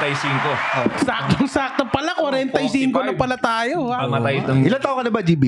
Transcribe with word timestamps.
45. 0.00 1.04
Saktong-sakto 1.04 1.84
pala, 1.92 2.16
45 2.16 2.88
na 2.88 3.12
pala 3.12 3.36
tayo. 3.36 3.92
Wow. 3.92 4.08
Pamatay 4.08 4.40
itong 4.40 4.64
Ilan 4.64 4.80
taon 4.80 4.96
ka 4.96 5.02
na 5.04 5.12
ba, 5.12 5.20
GB? 5.20 5.44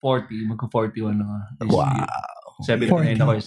40. 0.00 0.50
Magka-41 0.56 1.12
na 1.12 1.24
nga. 1.28 1.40
Wow. 1.68 2.35
79 2.56 3.20
ako. 3.20 3.32
eh, 3.36 3.42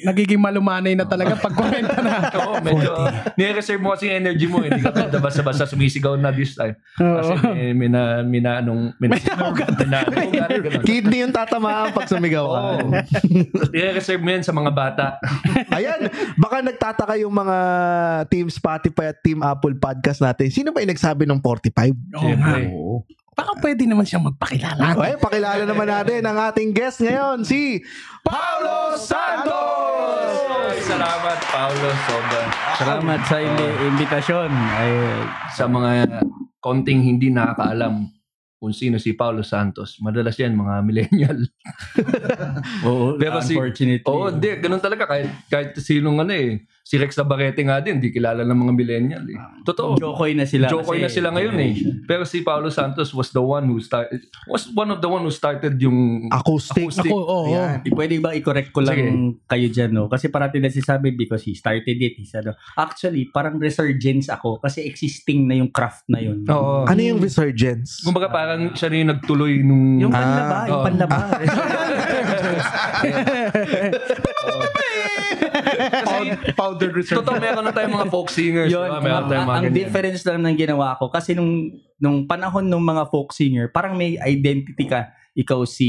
79. 0.00 0.08
Nagiging 0.08 0.40
malumanay 0.40 0.96
na 0.96 1.04
talaga 1.04 1.36
pag 1.36 1.52
40 1.52 1.84
na. 2.00 2.12
Oo, 2.40 2.54
medyo 2.58 2.90
nire-reserve 3.36 3.82
mo 3.84 3.92
kasi 3.92 4.08
yung 4.08 4.16
energy 4.18 4.46
mo. 4.46 4.64
Hindi 4.64 4.80
ka 4.80 4.90
basta 4.90 5.18
basta-basta 5.20 5.64
sumisigaw 5.68 6.16
na 6.16 6.32
this 6.32 6.56
time. 6.56 6.72
Kasi 6.96 7.36
may, 7.44 7.76
may 7.76 7.88
na, 7.88 8.02
may 8.24 8.40
na, 8.40 8.64
anong, 8.64 8.96
may, 8.96 9.12
May 9.12 9.20
naugat. 9.20 9.76
May 9.76 9.88
na. 9.92 10.00
Kidney 10.88 11.20
yung 11.20 11.36
tatamaan 11.36 11.92
pag 11.92 12.08
sumigaw 12.08 12.48
ka. 12.48 12.60
Oo. 12.80 12.88
Nire-reserve 13.68 14.22
mo 14.24 14.30
yan 14.30 14.40
sa 14.40 14.56
mga 14.56 14.70
bata. 14.72 15.06
Ayan, 15.76 16.08
baka 16.34 16.64
nagtataka 16.64 17.20
yung 17.20 17.34
mga 17.34 17.56
Team 18.26 18.48
Spotify 18.48 19.12
at 19.12 19.20
Team 19.20 19.44
Apple 19.44 19.76
podcast 19.76 20.24
natin. 20.24 20.48
Sino 20.48 20.72
ba 20.72 20.80
yung 20.80 20.92
nagsabi 20.92 21.28
ng 21.28 21.40
45? 21.44 21.92
Siyempre. 22.16 22.60
Oo. 22.72 23.04
Baka 23.34 23.52
pwede 23.58 23.82
naman 23.84 24.02
siyang 24.02 24.24
magpakilala. 24.24 24.94
Okay, 24.94 25.12
pakilala 25.18 25.62
naman 25.62 25.86
natin 25.86 26.22
ang 26.22 26.38
ating 26.44 26.70
guest 26.70 27.02
ngayon, 27.02 27.42
si 27.42 27.82
Paulo 28.22 28.94
Santos! 28.94 30.38
Ay, 30.64 30.78
salamat, 30.80 31.38
Paolo. 31.44 31.88
Sobra. 32.04 32.40
Salamat 32.74 33.20
sa 33.26 33.36
imbi- 33.38 33.76
imbitasyon. 33.84 34.50
Ay, 34.50 34.92
Sa 35.52 35.66
mga 35.66 36.22
konting 36.58 37.02
hindi 37.02 37.28
nakakaalam 37.28 38.06
kung 38.56 38.72
sino 38.72 38.96
si 38.96 39.12
Paulo 39.12 39.42
Santos. 39.42 39.98
Madalas 39.98 40.34
yan, 40.34 40.54
mga 40.54 40.74
millennial. 40.80 41.38
oo, 42.86 43.18
Pero 43.18 43.38
si- 43.38 43.52
unfortunately. 43.52 44.06
Oo, 44.06 44.30
hindi. 44.30 44.50
Ganun 44.56 44.80
talaga. 44.80 45.04
Kahit, 45.04 45.28
kahit 45.46 45.70
sinong 45.76 46.22
ano 46.22 46.32
eh. 46.32 46.64
Si 46.84 47.00
Rex 47.00 47.16
Navarrete 47.16 47.64
nga 47.64 47.80
din, 47.80 47.96
hindi 47.96 48.12
kilala 48.12 48.44
ng 48.44 48.58
mga 48.60 48.72
millennial 48.76 49.24
eh. 49.24 49.40
Totoo. 49.64 49.96
Jokoy 49.96 50.36
na 50.36 50.44
sila. 50.44 50.68
Jokoy 50.68 51.00
na 51.00 51.08
sila 51.08 51.32
ngayon 51.32 51.56
eh. 51.56 51.72
Pero 52.04 52.28
si 52.28 52.44
Paulo 52.44 52.68
Santos 52.68 53.08
was 53.16 53.32
the 53.32 53.40
one 53.40 53.64
who 53.64 53.80
started, 53.80 54.20
was 54.44 54.68
one 54.68 54.92
of 54.92 55.00
the 55.00 55.08
one 55.08 55.24
who 55.24 55.32
started 55.32 55.80
yung 55.80 56.28
Acoustic. 56.28 56.84
Acoustic. 56.84 57.08
Ako, 57.08 57.16
oo. 57.16 57.48
Ayan. 57.48 57.80
Eh, 57.80 57.88
Pwede 57.88 58.20
ba 58.20 58.36
i-correct 58.36 58.68
ko 58.68 58.84
lang 58.84 59.00
Sige. 59.00 59.08
kayo 59.48 59.66
dyan, 59.72 59.96
no? 59.96 60.12
Kasi 60.12 60.28
parati 60.28 60.60
na 60.60 60.68
sinasabi 60.68 61.16
because 61.16 61.40
he 61.48 61.56
started 61.56 61.96
it. 61.96 62.20
He's, 62.20 62.36
ano. 62.36 62.52
Actually, 62.76 63.32
parang 63.32 63.56
resurgence 63.56 64.28
ako 64.28 64.60
kasi 64.60 64.84
existing 64.84 65.48
na 65.48 65.56
yung 65.56 65.72
craft 65.72 66.04
na 66.12 66.20
yun. 66.20 66.44
Oo. 66.52 66.84
Ano 66.84 67.00
yung 67.00 67.16
resurgence? 67.16 68.04
Kumbaga 68.04 68.28
parang 68.28 68.76
siya 68.76 68.92
na 68.92 68.96
yung 69.00 69.10
nagtuloy 69.16 69.64
nung... 69.64 70.04
Yung 70.04 70.12
Ah, 70.12 70.68
panlaba, 70.68 70.68
yung 70.68 70.84
oo. 75.74 76.06
panlaba. 76.06 76.54
powder 76.54 76.90
Totoo, 77.02 77.36
meron 77.38 77.64
na 77.66 77.72
tayong 77.74 77.94
mga 77.98 78.08
folk 78.10 78.28
singers. 78.30 78.70
Yun, 78.70 78.88
diba? 78.88 79.00
Meron 79.02 79.16
ang, 79.18 79.30
tayong 79.30 79.48
mga 79.48 79.54
ang 79.54 79.64
ganyan. 79.66 79.78
difference 79.78 80.20
lang 80.24 80.40
ng 80.42 80.56
ginawa 80.56 80.88
ko 80.96 81.04
kasi 81.10 81.30
nung 81.34 81.52
nung 81.98 82.26
panahon 82.26 82.66
ng 82.66 82.84
mga 82.84 83.02
folk 83.08 83.30
singer, 83.32 83.70
parang 83.70 83.94
may 83.94 84.18
identity 84.20 84.84
ka. 84.84 85.14
Ikaw 85.34 85.66
si 85.66 85.88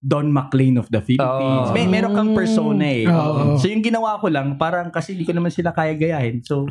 Don 0.00 0.32
McLean 0.32 0.80
of 0.80 0.88
the 0.88 1.04
Philippines. 1.04 1.68
Oo. 1.68 1.76
May 1.76 1.84
meron 1.84 2.16
kang 2.16 2.32
persona 2.32 2.84
eh. 2.88 3.04
Oo. 3.04 3.60
So 3.60 3.68
yung 3.68 3.84
ginawa 3.84 4.16
ko 4.16 4.32
lang, 4.32 4.56
parang 4.56 4.88
kasi 4.88 5.12
hindi 5.12 5.28
ko 5.28 5.36
naman 5.36 5.52
sila 5.52 5.76
kaya 5.76 5.92
gayahin. 5.92 6.40
So 6.40 6.64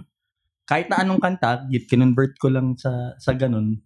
kahit 0.65 0.89
na 0.89 1.05
anong 1.05 1.21
kanta, 1.21 1.69
git 1.69 1.85
kinonvert 1.85 2.38
ko 2.41 2.49
lang 2.49 2.73
sa 2.73 3.13
sa 3.21 3.38
ganun. 3.38 3.77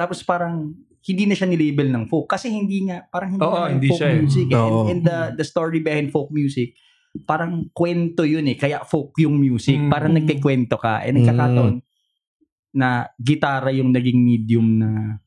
Tapos 0.00 0.24
parang 0.24 0.72
hindi 1.00 1.24
na 1.24 1.36
siya 1.36 1.48
nilabel 1.48 1.88
ng 1.92 2.04
folk 2.12 2.28
kasi 2.28 2.52
hindi 2.52 2.88
nga 2.88 3.08
parang 3.08 3.36
hindi, 3.36 3.44
nga 3.44 3.68
hindi 3.72 3.88
folk 3.88 4.00
siya 4.00 4.08
eh. 4.08 4.18
music. 4.20 4.46
eh. 4.48 4.56
And, 4.56 4.76
and 4.88 5.00
the 5.04 5.18
the 5.40 5.46
story 5.48 5.80
behind 5.80 6.12
folk 6.12 6.28
music 6.32 6.76
parang 7.26 7.66
kwento 7.74 8.22
yun 8.22 8.46
eh. 8.46 8.56
Kaya 8.56 8.86
folk 8.86 9.18
yung 9.18 9.36
music. 9.38 9.78
Mm. 9.78 9.90
Parang 9.90 10.12
nagkikwento 10.14 10.76
ka. 10.78 11.02
Eh, 11.02 11.12
nagkakataon 11.14 11.76
na 12.70 13.02
gitara 13.18 13.74
yung 13.74 13.90
naging 13.90 14.22
medium 14.22 14.78
na 14.78 15.18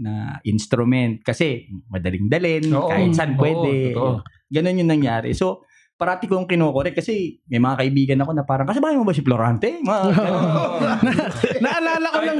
na 0.00 0.40
instrument. 0.44 1.20
Kasi 1.20 1.68
madaling 1.88 2.28
dalin. 2.28 2.64
Oo. 2.72 2.88
kahit 2.88 3.12
saan 3.12 3.36
Oo, 3.36 3.40
pwede. 3.40 3.92
totoo. 3.92 4.12
Ganun 4.50 4.80
yung 4.80 4.90
nangyari. 4.90 5.36
So, 5.36 5.64
parati 6.00 6.24
kong 6.24 6.48
kinokorek 6.48 6.96
kasi 6.96 7.44
may 7.52 7.60
mga 7.60 7.84
kaibigan 7.84 8.22
ako 8.24 8.32
na 8.32 8.48
parang, 8.48 8.64
kasi 8.64 8.80
mo 8.80 9.04
ba 9.04 9.12
si 9.12 9.20
Florante? 9.20 9.84
Mga, 9.84 10.00
Naalala 11.64 12.08
ko 12.08 12.20
lang, 12.24 12.38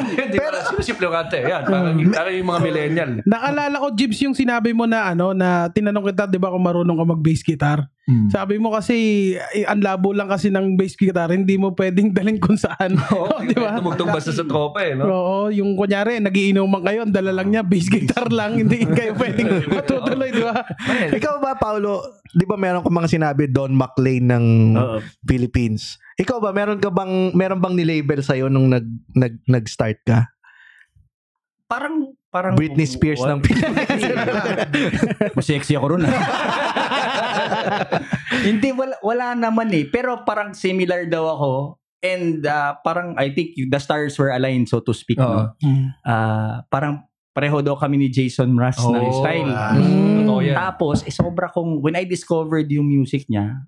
sino 0.67 0.81
si 0.83 0.93
Florante? 0.93 1.39
Yan, 1.39 1.63
parang, 1.63 1.97
parang 2.11 2.35
yung 2.35 2.49
mga 2.51 2.61
millennial. 2.61 3.11
naalala 3.23 3.77
ko, 3.79 3.89
Jibs, 3.95 4.19
yung 4.21 4.35
sinabi 4.35 4.75
mo 4.75 4.85
na 4.85 5.15
ano, 5.15 5.31
na 5.31 5.71
tinanong 5.71 6.11
kita, 6.11 6.27
di 6.27 6.43
ba, 6.43 6.51
kung 6.51 6.65
marunong 6.65 6.99
ka 6.99 7.05
mag-bass 7.07 7.43
guitar. 7.47 7.87
Sabi 8.31 8.59
mo 8.59 8.75
kasi, 8.75 8.95
eh, 9.55 9.63
ang 9.71 9.79
labo 9.79 10.11
lang 10.11 10.27
kasi 10.27 10.51
ng 10.51 10.75
bass 10.75 10.99
guitar, 10.99 11.31
hindi 11.31 11.55
mo 11.55 11.71
pwedeng 11.79 12.11
dalhin 12.11 12.43
kung 12.43 12.59
saan. 12.59 12.99
Oo, 12.99 13.39
di 13.51 13.55
ba? 13.55 13.79
Tumugtog 13.79 14.11
basta 14.11 14.35
sa 14.35 14.43
tropa 14.43 14.83
eh, 14.83 14.99
no? 14.99 15.07
Oo, 15.07 15.37
yung 15.55 15.79
kunyari, 15.79 16.19
nagiinuman 16.19 16.83
kayo, 16.83 17.07
ang 17.07 17.15
dala 17.15 17.31
lang 17.31 17.55
niya, 17.55 17.63
bass 17.63 17.87
guitar 17.87 18.27
lang, 18.35 18.59
hindi 18.59 18.83
kayo 18.99 19.15
pwedeng 19.15 19.63
matutuloy, 19.79 20.35
di 20.35 20.43
ba? 20.43 20.59
Ikaw 21.15 21.35
ba, 21.39 21.55
Paulo, 21.55 22.03
di 22.35 22.43
ba 22.43 22.59
meron 22.59 22.83
ka 22.83 22.91
mga 22.91 23.11
sinabi 23.15 23.47
Don 23.47 23.79
McLean 23.79 24.27
ng 24.27 24.47
Oo. 24.75 24.99
Philippines? 25.23 25.95
Ikaw 26.19 26.43
ba, 26.43 26.51
meron 26.51 26.83
ka 26.83 26.91
bang, 26.91 27.31
meron 27.33 27.63
bang 27.63 27.79
nilabel 27.79 28.27
sa'yo 28.27 28.51
nung 28.51 28.75
nag, 28.75 28.91
nag, 29.15 29.39
nag-start 29.47 30.03
ka? 30.03 30.27
Parang, 31.71 32.11
parang, 32.29 32.53
Britney 32.59 32.85
Spears 32.85 33.23
ng 33.23 33.39
Pilipinas. 33.39 33.87
Mas 35.39 35.47
sexy 35.47 35.79
ako 35.79 35.95
ron. 35.95 36.03
ah. 36.05 36.11
Hindi, 38.47 38.75
wala, 38.75 38.97
wala 39.01 39.27
naman 39.39 39.71
eh. 39.71 39.87
Pero 39.87 40.27
parang 40.27 40.51
similar 40.53 41.07
daw 41.07 41.31
ako. 41.31 41.51
And 42.01 42.43
ah, 42.43 42.75
parang, 42.81 43.15
I 43.15 43.31
think 43.31 43.55
the 43.57 43.79
stars 43.79 44.17
were 44.17 44.33
aligned, 44.33 44.67
so 44.67 44.81
to 44.81 44.91
speak. 44.91 45.21
no? 45.21 45.55
Ah, 46.03 46.65
parang 46.67 47.07
pareho 47.31 47.63
daw 47.63 47.79
kami 47.79 47.97
ni 47.97 48.09
Jason 48.11 48.51
Mraz 48.51 48.81
na 48.83 48.99
Oo. 48.99 49.23
style. 49.23 49.49
Ah, 49.49 49.73
Mm. 49.79 50.27
Totoo 50.27 50.41
yan. 50.43 50.57
Tapos, 50.57 50.97
eh, 51.05 51.15
sobra 51.15 51.47
kong, 51.49 51.79
when 51.79 51.95
I 51.95 52.03
discovered 52.03 52.67
yung 52.69 52.85
music 52.85 53.25
niya, 53.29 53.65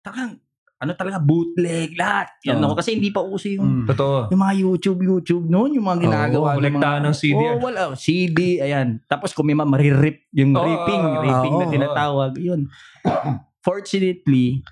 takang, 0.00 0.40
ano 0.80 0.96
talaga, 0.96 1.20
bootleg, 1.20 1.92
lahat. 1.92 2.40
Yan 2.48 2.56
Oo. 2.56 2.72
ako. 2.72 2.80
Kasi 2.80 2.96
hindi 2.96 3.12
pa 3.12 3.20
uso 3.20 3.52
yung, 3.52 3.84
Totoo. 3.84 4.32
yung 4.32 4.40
mga 4.40 4.54
YouTube, 4.56 5.00
YouTube 5.04 5.44
noon, 5.44 5.76
yung 5.76 5.84
mga 5.84 6.08
ginagawa. 6.08 6.56
Oo, 6.56 6.56
kolektahan 6.56 7.04
ng 7.04 7.12
CD. 7.12 7.36
Oh, 7.36 7.60
wala. 7.60 7.92
CD, 7.92 8.64
ayan. 8.64 8.96
Tapos 9.04 9.36
kung 9.36 9.44
may 9.44 9.52
mga 9.52 9.68
maririp, 9.68 10.24
yung 10.32 10.56
Oo, 10.56 10.64
ripping, 10.64 11.02
oo, 11.04 11.20
ripping 11.20 11.54
na 11.54 11.66
oo. 11.68 11.72
tinatawag, 11.76 12.32
yun. 12.40 12.60
Fortunately, 13.66 14.64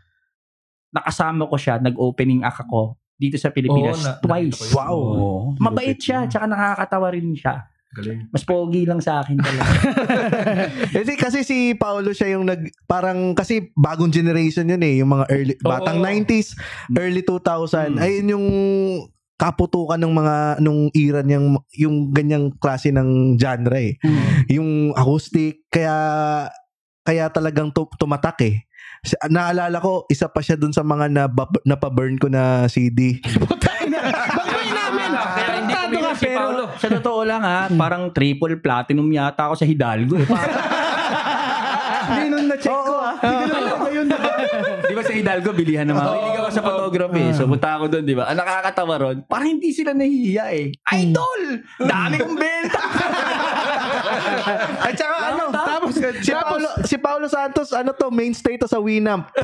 nakasama 0.88 1.44
ko 1.44 1.60
siya, 1.60 1.76
nag-opening 1.76 2.40
act 2.40 2.64
ako 2.64 2.96
dito 3.12 3.36
sa 3.36 3.52
Pilipinas 3.52 4.00
Oo, 4.00 4.04
na- 4.08 4.16
twice. 4.24 4.48
nakita 4.48 4.64
ko 4.64 4.64
yun. 4.64 4.76
Wow. 4.80 4.96
Oo. 4.96 5.38
Mabait 5.60 5.98
siya, 6.00 6.24
tsaka 6.24 6.48
nakakatawa 6.48 7.12
rin 7.12 7.36
siya. 7.36 7.68
Galing. 7.88 8.28
Mas 8.28 8.44
pogi 8.44 8.84
lang 8.84 9.00
sa 9.00 9.24
akin 9.24 9.40
talaga. 9.40 9.70
kasi, 10.96 11.12
kasi 11.16 11.38
si 11.40 11.58
Paulo 11.72 12.12
siya 12.12 12.36
yung 12.36 12.44
nag, 12.44 12.68
parang, 12.84 13.32
kasi 13.32 13.72
bagong 13.72 14.12
generation 14.12 14.68
yun 14.68 14.84
eh, 14.84 15.00
yung 15.00 15.08
mga 15.08 15.24
early, 15.32 15.54
Oo. 15.56 15.72
batang 15.72 15.98
90s, 15.98 16.52
early 16.92 17.24
2000, 17.24 17.96
Mm. 17.96 17.98
ayun 17.98 18.32
yung 18.36 18.46
kaputukan 19.38 20.02
ng 20.02 20.12
mga 20.12 20.36
nung 20.58 20.90
era 20.90 21.22
niyang 21.22 21.62
yung 21.78 22.10
ganyang 22.10 22.50
klase 22.58 22.90
ng 22.90 23.38
genre 23.38 23.78
eh. 23.78 23.94
Yung 24.50 24.90
acoustic 24.98 25.62
kaya 25.70 25.94
kaya 27.06 27.30
talagang 27.30 27.70
tu- 27.70 27.88
tumatak 27.96 28.34
eh. 28.42 28.66
Naalala 29.30 29.78
ko, 29.78 30.10
isa 30.10 30.26
pa 30.26 30.42
siya 30.42 30.58
dun 30.58 30.74
sa 30.74 30.82
mga 30.82 31.06
na 31.06 31.30
napaburn 31.62 32.18
ko 32.18 32.26
na 32.26 32.66
CD. 32.66 33.22
Bakit 33.38 34.68
namin? 34.74 35.10
Kaya 35.14 35.48
hindi 35.62 35.70
Tarantado 35.70 35.70
ka, 35.70 35.86
kumilos 35.86 36.07
si 36.18 36.26
pero... 36.26 36.38
Paolo. 36.38 36.64
sa 36.76 36.88
totoo 36.90 37.20
lang 37.22 37.42
ha, 37.46 37.70
parang 37.70 38.10
triple 38.10 38.58
platinum 38.58 39.06
yata 39.08 39.48
ako 39.48 39.54
sa 39.54 39.66
Hidalgo 39.66 40.18
eh. 40.18 40.28
Hindi 42.08 42.24
nung 42.32 42.48
na-check 42.48 42.72
ko 42.72 42.94
ah. 42.98 43.14
Di 44.88 44.94
ba 44.96 45.02
sa 45.04 45.12
Hidalgo, 45.12 45.52
bilihan 45.52 45.84
naman. 45.84 46.00
Oo, 46.00 46.16
Mahilig 46.16 46.40
ako 46.40 46.48
sa 46.48 46.62
photography. 46.64 47.24
So, 47.36 47.44
punta 47.44 47.76
ako 47.76 47.92
doon, 47.92 48.04
di 48.08 48.16
ba? 48.16 48.32
Ang 48.32 48.40
nakakatawa 48.40 48.94
ron, 48.96 49.16
parang 49.28 49.52
hindi 49.58 49.68
sila 49.68 49.92
nahihiya 49.92 50.44
eh. 50.56 50.72
Idol! 50.72 51.42
Dami 51.76 52.16
kong 52.16 52.38
benta! 52.40 52.80
At 54.88 54.94
saka 54.96 55.16
ano, 55.34 55.42
Tapos, 55.52 55.92
si 56.00 56.32
Paulo, 56.58 56.68
si 56.82 56.96
Paulo 56.98 57.26
Santos, 57.30 57.70
ano 57.70 57.94
to, 57.94 58.10
mainstay 58.10 58.58
to 58.58 58.66
sa 58.66 58.82
Winamp. 58.82 59.30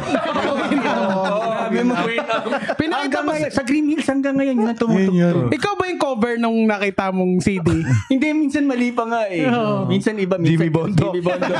Grabe 1.64 1.80
mo. 1.86 1.94
pinakita 2.80 3.18
mo 3.22 3.30
ngayon, 3.30 3.50
sa... 3.54 3.62
sa 3.62 3.62
Green 3.62 3.86
Hills 3.94 4.06
hanggang 4.10 4.34
ngayon, 4.34 4.54
yun 4.58 4.68
ang 4.68 4.78
tumutugtog. 4.78 5.54
Ikaw 5.54 5.72
ba 5.78 5.84
yung 5.86 6.00
cover 6.02 6.34
nung 6.42 6.58
nakita 6.66 7.14
mong 7.14 7.38
CD? 7.38 7.86
Hindi, 8.12 8.26
minsan 8.34 8.66
mali 8.66 8.90
pa 8.90 9.04
nga 9.06 9.22
eh. 9.30 9.46
Oo. 9.46 9.86
Minsan 9.86 10.18
iba, 10.18 10.34
minsan 10.34 10.58
Jimmy 10.58 10.70
Bondo. 10.74 11.14
Jimmy 11.14 11.22
Bondo. 11.22 11.54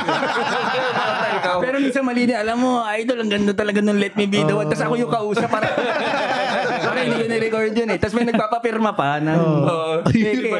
Pero 1.62 1.76
minsan 1.78 2.02
mali 2.02 2.26
na, 2.26 2.42
alam 2.42 2.56
mo, 2.58 2.82
idol, 2.98 3.18
ang 3.22 3.30
ganda 3.30 3.52
talaga 3.54 3.78
nung 3.78 3.98
Let 4.02 4.18
Me 4.18 4.26
Be 4.26 4.42
The 4.42 4.54
One. 4.58 4.66
Tapos 4.66 4.82
ako 4.82 4.94
yung 4.98 5.12
kausap 5.12 5.48
para, 5.50 5.70
para 6.82 6.98
hindi 7.06 7.16
ko 7.22 7.26
ni-record 7.30 7.70
yun 7.70 7.88
eh. 7.94 7.98
Tapos 8.02 8.14
may 8.18 8.26
nagpapapirma 8.26 8.90
pa 8.98 9.22
ng... 9.22 9.38
Oo. 9.38 9.94
Peke. 10.10 10.50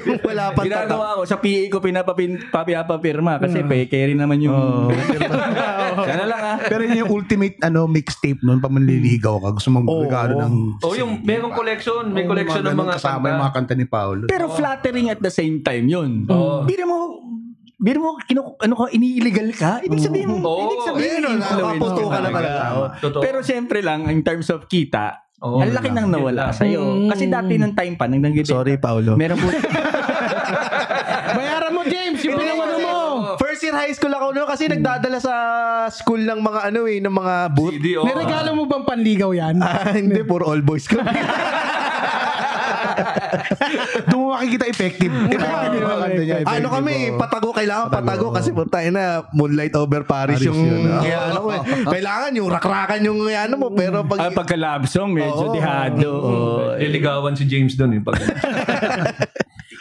yung 0.00 0.20
wala 0.24 0.52
tatak. 0.52 0.64
Ginagawa 0.66 1.06
ko, 1.20 1.22
sa 1.28 1.36
PA 1.38 1.62
ko 1.68 1.78
pinapapin, 1.82 2.30
papapapirma 2.48 3.36
kasi 3.36 3.60
peke 3.66 3.98
rin 4.12 4.18
naman 4.22 4.38
yung... 4.38 4.54
Sana 6.08 6.24
lang 6.24 6.42
ah. 6.42 6.56
Pero 6.62 6.82
yun 6.86 7.04
yung 7.04 7.12
ultimate 7.12 7.56
ano 7.60 7.84
mixtape 7.84 8.40
noon 8.42 8.58
pa 8.58 8.70
manliligaw 8.72 9.38
ka. 9.42 9.48
Gusto 9.60 9.68
mong 9.74 9.86
Oo. 9.86 10.02
regalo 10.06 10.32
ng 10.40 10.54
Oh, 10.82 10.94
yung 10.96 11.20
merong 11.20 11.52
collection, 11.52 12.08
may 12.10 12.24
Oo, 12.24 12.32
collection 12.32 12.62
ng 12.64 12.78
mga 12.78 12.94
kasama 12.96 13.24
yung 13.28 13.42
mga 13.42 13.54
kanta 13.54 13.74
ni 13.76 13.86
Paolo. 13.86 14.24
Pero 14.30 14.48
flattering 14.50 15.12
at 15.12 15.20
the 15.20 15.32
same 15.32 15.60
time 15.60 15.84
yun. 15.90 16.24
Biro 16.64 16.84
mo, 16.86 16.98
biro 17.82 17.98
mo, 17.98 18.10
kinu, 18.22 18.54
ano 18.62 18.72
ka, 18.78 18.84
ini-illegal 18.94 19.48
ka? 19.52 19.72
Ibig 19.82 19.98
sabihin, 19.98 20.38
Oo. 20.38 20.70
ibig 20.70 20.82
sabihin, 20.86 21.20
Ayun, 21.22 21.38
influence 21.42 21.50
nakapaputo 21.50 22.02
ka 22.06 22.18
na. 22.22 22.28
Totoo. 23.02 23.22
Pero 23.22 23.38
siyempre 23.42 23.78
lang, 23.82 24.06
in 24.06 24.22
terms 24.22 24.48
of 24.54 24.70
kita, 24.70 25.18
Oo, 25.42 25.58
ang 25.58 25.74
laki 25.74 25.90
nang 25.90 26.06
nawala 26.06 26.54
sa'yo. 26.54 27.02
Mm. 27.02 27.10
Kasi 27.10 27.26
dati 27.26 27.58
nung 27.58 27.74
time 27.74 27.98
pa, 27.98 28.06
nang 28.06 28.22
nag 28.22 28.38
Sorry, 28.46 28.78
Paolo. 28.78 29.18
Meron 29.18 29.42
po, 29.42 29.50
Bayaran 31.38 31.72
mo, 31.74 31.82
James, 31.82 32.22
yung 32.22 32.38
pinawano 32.38 32.76
mo. 32.78 32.94
Year 33.72 33.88
high 33.88 33.94
school 33.96 34.12
ako 34.12 34.36
no 34.36 34.44
kasi 34.44 34.68
nagdadala 34.68 35.16
sa 35.16 35.34
school 35.88 36.20
ng 36.20 36.44
mga 36.44 36.60
ano 36.68 36.80
eh, 36.84 37.00
ng 37.00 37.08
mga 37.08 37.34
boot. 37.56 37.72
CD, 37.72 37.96
oh. 37.96 38.04
Niregalo 38.04 38.52
mo 38.52 38.68
bang 38.68 38.84
panligaw 38.84 39.32
yan? 39.32 39.56
Ah, 39.64 39.96
hindi, 39.96 40.20
puro 40.28 40.44
all 40.52 40.60
boys 40.60 40.84
kami. 40.84 41.08
Doon 44.12 44.18
mo 44.20 44.26
makikita 44.36 44.68
effective. 44.68 45.08
Effective 45.08 45.72
yung 45.72 45.88
mga 45.88 46.00
kanta 46.04 46.22
niya. 46.22 46.36
ano 46.44 46.68
kami, 46.68 46.92
oo. 47.08 47.16
patago, 47.16 47.48
kailangan 47.56 47.88
Patago, 47.88 48.04
patago, 48.04 48.26
oo. 48.28 48.36
kasi 48.36 48.48
puta 48.52 48.78
na, 48.92 49.24
Moonlight 49.32 49.72
over 49.80 50.04
Paris, 50.04 50.44
Paris 50.44 50.48
yung, 50.52 50.60
yun, 50.60 50.92
ah. 50.92 51.00
kaya 51.00 51.18
ano 51.32 51.40
ko 51.40 51.48
eh. 51.56 51.60
Kailangan 51.96 52.30
yung 52.36 52.48
rakrakan 52.52 53.00
yung 53.00 53.20
ano 53.32 53.54
mo, 53.56 53.68
pero 53.72 54.04
pag, 54.04 54.28
ah, 54.28 54.32
pagka-love 54.36 54.84
song, 54.84 55.16
medyo 55.16 55.48
dihado. 55.48 56.10
Liligawan 56.76 57.32
si 57.32 57.48
James 57.48 57.72
doon 57.72 57.96
eh. 57.96 58.00
Pag, 58.04 58.20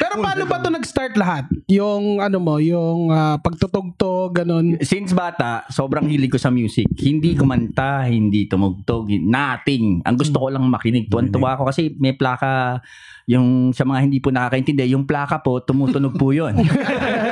Pero 0.02 0.18
paano 0.18 0.44
ba 0.50 0.58
to 0.58 0.74
nag-start 0.74 1.14
lahat? 1.14 1.46
Yung 1.70 2.18
ano 2.18 2.42
mo, 2.42 2.58
yung 2.58 3.14
ah, 3.14 3.38
pagtutugtog, 3.38 4.34
ganun. 4.34 4.82
Since 4.82 5.14
bata, 5.14 5.70
sobrang 5.70 6.10
hilig 6.10 6.34
ko 6.34 6.42
sa 6.42 6.50
music. 6.50 6.90
Hindi 6.98 7.38
kumanta, 7.38 8.10
hindi 8.10 8.50
tumugtog, 8.50 9.14
nothing. 9.22 10.02
Ang 10.02 10.16
gusto 10.18 10.42
ko 10.42 10.50
lang 10.50 10.66
makinig. 10.66 11.06
Tuwan-tuwa 11.06 11.54
ako 11.54 11.70
kasi 11.70 11.94
may 12.02 12.18
plaka, 12.18 12.82
yung 13.30 13.78
sa 13.78 13.86
mga 13.86 14.10
hindi 14.10 14.18
po 14.18 14.34
nakakaintindi, 14.34 14.90
yung 14.90 15.06
plaka 15.06 15.38
po, 15.46 15.62
tumutunog 15.62 16.18
po 16.18 16.34
yun. 16.34 16.58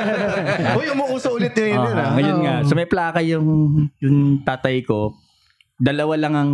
uy, 0.78 0.86
umuuso 0.94 1.34
ulit 1.34 1.52
yun 1.58 1.74
yun. 1.74 1.94
Ah, 1.98 2.06
ah. 2.06 2.10
ngayon 2.14 2.38
nga. 2.46 2.54
So 2.62 2.78
may 2.78 2.86
plaka 2.86 3.18
yung, 3.26 3.46
yung 3.98 4.46
tatay 4.46 4.86
ko. 4.86 5.18
Dalawa 5.74 6.14
lang 6.14 6.34
ang, 6.38 6.52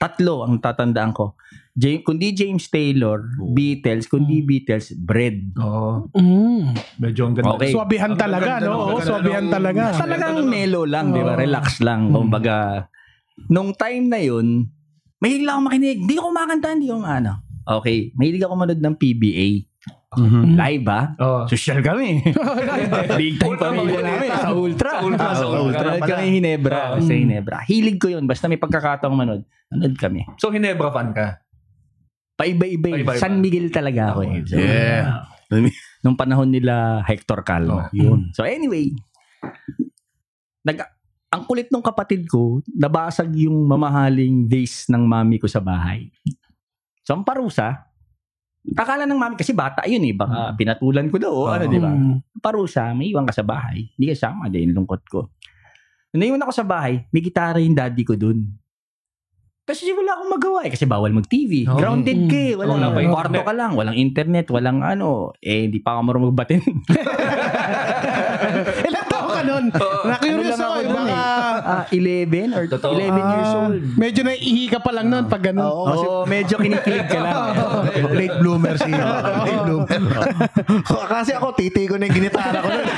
tatlo 0.00 0.46
ang 0.46 0.62
tatandaan 0.62 1.12
ko. 1.12 1.36
James, 1.78 2.02
kundi 2.02 2.34
James 2.34 2.66
Taylor, 2.66 3.22
Beatles, 3.54 4.10
kundi 4.10 4.42
Beatles, 4.42 4.90
Bread. 4.92 5.54
Oo. 5.54 6.10
Mm. 6.10 6.74
medyo 6.98 7.22
ang 7.24 7.38
ganda. 7.38 7.54
Okay. 7.54 7.70
Swabihan 7.70 8.10
Ang 8.12 8.18
talaga, 8.18 8.58
ganda 8.58 8.66
no? 8.66 8.68
nung- 8.68 8.82
Oo, 8.82 8.90
ganda 8.92 9.06
swabihan 9.06 9.42
nung- 9.42 9.54
talaga. 9.54 9.82
Talagang 9.94 10.36
mellow 10.42 10.82
lang, 10.82 11.14
di 11.14 11.22
ba? 11.22 11.32
Relax 11.32 11.78
lang. 11.78 12.10
Kumbaga, 12.10 12.56
nung 13.46 13.70
time 13.72 14.04
na 14.04 14.18
yun, 14.18 14.66
mahilig 15.16 15.46
lang 15.46 15.54
ako 15.54 15.62
makinig. 15.64 15.98
Hindi 16.00 16.14
ako 16.14 16.26
kumakanta, 16.28 16.68
hindi 16.74 16.88
ako 16.88 16.98
ano. 17.00 17.32
Okay, 17.68 17.98
mahilig 18.12 18.42
ako 18.42 18.54
manood 18.56 18.80
ng 18.80 18.94
PBA. 18.96 19.48
Mhm. 20.08 20.56
Live 20.56 20.86
ah. 20.88 21.04
Oo. 21.16 21.40
Social 21.46 21.78
kami. 21.78 22.24
Big 23.20 23.36
time 23.36 23.54
Ultra 23.54 23.70
pamilya 23.70 24.00
namin. 24.00 24.30
Sa 24.32 24.50
Ultra. 24.50 24.90
Sa 24.90 25.04
Ultra, 25.04 25.28
sa 25.30 25.44
Ultra 25.46 25.84
Nanood 25.84 26.00
pala. 26.00 26.10
kami 26.10 26.26
Hinebra. 26.32 26.78
Oo. 26.90 27.04
Sa 27.04 27.12
Hinebra. 27.12 27.58
Hilig 27.62 28.00
ko 28.00 28.08
yun. 28.08 28.24
Basta 28.24 28.48
may 28.48 28.56
pagkakataong 28.56 29.12
manood. 29.12 29.44
Nanood 29.68 29.94
kami. 29.94 30.24
So, 30.40 30.48
Hinebra 30.48 30.88
fan 30.90 31.12
ka? 31.12 31.44
Paiba-iba. 32.38 32.86
eh. 32.94 33.02
Paiba-iba. 33.02 33.18
San 33.18 33.42
Miguel 33.42 33.68
talaga 33.74 34.14
ako 34.14 34.20
eh. 34.22 34.46
So, 34.46 34.54
Yeah. 34.54 35.26
Nung 36.04 36.14
panahon 36.14 36.52
nila 36.52 37.02
Hector 37.02 37.42
Calma. 37.42 37.88
Oh, 37.88 37.90
yun. 37.90 38.30
So 38.30 38.46
anyway, 38.46 38.92
nag 40.62 40.78
ang 41.28 41.44
kulit 41.44 41.68
ng 41.68 41.84
kapatid 41.84 42.24
ko, 42.24 42.60
nabasag 42.68 43.28
yung 43.36 43.68
mamahaling 43.68 44.48
vase 44.48 44.88
ng 44.88 45.04
mami 45.04 45.36
ko 45.36 45.44
sa 45.44 45.60
bahay. 45.60 46.08
So 47.04 47.12
ang 47.12 47.24
parusa, 47.24 47.84
akala 48.72 49.04
ng 49.04 49.16
mami 49.16 49.36
kasi 49.36 49.52
bata 49.52 49.84
yun 49.84 50.04
eh, 50.08 50.16
baka 50.16 50.56
pinatulan 50.56 51.08
ko 51.08 51.16
daw, 51.20 51.32
o 51.32 51.48
ano, 51.48 51.64
di 51.68 51.80
ba? 51.80 51.92
Mm. 51.92 52.40
Parusa, 52.40 52.92
may 52.96 53.12
iwan 53.12 53.28
ka 53.28 53.32
sa 53.32 53.44
bahay. 53.44 53.88
Hindi 53.92 54.12
ka 54.12 54.16
sama 54.28 54.48
din, 54.48 54.72
lungkot 54.72 55.02
ko. 55.08 55.28
Nung 56.12 56.20
naiwan 56.24 56.44
ako 56.44 56.52
sa 56.52 56.64
bahay, 56.64 57.04
may 57.12 57.20
gitara 57.20 57.60
yung 57.60 57.76
daddy 57.76 58.04
ko 58.04 58.16
dun. 58.16 58.48
Kasi 59.68 59.92
wala 59.92 60.16
akong 60.16 60.32
magawa 60.32 60.64
eh. 60.64 60.72
Kasi 60.72 60.88
bawal 60.88 61.12
mag-TV. 61.12 61.68
Oh. 61.68 61.76
Grounded 61.76 62.32
ka 62.32 62.40
eh. 62.40 62.56
Wala, 62.56 62.72
Wala 62.72 62.88
pa 62.88 63.04
internet. 63.04 63.12
kwarto 63.12 63.40
ka 63.44 63.52
lang. 63.52 63.76
Walang 63.76 63.96
internet. 64.00 64.46
Walang 64.48 64.80
ano. 64.80 65.36
Eh, 65.44 65.68
hindi 65.68 65.84
pa 65.84 65.92
ako 65.92 66.00
marunong 66.08 66.28
magbatin. 66.32 66.64
Ilan 68.88 69.04
taon 69.12 69.28
ka 69.28 69.42
nun? 69.44 69.64
Na-curious 70.08 70.56
Ano 70.56 70.64
ako, 70.64 70.72
ako 70.72 70.80
eh, 70.80 70.88
baka 71.58 71.74
ah, 71.82 71.84
11 71.90 72.54
or 72.54 72.64
Totoo. 72.70 72.92
11 72.94 73.10
years 73.10 73.50
Ah, 73.50 73.60
old. 73.60 73.82
Medyo 73.94 74.20
naiihi 74.22 74.64
ka 74.70 74.78
pa 74.78 74.90
lang 74.94 75.06
nun 75.10 75.24
pag 75.26 75.42
ganun. 75.42 75.66
Oo, 75.66 75.74
Oo, 75.74 75.86
kasi 75.86 76.06
medyo 76.30 76.54
kinikilig 76.56 77.06
ka 77.06 77.18
lang. 77.18 77.34
Late 78.18 78.36
bloomer 78.38 78.74
si 78.78 78.90
Late 78.90 79.62
bloomer. 79.66 80.00
kasi 81.14 81.30
ako, 81.34 81.46
titi 81.52 81.84
ko 81.84 81.98
na 81.98 82.06
yung 82.06 82.16
ginitara 82.16 82.58
ko 82.62 82.68
nun. 82.68 82.86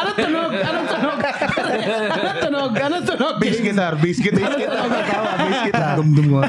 Anong 0.00 0.16
tunog? 0.16 0.52
Anong 0.56 0.86
tunog? 0.88 1.18
Anong 1.20 2.38
tunog? 2.40 2.72
Anong 2.72 3.04
tunog? 3.04 3.34
Bass 3.36 3.58
guitar, 3.60 3.92
bass 3.94 4.18
guitar. 4.18 4.50
Bass 5.36 5.60
guitar. 5.68 5.94
Dumdum 6.00 6.26
mo. 6.26 6.40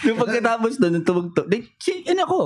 Nung 0.00 0.18
pagkatapos 0.18 0.78
doon, 0.78 0.92
nung 0.94 1.06
tumugtog, 1.06 1.46
di, 1.50 1.66
si, 1.76 2.06
ano 2.06 2.22
ako, 2.24 2.40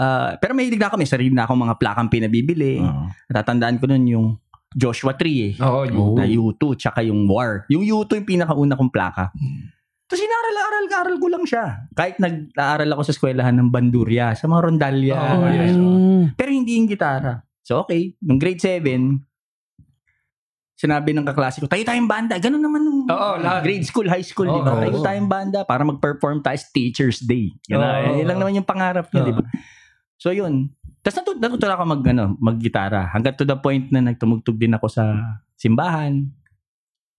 Ah, 0.00 0.32
pero 0.40 0.56
may 0.56 0.64
hilig 0.64 0.80
na 0.80 0.88
ako, 0.88 0.96
may 0.96 1.04
sarili 1.04 1.28
na 1.28 1.44
akong 1.44 1.60
mga 1.60 1.76
plakang 1.76 2.08
pinabibili. 2.08 2.80
Natatandaan 3.28 3.76
ko 3.76 3.84
nun 3.84 4.04
yung 4.08 4.26
Joshua 4.70 5.18
3 5.18 5.50
eh. 5.50 5.52
Oo, 5.58 5.80
yun. 5.82 6.14
Na 6.14 6.24
U2, 6.26 6.62
tsaka 6.78 7.02
yung 7.02 7.26
War. 7.26 7.66
Yung 7.70 7.82
U2 7.82 8.22
yung 8.22 8.28
pinakauna 8.28 8.78
kong 8.78 8.92
plaka. 8.94 9.34
Tapos 10.06 10.22
inaral-aral 10.22 10.80
aral 11.00 11.16
ko 11.16 11.26
lang 11.32 11.44
siya. 11.48 11.88
Kahit 11.96 12.20
nag-aaral 12.20 12.90
ako 12.92 13.02
sa 13.08 13.12
eskwelahan 13.16 13.56
ng 13.56 13.68
Bandurya, 13.72 14.36
sa 14.36 14.46
mga 14.46 14.60
rondalya. 14.68 15.16
Oo, 15.16 15.46
yes. 15.48 15.74
Mm. 15.74 16.22
Pero 16.36 16.50
hindi 16.52 16.76
yung 16.76 16.88
gitara. 16.90 17.40
So 17.64 17.86
okay, 17.86 18.14
nung 18.20 18.36
grade 18.36 18.60
7, 18.60 18.90
sinabi 20.76 21.12
ng 21.12 21.26
kaklase 21.28 21.60
ko, 21.60 21.68
tayo 21.68 21.84
tayong 21.84 22.08
banda. 22.08 22.40
Ganun 22.40 22.62
naman 22.62 22.80
nung 22.82 23.00
Oo, 23.04 23.30
lahat. 23.36 23.62
grade 23.64 23.84
school, 23.84 24.08
high 24.08 24.24
school, 24.24 24.48
di 24.48 24.60
ba? 24.64 24.72
Oo. 24.76 24.80
Tayo 24.80 24.92
tayong 25.04 25.28
banda 25.28 25.60
para 25.68 25.84
mag-perform 25.84 26.40
tayo 26.40 26.56
sa 26.56 26.68
Teacher's 26.72 27.20
Day. 27.20 27.52
Yan 27.68 27.80
Oo. 27.80 28.16
Yan 28.20 28.26
lang 28.28 28.38
naman 28.40 28.58
yung 28.60 28.68
pangarap 28.68 29.08
niya, 29.12 29.22
Oo. 29.24 29.28
di 29.28 29.34
ba? 29.36 29.44
So 30.20 30.32
yun. 30.32 30.72
Tapos 31.00 31.16
natut- 31.16 31.40
natutunan 31.40 31.74
ako 31.74 31.84
mag, 31.88 32.02
ano, 32.06 32.24
mag-gitara. 32.36 33.08
Hanggang 33.08 33.32
to 33.32 33.44
the 33.44 33.56
point 33.56 33.88
na 33.88 34.04
nagtumugtog 34.04 34.60
din 34.60 34.76
ako 34.76 34.86
sa 34.86 35.04
simbahan. 35.56 36.28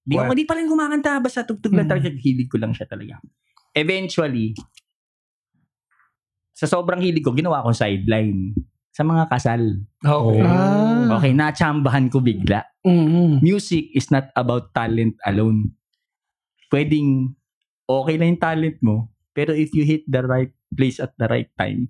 Di 0.01 0.17
ako, 0.17 0.33
di 0.33 0.45
pa 0.45 0.53
rin 0.53 0.69
kumakanta. 0.69 1.17
Basta 1.17 1.41
tugtog 1.41 1.73
lang 1.73 1.89
Mm. 1.89 1.91
talaga. 1.91 2.07
Hilig 2.13 2.49
ko 2.49 2.57
lang 2.57 2.73
siya 2.73 2.85
talaga. 2.85 3.17
Eventually, 3.73 4.53
sa 6.51 6.69
sobrang 6.69 7.01
hilig 7.01 7.25
ko, 7.25 7.33
ginawa 7.33 7.61
akong 7.61 7.73
sideline 7.73 8.53
sa 8.91 9.01
mga 9.01 9.23
kasal. 9.29 9.61
Okay. 9.97 10.41
Ah. 10.43 11.17
Okay, 11.17 11.31
natsambahan 11.33 12.11
ko 12.11 12.21
bigla. 12.21 12.61
Mm-mm. 12.85 13.41
Music 13.41 13.89
is 13.93 14.09
not 14.09 14.29
about 14.35 14.69
talent 14.71 15.17
alone. 15.25 15.73
Pwedeng 16.67 17.33
okay 17.83 18.15
lang 18.15 18.35
yung 18.35 18.43
talent 18.43 18.77
mo, 18.79 19.09
pero 19.31 19.51
if 19.51 19.73
you 19.73 19.81
hit 19.81 20.05
the 20.05 20.21
right 20.21 20.53
place 20.71 20.99
at 20.99 21.15
the 21.15 21.25
right 21.25 21.49
time, 21.55 21.89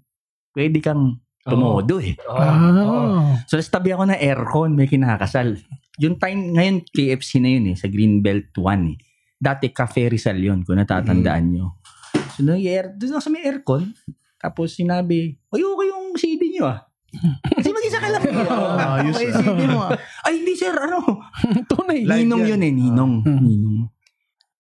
pwede 0.53 0.79
kang 0.79 1.19
tumodo 1.45 1.97
eh. 1.97 2.13
Oo. 2.29 2.37
Ah. 2.37 3.37
So, 3.49 3.57
sa 3.57 3.81
tabi 3.81 3.93
ako 3.93 4.09
ng 4.09 4.19
aircon, 4.21 4.77
may 4.77 4.85
kinakasal. 4.85 5.57
Yung 6.01 6.17
time, 6.21 6.53
ngayon, 6.53 6.85
KFC 6.87 7.41
na 7.41 7.49
yun 7.53 7.73
eh, 7.73 7.75
sa 7.77 7.89
Greenbelt 7.89 8.53
1 8.53 8.91
eh. 8.93 8.97
Dati, 9.41 9.73
Cafe 9.73 10.05
Rizal 10.05 10.37
yun, 10.37 10.61
kung 10.61 10.77
natatandaan 10.77 11.45
nyo. 11.49 11.81
So, 12.37 12.45
nung 12.45 12.61
air, 12.61 12.93
doon 12.93 13.17
ako 13.17 13.21
sa 13.21 13.31
may 13.33 13.43
aircon, 13.45 13.89
tapos 14.41 14.73
sinabi, 14.73 15.37
Uy, 15.53 15.61
okay 15.61 15.87
yung 15.89 16.05
CD 16.17 16.41
nyo 16.57 16.65
ah. 16.69 16.79
Kasi 17.43 17.69
mag-isa 17.75 17.99
ka 17.99 18.07
lang. 18.07 18.23
Ayos, 19.01 19.17
okay, 19.19 19.29
ah. 19.29 19.41
CD 19.41 19.61
mo 19.67 19.79
ah. 19.85 19.91
Ay, 20.25 20.41
hindi 20.41 20.53
sir, 20.55 20.73
ano? 20.73 21.21
Tunay. 21.69 22.07
Live 22.07 22.25
Ninong 22.25 22.43
yan. 22.45 22.51
yun 22.55 22.61
eh, 22.61 22.73
Ninong. 22.73 23.13
Ah. 23.25 23.39
Ninong. 23.41 23.77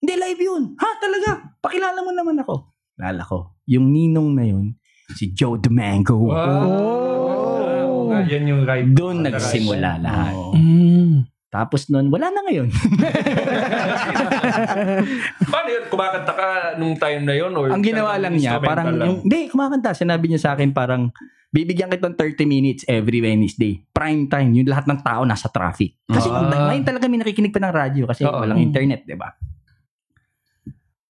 Hindi, 0.01 0.13
live 0.17 0.41
yun. 0.41 0.63
Ha, 0.81 0.87
talaga? 0.97 1.29
Pakilala 1.61 1.99
mo 2.01 2.11
naman 2.13 2.37
ako. 2.41 2.73
Lala 2.97 3.21
ko. 3.25 3.57
Yung 3.69 3.89
Ninong 3.93 4.29
na 4.33 4.45
yun, 4.49 4.77
si 5.13 5.31
Joe 5.31 5.57
Domingo. 5.57 6.17
Wow. 6.17 6.35
Oo 6.35 8.01
nga, 8.09 8.19
Yan 8.25 8.43
yung 8.45 8.63
right. 8.63 8.87
Doon 8.87 9.23
nagsimula 9.23 9.99
lahat. 9.99 10.35
Mm. 10.55 11.27
Tapos 11.51 11.91
nun, 11.91 12.07
wala 12.07 12.31
na 12.31 12.39
ngayon. 12.47 12.71
Paano 15.51 15.67
yun? 15.67 15.83
Kumakanta 15.91 16.31
ka 16.31 16.47
nung 16.79 16.95
time 16.95 17.27
na 17.27 17.35
yun? 17.35 17.51
Or 17.51 17.67
Ang 17.67 17.83
ginawa 17.83 18.15
lang 18.15 18.39
niya, 18.39 18.55
parang, 18.57 18.95
lang? 18.95 19.07
yung, 19.07 19.17
hindi, 19.27 19.51
kumakanta. 19.51 19.91
Sinabi 19.91 20.31
niya 20.31 20.39
sa 20.39 20.49
akin 20.55 20.71
parang, 20.71 21.11
bibigyan 21.51 21.91
kitang 21.91 22.15
30 22.15 22.47
minutes 22.47 22.87
every 22.87 23.19
Wednesday. 23.19 23.83
Prime 23.91 24.31
time. 24.31 24.55
Yung 24.55 24.63
lahat 24.63 24.87
ng 24.87 25.03
tao 25.03 25.27
nasa 25.27 25.51
traffic. 25.51 25.99
Kasi 26.07 26.31
Ah. 26.31 26.71
ngayon 26.71 26.87
talaga 26.87 27.11
may 27.11 27.19
nakikinig 27.19 27.51
pa 27.51 27.59
ng 27.59 27.75
radyo 27.75 28.03
kasi 28.07 28.23
Oo. 28.23 28.39
walang 28.39 28.57
internet, 28.57 29.03
di 29.03 29.19
ba? 29.19 29.35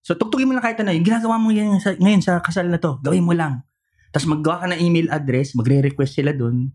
So 0.01 0.11
So, 0.11 0.17
tugtugin 0.17 0.49
mo 0.49 0.57
lang 0.57 0.65
kahit 0.65 0.81
ano, 0.81 0.89
yung 0.89 1.05
ginagawa 1.05 1.37
mo 1.37 1.53
yan 1.53 1.77
sa, 1.77 1.93
ngayon 1.93 2.25
sa 2.25 2.41
kasal 2.41 2.65
na 2.65 2.81
to, 2.81 2.97
gawin 2.99 3.21
mo 3.21 3.37
lang. 3.37 3.61
Tapos 4.11 4.27
maggawa 4.27 4.61
ka 4.61 4.67
ng 4.69 4.81
email 4.81 5.07
address, 5.09 5.55
magre-request 5.55 6.13
sila 6.13 6.31
doon. 6.31 6.67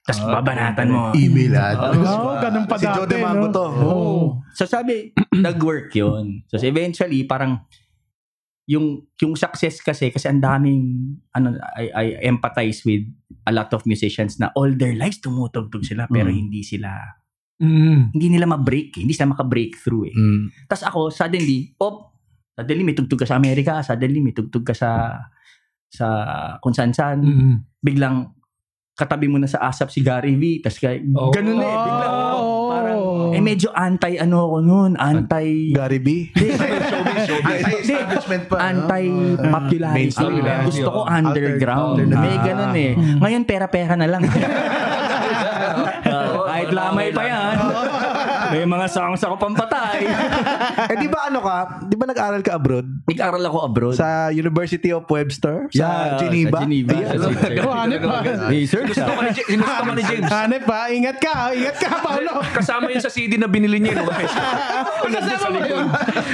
Tapos 0.00 0.24
Ah, 0.24 0.40
babanatan 0.40 0.88
mo. 0.88 1.00
Email 1.12 1.52
address. 1.52 2.08
Oo, 2.08 2.32
ganun 2.38 2.64
pa 2.64 2.76
Si 2.76 2.82
dati. 2.82 2.96
Joe 2.96 3.06
De 3.06 3.16
Mago 3.18 3.44
no? 3.44 3.52
to. 3.52 3.66
Oo. 3.78 4.16
So 4.52 4.64
sabi, 4.64 5.12
nag-work 5.36 5.92
yun. 5.92 6.42
So 6.48 6.56
eventually, 6.58 7.22
parang 7.22 7.60
yung 8.64 9.08
yung 9.16 9.32
success 9.32 9.80
kasi 9.80 10.08
kasi 10.08 10.28
ang 10.28 10.40
daming 10.40 10.84
ano 11.32 11.56
I, 11.72 11.88
I 11.88 12.04
empathize 12.22 12.84
with 12.84 13.00
a 13.44 13.52
lot 13.52 13.72
of 13.72 13.84
musicians 13.84 14.36
na 14.36 14.52
all 14.52 14.68
their 14.70 14.92
lives 14.92 15.24
tumutugtog 15.24 15.80
sila 15.82 16.04
pero 16.06 16.28
Mm. 16.28 16.36
hindi 16.38 16.60
sila 16.60 16.92
Mm. 17.58 18.12
hindi 18.12 18.26
nila 18.28 18.44
ma-break 18.46 18.92
eh. 18.92 19.02
hindi 19.02 19.10
sila 19.10 19.32
maka-breakthrough 19.32 20.04
eh. 20.04 20.14
Mm. 20.14 20.68
Tapos 20.68 20.84
ako 20.84 21.00
suddenly, 21.08 21.72
oh, 21.78 22.12
suddenly 22.52 22.84
may 22.84 22.92
tugtog 22.92 23.18
ka 23.18 23.26
sa 23.26 23.34
Amerika, 23.34 23.80
suddenly 23.80 24.20
may 24.20 24.30
tugtog 24.30 24.62
ka 24.62 24.70
sa 24.70 25.16
sa 25.88 26.06
kung 26.58 26.70
saan 26.70 26.92
saan, 26.92 27.18
Mm. 27.20 27.54
biglang 27.78 28.32
katabi 28.92 29.26
mo 29.26 29.36
na 29.36 29.46
sa 29.46 29.62
ASAP 29.64 29.88
si 29.88 30.00
Gary 30.00 30.34
V, 30.34 30.58
tas 30.58 30.74
kay, 30.74 31.00
Oh. 31.10 31.30
ganun 31.30 31.56
eh, 31.56 31.70
biglang, 31.70 32.14
Oo. 32.34 32.66
parang, 32.68 33.00
eh 33.30 33.38
medyo 33.38 33.70
anti 33.70 34.16
ano 34.16 34.42
ako 34.44 34.56
noon, 34.60 34.92
anti, 34.94 35.70
Gary 35.70 36.00
B. 36.06 36.08
Anti-establishment 37.38 38.42
pa. 38.46 38.56
no? 38.56 38.62
anti-popularity. 38.84 39.94
Mainstream. 40.10 40.42
Gusto 40.66 40.88
ko 40.88 41.00
underground. 41.04 41.96
Alternative. 42.00 42.18
May 42.18 42.36
ganun 42.42 42.74
eh. 42.74 42.92
Hmm. 42.92 43.18
Ngayon, 43.18 43.42
pera-pera 43.44 43.94
na 43.94 44.06
lang. 44.06 44.22
Ah, 46.08 46.48
kahit 46.48 46.72
lamay 46.72 47.12
pa 47.12 47.22
yan. 47.22 47.37
May 48.54 48.64
mga 48.64 48.86
songs 48.88 49.20
ako 49.20 49.34
pampatay. 49.36 50.00
eh 50.92 50.96
di 50.96 51.08
ba 51.08 51.28
ano 51.28 51.38
ka? 51.40 51.56
Di 51.84 51.94
ba 51.94 52.04
nag-aral 52.04 52.40
ka 52.40 52.56
abroad? 52.56 52.86
Nag-aral 53.04 53.42
ako 53.42 53.58
abroad. 53.62 53.94
Sa 53.94 54.30
University 54.30 54.90
of 54.90 55.04
Webster? 55.06 55.68
Sa 55.70 56.16
Geneva? 56.16 56.58
Sa 56.58 56.64
Geneva. 56.64 56.92
Ayan. 56.94 57.08
Sa 57.08 57.16
Switzerland. 57.24 57.64
Oh, 57.64 57.74
hanip 57.74 58.00
pa. 58.00 58.16
Research 58.48 58.88
Gusto 58.88 59.10
ko 59.10 59.20
ni 59.20 59.32
James. 59.32 59.60
Gusto 59.60 59.82
ko 59.82 59.92
ni 59.92 60.02
James. 60.02 60.28
Hanep 60.28 60.62
pa. 60.64 60.78
Ingat 60.88 61.16
ka. 61.18 61.34
Ingat 61.52 61.76
ka, 61.76 61.88
Paolo. 62.00 62.32
Kasama 62.52 62.88
yun 62.88 63.02
sa 63.02 63.12
CD 63.12 63.36
na 63.36 63.46
binili 63.46 63.78
niya. 63.78 64.00
No? 64.00 64.08
Kasama 65.04 65.46
mo 65.50 65.58
yun. 65.60 65.86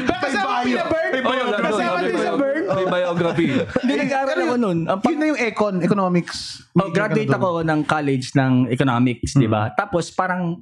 Kasama 0.07 0.53
mo. 0.63 0.79
Oh, 1.25 1.33
Kasama 1.55 1.99
din 2.01 2.17
sa 2.17 2.33
burn. 2.35 2.63
May 2.65 2.87
biography. 2.91 3.47
Hindi 3.81 3.95
nag-aral 3.97 4.37
ako 4.37 4.55
nun. 4.57 4.79
Ang 4.85 4.99
Yun 5.05 5.19
na 5.19 5.27
yung 5.31 5.41
econ, 5.41 5.75
economics. 5.81 6.37
Oh, 6.75 6.91
graduate 6.91 7.31
ako 7.31 7.63
ng 7.63 7.81
college 7.85 8.35
ng 8.35 8.53
economics, 8.69 9.35
di 9.35 9.47
Hmm. 9.47 9.55
ba? 9.55 9.63
Tapos 9.73 10.11
parang, 10.11 10.59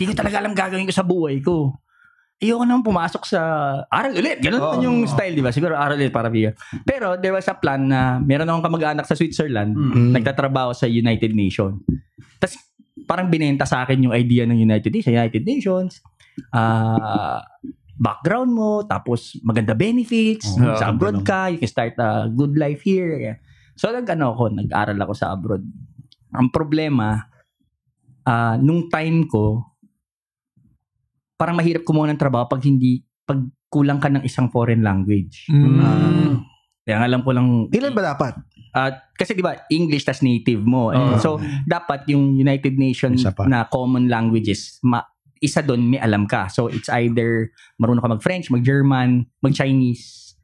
di 0.00 0.08
ko 0.08 0.16
talaga 0.16 0.40
alam 0.40 0.56
gagawin 0.56 0.88
ko 0.88 0.94
sa 0.96 1.04
buhay 1.04 1.44
ko. 1.44 1.76
Ayoko 2.40 2.64
naman 2.64 2.80
pumasok 2.80 3.28
sa 3.28 3.40
aral 3.92 4.16
ulit. 4.16 4.40
Ganun 4.40 4.64
naman 4.64 4.80
yung 4.80 4.98
style, 5.04 5.36
di 5.36 5.44
ba? 5.44 5.52
Siguro 5.52 5.76
aral 5.76 6.00
ulit 6.00 6.08
para 6.08 6.32
bigyan. 6.32 6.56
Pero 6.88 7.20
there 7.20 7.36
was 7.36 7.44
a 7.44 7.52
plan 7.52 7.84
na 7.84 8.16
meron 8.16 8.48
akong 8.48 8.64
kamag-anak 8.64 9.04
sa 9.04 9.12
Switzerland, 9.12 9.76
Mm. 9.76 10.16
nagtatrabaho 10.16 10.72
sa 10.72 10.88
United 10.88 11.36
Nations. 11.36 11.84
Tapos 12.40 12.56
parang 13.04 13.28
binenta 13.28 13.68
sa 13.68 13.84
akin 13.84 14.08
yung 14.08 14.16
idea 14.16 14.48
ng 14.48 14.56
United 14.56 14.88
Nations. 14.88 15.12
United 15.12 15.42
Nations, 15.44 15.92
ah 16.56 17.44
background 18.00 18.56
mo, 18.56 18.88
tapos 18.88 19.36
maganda 19.44 19.76
benefits, 19.76 20.56
Oo. 20.56 20.72
sa 20.80 20.88
abroad 20.88 21.20
ka, 21.20 21.52
you 21.52 21.60
can 21.60 21.68
start 21.68 21.92
a 22.00 22.32
good 22.32 22.56
life 22.56 22.80
here. 22.80 23.20
Yeah. 23.20 23.36
So 23.76 23.92
nag 23.92 24.08
ano 24.08 24.32
ako, 24.32 24.56
nag-aral 24.56 24.96
ako 24.96 25.12
sa 25.12 25.36
abroad. 25.36 25.60
Ang 26.32 26.48
problema, 26.48 27.20
ah 28.24 28.56
nung 28.56 28.88
time 28.88 29.28
ko, 29.28 29.69
parang 31.40 31.56
mahirap 31.56 31.88
kumuha 31.88 32.12
ng 32.12 32.20
trabaho 32.20 32.44
pag 32.44 32.60
hindi, 32.60 33.00
pag 33.24 33.40
kulang 33.72 33.96
ka 33.96 34.12
ng 34.12 34.28
isang 34.28 34.52
foreign 34.52 34.84
language. 34.84 35.48
Mm. 35.48 36.44
Kaya 36.84 36.94
ang 37.00 37.04
alam 37.08 37.20
ko 37.24 37.30
lang, 37.32 37.46
Ilan 37.72 37.96
ba 37.96 38.12
dapat? 38.12 38.36
at 38.70 39.10
kasi 39.18 39.34
'di 39.34 39.42
ba 39.42 39.66
English 39.66 40.06
tas 40.06 40.22
native 40.22 40.62
mo. 40.62 40.94
Eh. 40.94 40.98
Oo. 40.98 41.18
So 41.18 41.30
dapat 41.66 42.06
yung 42.10 42.38
United 42.38 42.78
Nations 42.78 43.26
na 43.50 43.66
common 43.66 44.06
languages 44.06 44.78
ma 44.86 45.02
isa 45.40 45.64
doon 45.64 45.90
may 45.90 46.00
alam 46.00 46.28
ka. 46.28 46.46
So 46.52 46.68
it's 46.68 46.92
either 46.92 47.50
marunong 47.80 48.04
ka 48.04 48.10
mag-French, 48.12 48.52
mag-German, 48.52 49.24
mag-Chinese, 49.40 50.36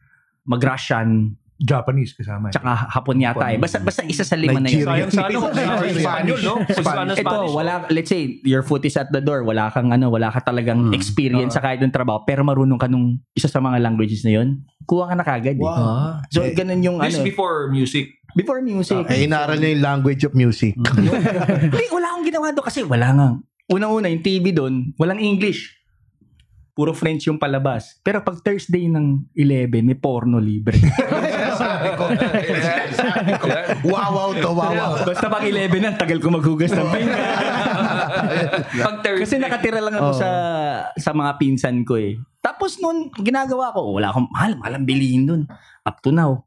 mag-Russian, 0.49 1.37
Japanese 1.57 2.13
kasama. 2.13 2.53
tsaka 2.53 2.69
Hapon 2.91 3.17
yata 3.17 3.49
eh. 3.49 3.57
Basta 3.57 3.81
basta 3.81 4.05
isa 4.05 4.23
sa 4.23 4.37
lima 4.37 4.57
na 4.57 4.69
yun. 4.69 4.85
Nigeria. 4.85 5.09
Sayang 5.09 5.11
sa 5.11 5.25
ano. 5.25 5.89
Spanish, 5.89 6.43
no? 6.43 6.55
Spanish. 6.69 7.19
Ito, 7.19 7.39
wala, 7.51 7.73
let's 7.89 8.09
say, 8.09 8.39
your 8.43 8.61
foot 8.61 8.85
is 8.85 8.95
at 8.95 9.09
the 9.09 9.19
door, 9.19 9.41
wala 9.41 9.69
kang 9.69 9.89
ano, 9.89 10.09
wala 10.09 10.29
ka 10.29 10.41
talagang 10.43 10.89
Hmm. 10.89 10.93
experience 10.93 11.53
sa 11.53 11.61
kahit 11.61 11.81
ng 11.81 11.89
trabaho, 11.89 12.21
pero 12.23 12.43
marunong 12.43 12.77
ka 12.77 12.87
nung 12.87 13.19
isa 13.33 13.47
sa 13.47 13.59
mga 13.59 13.81
languages 13.81 14.21
na 14.23 14.37
yun, 14.37 14.49
kuha 14.85 15.09
ka 15.09 15.15
na 15.15 15.25
kagad 15.25 15.57
eh. 15.57 15.65
Ah. 15.65 16.21
So, 16.29 16.41
Eh, 16.41 16.53
ganun 16.53 16.81
yung 16.81 17.01
This 17.01 17.17
ano, 17.17 17.25
before 17.25 17.69
music. 17.69 18.13
before 18.33 18.61
music. 18.61 19.09
Eh, 19.09 19.25
inaral 19.25 19.57
niya 19.57 19.73
yung 19.73 19.85
language 19.87 20.23
of 20.23 20.33
music. 20.33 20.77
Hindi, 21.65 21.85
wala 21.89 22.07
akong 22.13 22.27
ginawa 22.27 22.53
doon 22.53 22.67
kasi 22.67 22.85
wala 22.85 23.09
nga. 23.11 23.29
Unang-una, 23.67 24.07
yung 24.07 24.21
TV 24.21 24.53
doon, 24.53 24.93
walang 24.95 25.19
English. 25.19 25.73
Puro 26.71 26.93
French 26.93 27.25
yung 27.25 27.41
palabas. 27.41 27.97
Pero 28.01 28.21
pag 28.21 28.37
Thursday 28.39 28.85
ng 28.85 29.33
11, 29.33 29.81
may 29.81 29.97
porno 29.97 30.37
libre. 30.37 30.77
Wow, 33.87 34.11
wow 34.13 34.31
to, 34.35 34.51
wow, 34.51 34.73
wow. 34.73 34.93
Basta 35.07 35.27
pag 35.31 35.45
11 35.47 35.79
na, 35.79 35.91
tagal 35.95 36.19
ko 36.19 36.29
maghugas 36.33 36.73
ng 36.75 36.89
pinggan. 36.95 37.19
Pag. 38.83 38.97
Kasi 39.23 39.39
nakatira 39.39 39.79
lang 39.79 39.95
ako 39.95 40.11
Oo. 40.11 40.21
sa 40.21 40.31
sa 40.97 41.11
mga 41.15 41.31
pinsan 41.39 41.87
ko 41.87 41.95
eh. 42.01 42.19
Tapos 42.43 42.79
noon, 42.79 43.11
ginagawa 43.21 43.75
ko, 43.75 43.99
wala 43.99 44.11
akong 44.11 44.31
mahal, 44.31 44.53
mahal 44.59 44.75
ang 44.79 44.87
bilihin 44.87 45.27
doon. 45.27 45.43
Up 45.83 45.99
to 46.03 46.15
now. 46.15 46.47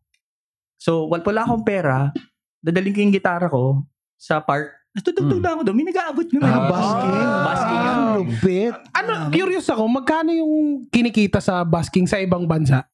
So, 0.79 1.11
wal 1.11 1.23
wala 1.23 1.43
akong 1.43 1.67
pera, 1.67 2.15
dadaling 2.63 2.95
ko 2.95 2.99
yung 3.03 3.15
gitara 3.15 3.47
ko 3.51 3.83
sa 4.15 4.39
park. 4.39 4.79
Natutugtog 4.89 5.37
na 5.37 5.53
ako 5.53 5.61
doon. 5.69 5.77
May 5.77 5.87
nag-aabot 5.93 6.27
naman. 6.33 6.49
Ah, 6.49 6.65
basking. 6.65 7.13
Basking. 7.45 7.77
Ah, 7.85 7.97
lupit. 8.17 8.73
Ano, 8.89 9.13
curious 9.29 9.67
ako, 9.69 9.85
magkano 9.85 10.33
yung 10.33 10.89
kinikita 10.89 11.37
sa 11.37 11.61
basking 11.61 12.09
sa 12.09 12.17
ibang 12.17 12.49
bansa? 12.49 12.88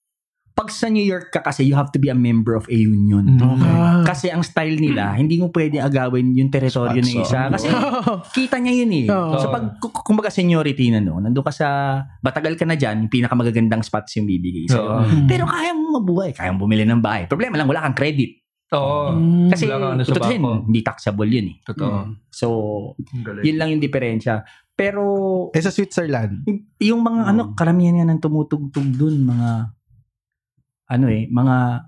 Pag 0.56 0.72
sa 0.72 0.88
New 0.88 1.04
York 1.04 1.36
ka 1.36 1.44
kasi, 1.44 1.68
you 1.68 1.76
have 1.76 1.92
to 1.92 2.00
be 2.00 2.08
a 2.08 2.16
member 2.16 2.56
of 2.56 2.64
a 2.72 2.78
union. 2.80 3.36
Ah. 3.44 4.08
Kasi 4.08 4.32
ang 4.32 4.40
style 4.40 4.80
nila, 4.80 5.12
hindi 5.20 5.36
mo 5.36 5.52
pwede 5.52 5.84
agawin 5.84 6.32
yung 6.32 6.48
teritoryo 6.48 7.04
ng 7.04 7.16
isa. 7.20 7.52
Kasi 7.52 7.68
kita 8.40 8.64
niya 8.64 8.74
yun 8.88 8.92
eh. 9.04 9.06
So 9.12 9.52
pag, 9.52 9.84
kumbaga 9.84 10.32
seniority 10.32 10.96
na 10.96 11.04
no, 11.04 11.20
nandun 11.20 11.44
ka 11.44 11.52
sa, 11.52 11.68
batagal 12.24 12.56
ka 12.56 12.64
na 12.64 12.80
dyan, 12.80 13.04
yung 13.04 13.12
pinakamagagandang 13.12 13.84
spots 13.84 14.16
yung 14.16 14.32
bibigay 14.32 14.72
sa'yo. 14.72 15.04
Hmm. 15.04 15.28
Pero 15.28 15.44
kaya 15.44 15.76
mo 15.76 16.00
mabuhay, 16.00 16.32
kaya 16.32 16.56
mo 16.56 16.64
bumili 16.64 16.88
ng 16.88 17.04
bahay. 17.04 17.28
Problema 17.28 17.60
lang, 17.60 17.68
wala 17.68 17.84
kang 17.84 18.00
credit. 18.00 18.46
Oo. 18.74 19.14
Mm. 19.14 19.50
Kasi, 19.54 19.70
ano 19.70 20.02
tutusin, 20.02 20.42
hindi 20.42 20.82
taxable 20.82 21.30
yun 21.30 21.54
eh. 21.54 21.58
Totoo. 21.62 22.18
So, 22.34 22.48
Ang 22.98 23.24
galing. 23.24 23.44
yun 23.46 23.58
lang 23.62 23.70
yung 23.78 23.84
diferensya. 23.84 24.42
Pero, 24.76 25.04
Eh, 25.54 25.62
sa 25.62 25.72
Switzerland. 25.72 26.44
yung 26.82 27.02
mga 27.06 27.22
ano, 27.32 27.42
karamihan 27.54 28.02
nga 28.02 28.10
ng 28.10 28.20
tumutugtog 28.20 28.88
dun, 28.98 29.24
mga, 29.24 29.75
ano 30.86 31.06
eh, 31.08 31.26
mga 31.28 31.86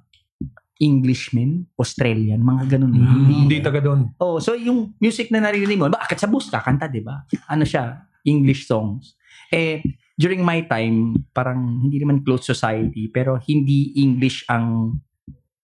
Englishmen, 0.77 1.65
Australian, 1.73 2.37
mga 2.39 2.77
ganun 2.77 2.93
eh. 2.93 3.01
Mm, 3.01 3.09
Hindi, 3.09 3.33
Hindi 3.49 3.57
taga 3.59 3.81
doon. 3.81 4.13
Oh, 4.21 4.37
so 4.37 4.53
yung 4.53 4.93
music 4.97 5.33
na 5.33 5.41
naririnig 5.41 5.73
mo, 5.75 5.89
bakit 5.89 6.21
sa 6.21 6.29
bus 6.29 6.47
kakanta, 6.47 6.85
'di 6.85 7.01
ba? 7.01 7.25
Ano 7.49 7.65
siya? 7.65 8.05
English 8.21 8.69
songs. 8.69 9.17
Eh 9.49 9.81
during 10.13 10.41
my 10.41 10.65
time, 10.65 11.17
parang 11.29 11.81
hindi 11.81 11.97
naman 11.97 12.21
close 12.21 12.45
society, 12.45 13.09
pero 13.09 13.41
hindi 13.41 13.93
English 13.95 14.45
ang 14.45 14.97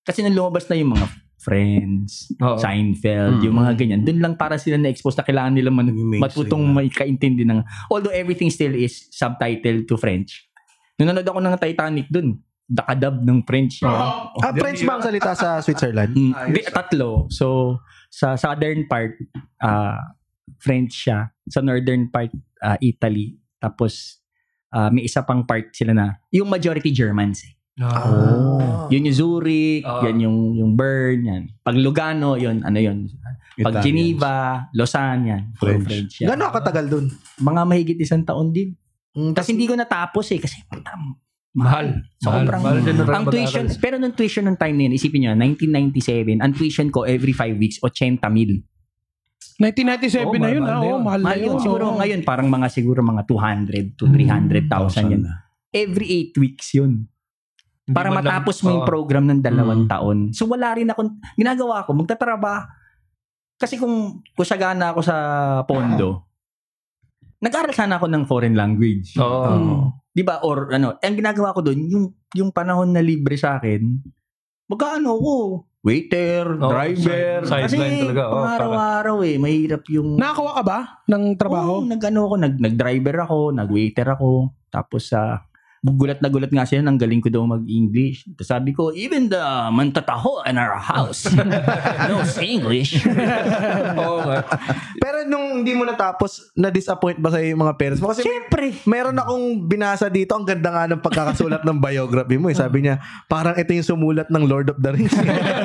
kasi 0.01 0.21
nung 0.21 0.33
lumabas 0.33 0.65
na 0.67 0.75
yung 0.75 0.93
mga 0.93 1.07
Friends, 1.43 2.31
Oo. 2.39 2.55
Seinfeld, 2.55 3.43
Mm. 3.43 3.51
yung 3.51 3.57
mga 3.59 3.71
ganyan. 3.75 4.01
Doon 4.07 4.19
lang 4.23 4.33
para 4.39 4.55
sila 4.55 4.79
na-expose 4.79 5.19
na 5.19 5.27
kailangan 5.27 5.51
nila 5.51 5.75
man, 5.75 5.91
matutong 6.15 6.71
na. 6.71 6.79
may 6.79 6.87
kaintindi 6.87 7.43
ng 7.43 7.59
although 7.91 8.15
everything 8.15 8.47
still 8.47 8.71
is 8.71 9.11
subtitled 9.11 9.83
to 9.83 9.99
French. 9.99 10.47
Nung 10.95 11.11
nanood 11.11 11.27
ako 11.27 11.43
ng 11.43 11.59
Titanic 11.59 12.07
doon, 12.07 12.39
dakadab 12.67 13.22
ng 13.22 13.43
French. 13.43 13.84
Ah, 13.84 14.32
French 14.55 14.82
ba 14.88 14.98
ang 14.98 15.03
salita 15.03 15.36
sa 15.36 15.60
Switzerland? 15.60 16.15
Mm, 16.15 16.34
di, 16.55 16.62
ah. 16.63 16.72
tatlo. 16.72 17.27
So, 17.27 17.77
sa 18.08 18.39
southern 18.39 18.88
part, 18.88 19.13
ah 19.60 20.00
French 20.63 21.08
siya. 21.08 21.32
Sa 21.51 21.60
northern 21.60 22.08
part, 22.08 22.32
ah, 22.63 22.79
Italy. 22.79 23.36
Tapos, 23.60 24.24
ah, 24.72 24.88
may 24.88 25.03
isa 25.03 25.24
pang 25.24 25.43
part 25.43 25.75
sila 25.75 25.91
na, 25.91 26.20
yung 26.32 26.48
majority 26.48 26.91
Germans 26.96 27.43
eh. 27.43 27.53
Ah. 27.82 28.86
Yun 28.93 29.10
yung 29.10 29.17
Zurich, 29.17 29.82
Ah. 29.82 30.05
yan 30.05 30.24
yung, 30.24 30.39
yung 30.55 30.72
Bern, 30.77 31.20
yan. 31.25 31.43
Pag 31.65 31.75
Lugano, 31.75 32.38
yun, 32.38 32.62
ano 32.62 32.79
yun. 32.79 33.10
Pag 33.60 33.82
Geneva, 33.82 34.65
Lausanne, 34.74 35.24
yan. 35.25 35.43
French. 35.58 35.86
French 35.86 36.13
yan. 36.22 36.29
Gano'n 36.34 36.53
katagal 36.53 36.86
dun? 36.89 37.05
Mga 37.41 37.62
mahigit 37.65 37.98
isang 38.01 38.22
taon 38.25 38.53
din. 38.53 38.77
Mm, 39.13 39.34
Kasi 39.34 39.53
hindi 39.53 39.70
ko 39.70 39.77
natapos 39.77 40.25
eh. 40.34 40.39
Kasi, 40.41 40.58
Mahal. 41.53 42.01
Sobrang- 42.17 42.62
Mahal 42.62 42.81
din 42.81 42.98
na 42.98 43.05
ang 43.13 43.29
tuition, 43.29 43.65
pero 43.77 44.01
nung 44.01 44.12
tuition 44.12 44.41
nung 44.41 44.57
time 44.57 44.74
na 44.74 44.83
yun, 44.83 44.93
isipin 44.93 45.19
nyo, 45.22 45.31
1997, 45.38 46.41
ang 46.41 46.51
tuition 46.51 46.89
ko 46.89 47.05
every 47.05 47.29
5 47.29 47.53
weeks, 47.55 47.77
80 47.79 48.25
mil. 48.27 48.57
1997 49.62 50.25
Oo, 50.25 50.33
na 50.33 50.50
yun, 50.50 50.65
mahal 50.65 50.74
ah. 50.74 50.74
na 50.74 50.81
Oo, 50.81 50.89
yun. 50.89 51.00
mahal 51.00 51.19
na 51.22 51.25
Mahal 51.29 51.39
yun. 51.39 51.48
yun. 51.48 51.57
Siguro 51.62 51.83
Oo. 51.88 51.98
ngayon, 52.01 52.19
parang 52.25 52.50
mga 52.50 52.67
siguro 52.67 53.00
mga 53.00 53.22
200 53.24 53.93
to 53.93 54.10
300,000 54.10 55.13
yun. 55.13 55.24
Every 55.69 56.07
8 56.10 56.41
weeks 56.41 56.74
yun. 56.74 57.05
Hindi 57.83 57.93
para 57.93 58.10
lang- 58.10 58.24
matapos 58.24 58.63
mo 58.63 58.72
yung 58.72 58.81
Oo. 58.81 58.89
program 58.89 59.25
ng 59.27 59.39
dalawang 59.39 59.86
Mm. 59.86 59.91
taon. 59.91 60.17
So 60.31 60.48
wala 60.48 60.74
rin 60.74 60.89
ako, 60.89 61.05
ginagawa 61.36 61.86
ko, 61.86 61.93
magtatrabaho. 61.93 62.65
Kasi 63.55 63.77
kung 63.77 64.25
kusagana 64.33 64.89
ako 64.89 65.00
sa 65.00 65.15
pondo, 65.63 66.25
nag-aral 67.38 67.72
sana 67.72 67.95
ako 67.95 68.10
ng 68.10 68.24
foreign 68.25 68.57
language. 68.57 69.13
Oo. 69.15 69.45
Mm. 69.45 70.02
'Di 70.13 70.22
ba? 70.22 70.46
Or 70.46 70.70
ano, 70.70 70.96
ang 71.01 71.15
ginagawa 71.17 71.58
ko 71.58 71.65
doon, 71.65 71.79
yung 71.89 72.05
yung 72.34 72.50
panahon 72.53 72.93
na 72.93 73.01
libre 73.01 73.34
sa 73.38 73.58
akin, 73.58 73.82
magkaano 74.70 75.10
ko, 75.17 75.36
waiter, 75.84 76.46
Oo, 76.58 76.70
driver. 76.70 77.43
side- 77.43 77.65
kasi 77.67 77.77
talaga, 77.77 78.22
oo, 78.29 78.34
pang-araw-araw 78.39 79.17
eh, 79.25 79.36
mahirap 79.38 79.84
yung 79.91 80.15
Nakakuha 80.15 80.51
ka 80.55 80.63
ba 80.63 80.79
ng 81.10 81.24
trabaho? 81.36 81.84
Oo, 81.84 81.89
nag-ano 81.89 82.20
ako, 82.25 82.36
nag, 82.39 82.55
nag-driver 82.58 83.17
ako, 83.27 83.39
nag-waiter 83.51 84.08
ako. 84.08 84.32
Tapos 84.72 85.12
sa 85.12 85.43
gulat 85.83 86.23
na 86.23 86.31
gulat 86.31 86.47
nga 86.47 86.63
sila, 86.63 86.79
nang 86.79 86.95
galing 86.95 87.19
ko 87.19 87.27
daw 87.27 87.43
mag-English. 87.43 88.23
Tapos 88.39 88.47
sabi 88.47 88.71
ko, 88.71 88.95
even 88.95 89.27
the 89.27 89.43
mantataho 89.67 90.39
in 90.47 90.55
our 90.55 90.79
house 90.79 91.27
knows 92.07 92.39
English. 92.39 93.03
Oo 93.99 94.23
nga. 94.23 94.47
Pero 94.95 95.27
nung 95.27 95.59
hindi 95.59 95.75
mo 95.75 95.83
natapos, 95.83 96.55
na-disappoint 96.55 97.19
ba 97.19 97.35
sa 97.35 97.43
yung 97.43 97.59
mga 97.59 97.75
parents 97.75 97.99
mo? 97.99 98.15
Kasi 98.15 98.23
Siyempre. 98.23 98.71
meron 98.87 99.19
akong 99.19 99.67
binasa 99.67 100.07
dito, 100.07 100.31
ang 100.39 100.47
ganda 100.47 100.71
nga 100.71 100.87
ng 100.87 101.03
pagkakasulat 101.03 101.67
ng 101.67 101.77
biography 101.83 102.39
mo. 102.39 102.47
Eh. 102.47 102.55
Sabi 102.55 102.87
niya, 102.87 103.03
parang 103.27 103.59
ito 103.59 103.75
yung 103.75 103.83
sumulat 103.83 104.31
ng 104.31 104.43
Lord 104.47 104.71
of 104.71 104.79
the 104.79 104.95
Rings. 104.95 105.11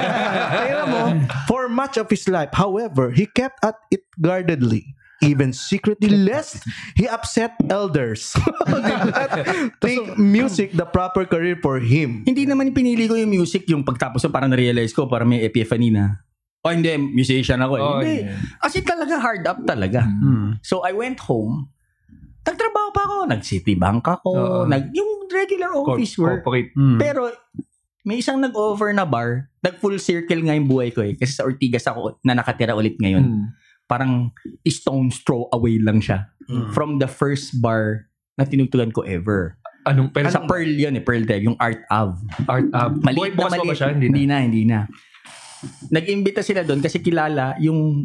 Kaya 0.59 0.83
mo, 0.83 1.15
for 1.47 1.71
much 1.71 1.95
of 1.95 2.11
his 2.11 2.27
life, 2.27 2.51
however, 2.51 3.15
he 3.15 3.23
kept 3.31 3.63
at 3.63 3.79
it 3.95 4.03
guardedly. 4.19 4.98
Even 5.19 5.51
secretly, 5.51 6.15
lest 6.15 6.63
he 6.95 7.11
upset 7.11 7.59
elders. 7.67 8.39
Did 8.71 9.11
not 9.11 9.31
think 9.83 10.15
music 10.15 10.71
the 10.79 10.87
proper 10.87 11.27
career 11.27 11.59
for 11.59 11.83
him. 11.83 12.23
Hindi 12.23 12.47
naman 12.47 12.71
pinili 12.71 13.11
ko 13.11 13.19
yung 13.19 13.35
music, 13.35 13.67
yung 13.67 13.83
pagtapos 13.83 14.23
ko, 14.23 14.31
parang 14.31 14.55
na-realize 14.55 14.95
ko, 14.95 15.11
parang 15.11 15.27
may 15.27 15.43
epiphany 15.43 15.91
na. 15.91 16.23
Oh, 16.63 16.71
hindi, 16.71 16.95
musician 16.99 17.59
ako 17.59 17.75
eh. 17.79 17.83
Oo, 17.83 17.99
hindi. 17.99 18.15
yeah. 18.31 18.39
Kasi 18.63 18.83
talaga 18.87 19.19
hard 19.19 19.43
up 19.47 19.59
talaga. 19.67 20.07
So, 20.63 20.87
I 20.87 20.95
went 20.95 21.19
home. 21.27 21.67
Nagtrabaho 22.47 22.89
pa 22.95 23.03
ako. 23.03 23.17
Nag-Citibank 23.27 24.05
ako. 24.07 24.31
Oo. 24.31 24.59
Nag, 24.71 24.95
yung 24.95 25.27
regular 25.31 25.75
office 25.75 26.15
work. 26.15 26.47
Corporate. 26.47 26.71
Pero, 26.99 27.35
may 28.07 28.25
isang 28.25 28.39
nag-offer 28.41 28.95
na 28.95 29.05
bar. 29.05 29.53
Nag-full 29.61 29.99
circle 30.01 30.41
nga 30.47 30.55
yung 30.55 30.65
buhay 30.65 30.95
ko 30.95 31.03
eh. 31.05 31.13
Kasi 31.19 31.35
sa 31.35 31.45
Ortigas 31.45 31.85
ako 31.85 32.23
na 32.25 32.33
nakatira 32.39 32.73
ulit 32.73 32.97
ngayon. 32.97 33.25
Mm. 33.27 33.47
Parang 33.89 34.31
stone's 34.69 35.19
throw 35.25 35.49
away 35.51 35.81
lang 35.81 36.05
siya. 36.05 36.29
From 36.77 37.01
the 37.01 37.09
first 37.09 37.57
bar 37.59 38.09
na 38.39 38.45
tinutugan 38.45 38.93
ko 38.93 39.03
ever. 39.03 39.59
Anong, 39.89 40.13
pero 40.13 40.29
sa 40.29 40.45
Pearl 40.45 40.69
yun 40.69 41.01
eh. 41.01 41.03
Pearl 41.03 41.25
Drive. 41.25 41.49
Yung 41.49 41.57
Art 41.57 41.81
Ave. 41.89 42.21
art 42.45 42.69
up. 42.77 42.93
Maliit 43.01 43.33
na 43.33 43.49
Bukas 43.49 43.53
pa 43.53 43.57
ba 43.57 43.65
maliit. 43.65 43.79
siya? 43.81 43.89
Hindi 43.97 44.07
na. 44.07 44.13
Hindi 44.13 44.25
na, 44.25 44.37
hindi 44.45 44.63
na. 44.69 44.79
Nag-imbita 45.91 46.41
sila 46.45 46.63
doon 46.63 46.79
kasi 46.79 47.03
kilala 47.03 47.57
yung 47.59 48.05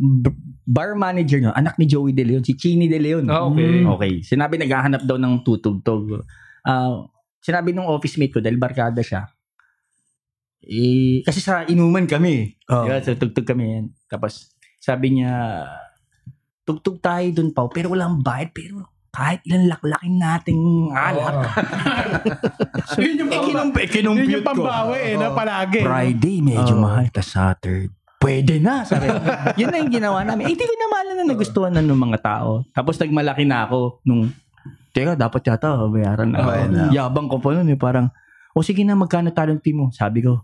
bar 0.63 0.95
manager 0.95 1.37
nyo, 1.43 1.51
anak 1.53 1.77
ni 1.77 1.85
Joey 1.85 2.15
De 2.15 2.23
Leon, 2.23 2.41
si 2.41 2.55
Chini 2.55 2.87
De 2.87 2.97
Leon. 2.97 3.27
Ah, 3.29 3.45
okay. 3.45 3.83
Okay. 3.83 4.13
Sinabi 4.23 4.57
naghahanap 4.57 5.03
daw 5.05 5.19
ng 5.19 5.43
tutugtog. 5.43 6.23
Ah, 6.65 7.03
sinabi 7.43 7.75
nung 7.75 7.91
office 7.91 8.17
mate 8.17 8.33
ko 8.33 8.39
dahil 8.39 8.57
barkada 8.57 9.03
siya. 9.03 9.27
Eh, 10.63 11.19
kasi 11.27 11.43
sa 11.43 11.67
inuman 11.67 12.07
kami. 12.07 12.55
Oh. 12.71 12.87
Diba? 12.87 13.03
So, 13.03 13.19
tugtog 13.19 13.43
kami 13.43 13.63
yan. 13.67 13.85
Tapos, 14.07 14.52
sabi 14.83 15.15
niya, 15.15 15.63
tugtog 16.63 16.99
tayo 16.99 17.23
doon 17.31 17.55
pa, 17.55 17.63
pero 17.67 17.87
walang 17.89 18.19
bayad, 18.19 18.51
pero 18.51 18.83
kahit 19.07 19.39
ilan 19.45 19.69
laklakin 19.69 20.15
nating 20.17 20.61
alak. 20.91 21.31
Oo. 21.31 21.43
yun 22.99 23.15
yung, 23.15 23.29
Eh, 23.29 23.37
pamba- 23.37 23.87
kinum- 23.87 24.17
eh, 24.17 24.19
yun 24.19 24.33
yung 24.33 24.43
pambawi 24.43 24.97
eh, 24.97 25.15
na 25.15 25.31
palagi. 25.31 25.79
Friday, 25.79 26.41
medyo 26.41 26.75
Oo. 26.75 26.83
mahal. 26.83 27.07
Tapos 27.07 27.29
Saturday, 27.29 27.87
pwede 28.17 28.57
na. 28.57 28.83
Sabi. 28.83 29.07
Yun 29.59 29.67
na 29.67 29.77
yung 29.77 29.93
ginawa 29.93 30.23
namin. 30.23 30.47
Eh, 30.47 30.51
hindi 30.51 30.63
ko 30.63 30.73
na 30.73 30.87
mahal 30.89 31.07
na 31.09 31.23
nagustuhan 31.25 31.71
na 31.71 31.79
ng 31.79 32.01
mga 32.01 32.19
tao. 32.19 32.63
Tapos 32.71 32.95
nagmalaki 32.95 33.43
na 33.43 33.67
ako 33.67 33.99
nung, 34.01 34.31
teka, 34.91 35.13
dapat 35.13 35.43
yata 35.43 35.75
bayaran 35.85 36.27
na. 36.27 36.39
ako. 36.39 36.47
Bayaran 36.49 36.71
na. 36.71 36.83
Yabang 36.89 37.27
ko 37.27 37.37
pa 37.37 37.51
nun 37.53 37.67
eh. 37.67 37.75
Parang, 37.75 38.07
o 38.51 38.63
sige 38.63 38.81
na, 38.81 38.95
magkano 38.95 39.29
talent 39.29 39.59
fee 39.59 39.75
mo? 39.75 39.91
Sabi 39.91 40.23
ko, 40.23 40.39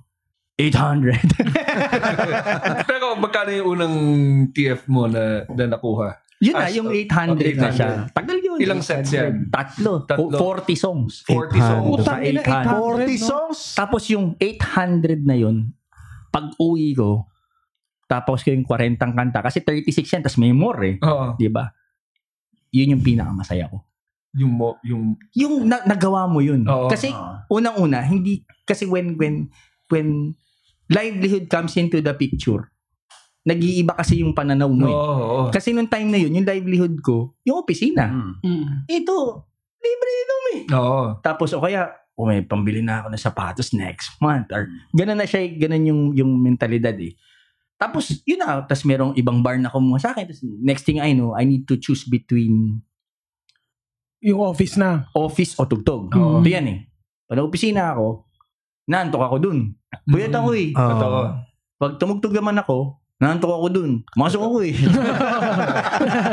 800. 0.60 1.16
Pero 3.10 3.18
magkano 3.18 3.50
yung 3.50 3.68
unang 3.74 3.96
TF 4.54 4.86
mo 4.86 5.10
na, 5.10 5.42
na 5.50 5.66
nakuha? 5.66 6.14
yun 6.40 6.54
na, 6.54 6.62
Ah, 6.62 6.72
yung 6.72 6.88
so- 6.88 6.96
800 6.96 7.58
na 7.58 7.70
siya. 7.74 7.90
800. 8.06 8.16
Tagal 8.16 8.38
yun. 8.38 8.58
Ilang 8.62 8.82
sets 8.86 9.10
800. 9.10 9.18
yan? 9.18 9.34
Tatlo. 9.50 9.94
Tatlo. 10.06 10.38
40 10.38 10.78
songs. 10.78 11.14
40 11.26 11.58
songs. 11.58 11.88
Utang 11.90 12.22
ina, 12.22 12.40
800, 12.40 12.70
800, 12.70 12.70
40 12.70 13.02
no? 13.10 13.26
songs? 13.26 13.60
Tapos 13.74 14.02
yung 14.08 14.26
800 14.38 15.26
na 15.26 15.36
yun, 15.36 15.74
pag 16.30 16.54
uwi 16.56 16.94
ko, 16.94 17.26
tapos 18.06 18.46
ko 18.46 18.54
yung 18.54 18.64
40 18.64 18.96
kanta, 19.12 19.42
kasi 19.42 19.60
36 19.60 20.06
yan, 20.08 20.22
tapos 20.22 20.38
may 20.38 20.54
more 20.54 20.80
eh. 20.86 20.96
Oo. 21.02 21.34
Di 21.36 21.50
ba? 21.50 21.66
Yun 22.70 22.94
yung 22.94 23.04
pinakamasaya 23.04 23.66
ko. 23.68 23.82
Yung, 24.38 24.54
mo, 24.54 24.78
yung, 24.86 25.18
Yung 25.34 25.66
na- 25.66 25.84
nagawa 25.84 26.30
mo 26.30 26.40
yun. 26.40 26.62
Oo. 26.64 26.86
Kasi 26.86 27.10
unang-una, 27.50 28.06
hindi 28.06 28.46
kasi 28.64 28.86
when 28.86 29.18
when 29.18 29.50
when 29.90 30.38
livelihood 30.88 31.50
comes 31.50 31.74
into 31.76 32.00
the 32.00 32.14
picture, 32.14 32.70
nag-iiba 33.50 33.98
kasi 33.98 34.22
yung 34.22 34.38
pananaw 34.38 34.70
mo. 34.70 34.86
oo, 34.86 34.94
eh. 34.94 34.94
oo. 34.94 35.40
Kasi 35.50 35.74
nung 35.74 35.90
time 35.90 36.06
na 36.06 36.22
yun, 36.22 36.38
yung 36.38 36.46
livelihood 36.46 37.02
ko, 37.02 37.34
yung 37.42 37.66
opisina. 37.66 38.06
Mm. 38.46 38.86
Ito, 38.86 39.18
libre 39.82 40.10
inom 40.14 40.44
eh. 40.54 40.62
Oo. 40.78 41.02
Tapos 41.20 41.50
o 41.58 41.64
kaya, 41.66 41.90
o 42.14 42.28
may 42.30 42.46
pambili 42.46 42.84
na 42.84 43.02
ako 43.02 43.08
ng 43.10 43.24
sapatos 43.26 43.74
next 43.74 44.20
month. 44.20 44.52
Or, 44.52 44.70
ganun 44.94 45.18
na 45.18 45.26
siya, 45.26 45.50
ganun 45.56 45.88
yung, 45.88 46.02
yung 46.14 46.32
mentalidad 46.38 46.94
eh. 47.00 47.16
Tapos, 47.80 48.12
yun 48.28 48.44
na. 48.44 48.60
Tapos 48.68 48.84
merong 48.84 49.16
ibang 49.16 49.40
bar 49.40 49.56
na 49.56 49.72
kumuha 49.72 50.04
sa 50.04 50.12
akin. 50.12 50.28
Tapos, 50.28 50.44
next 50.60 50.84
thing 50.84 51.00
I 51.00 51.16
know, 51.16 51.32
I 51.32 51.48
need 51.48 51.64
to 51.66 51.80
choose 51.80 52.04
between 52.04 52.84
Yung 54.20 54.44
office 54.44 54.76
na. 54.76 55.08
office 55.16 55.56
o 55.56 55.64
tugtog. 55.64 56.12
Oo. 56.12 56.44
Ito 56.44 56.50
yan 56.52 56.68
eh. 56.68 56.80
Pag 57.24 57.40
opisina 57.40 57.96
ako, 57.96 58.28
naantok 58.92 59.24
ako 59.24 59.36
dun. 59.40 59.60
Buyat 60.04 60.36
ako 60.36 60.50
eh. 60.60 60.76
Oo. 60.76 60.90
Totoo. 60.92 61.20
Pag 61.80 61.92
tumugtog 61.96 62.36
naman 62.36 62.60
ako, 62.60 63.00
naantok 63.20 63.52
ako 63.52 63.68
dun. 63.68 63.92
Masok 64.16 64.42
ako 64.48 64.58
eh. 64.64 64.76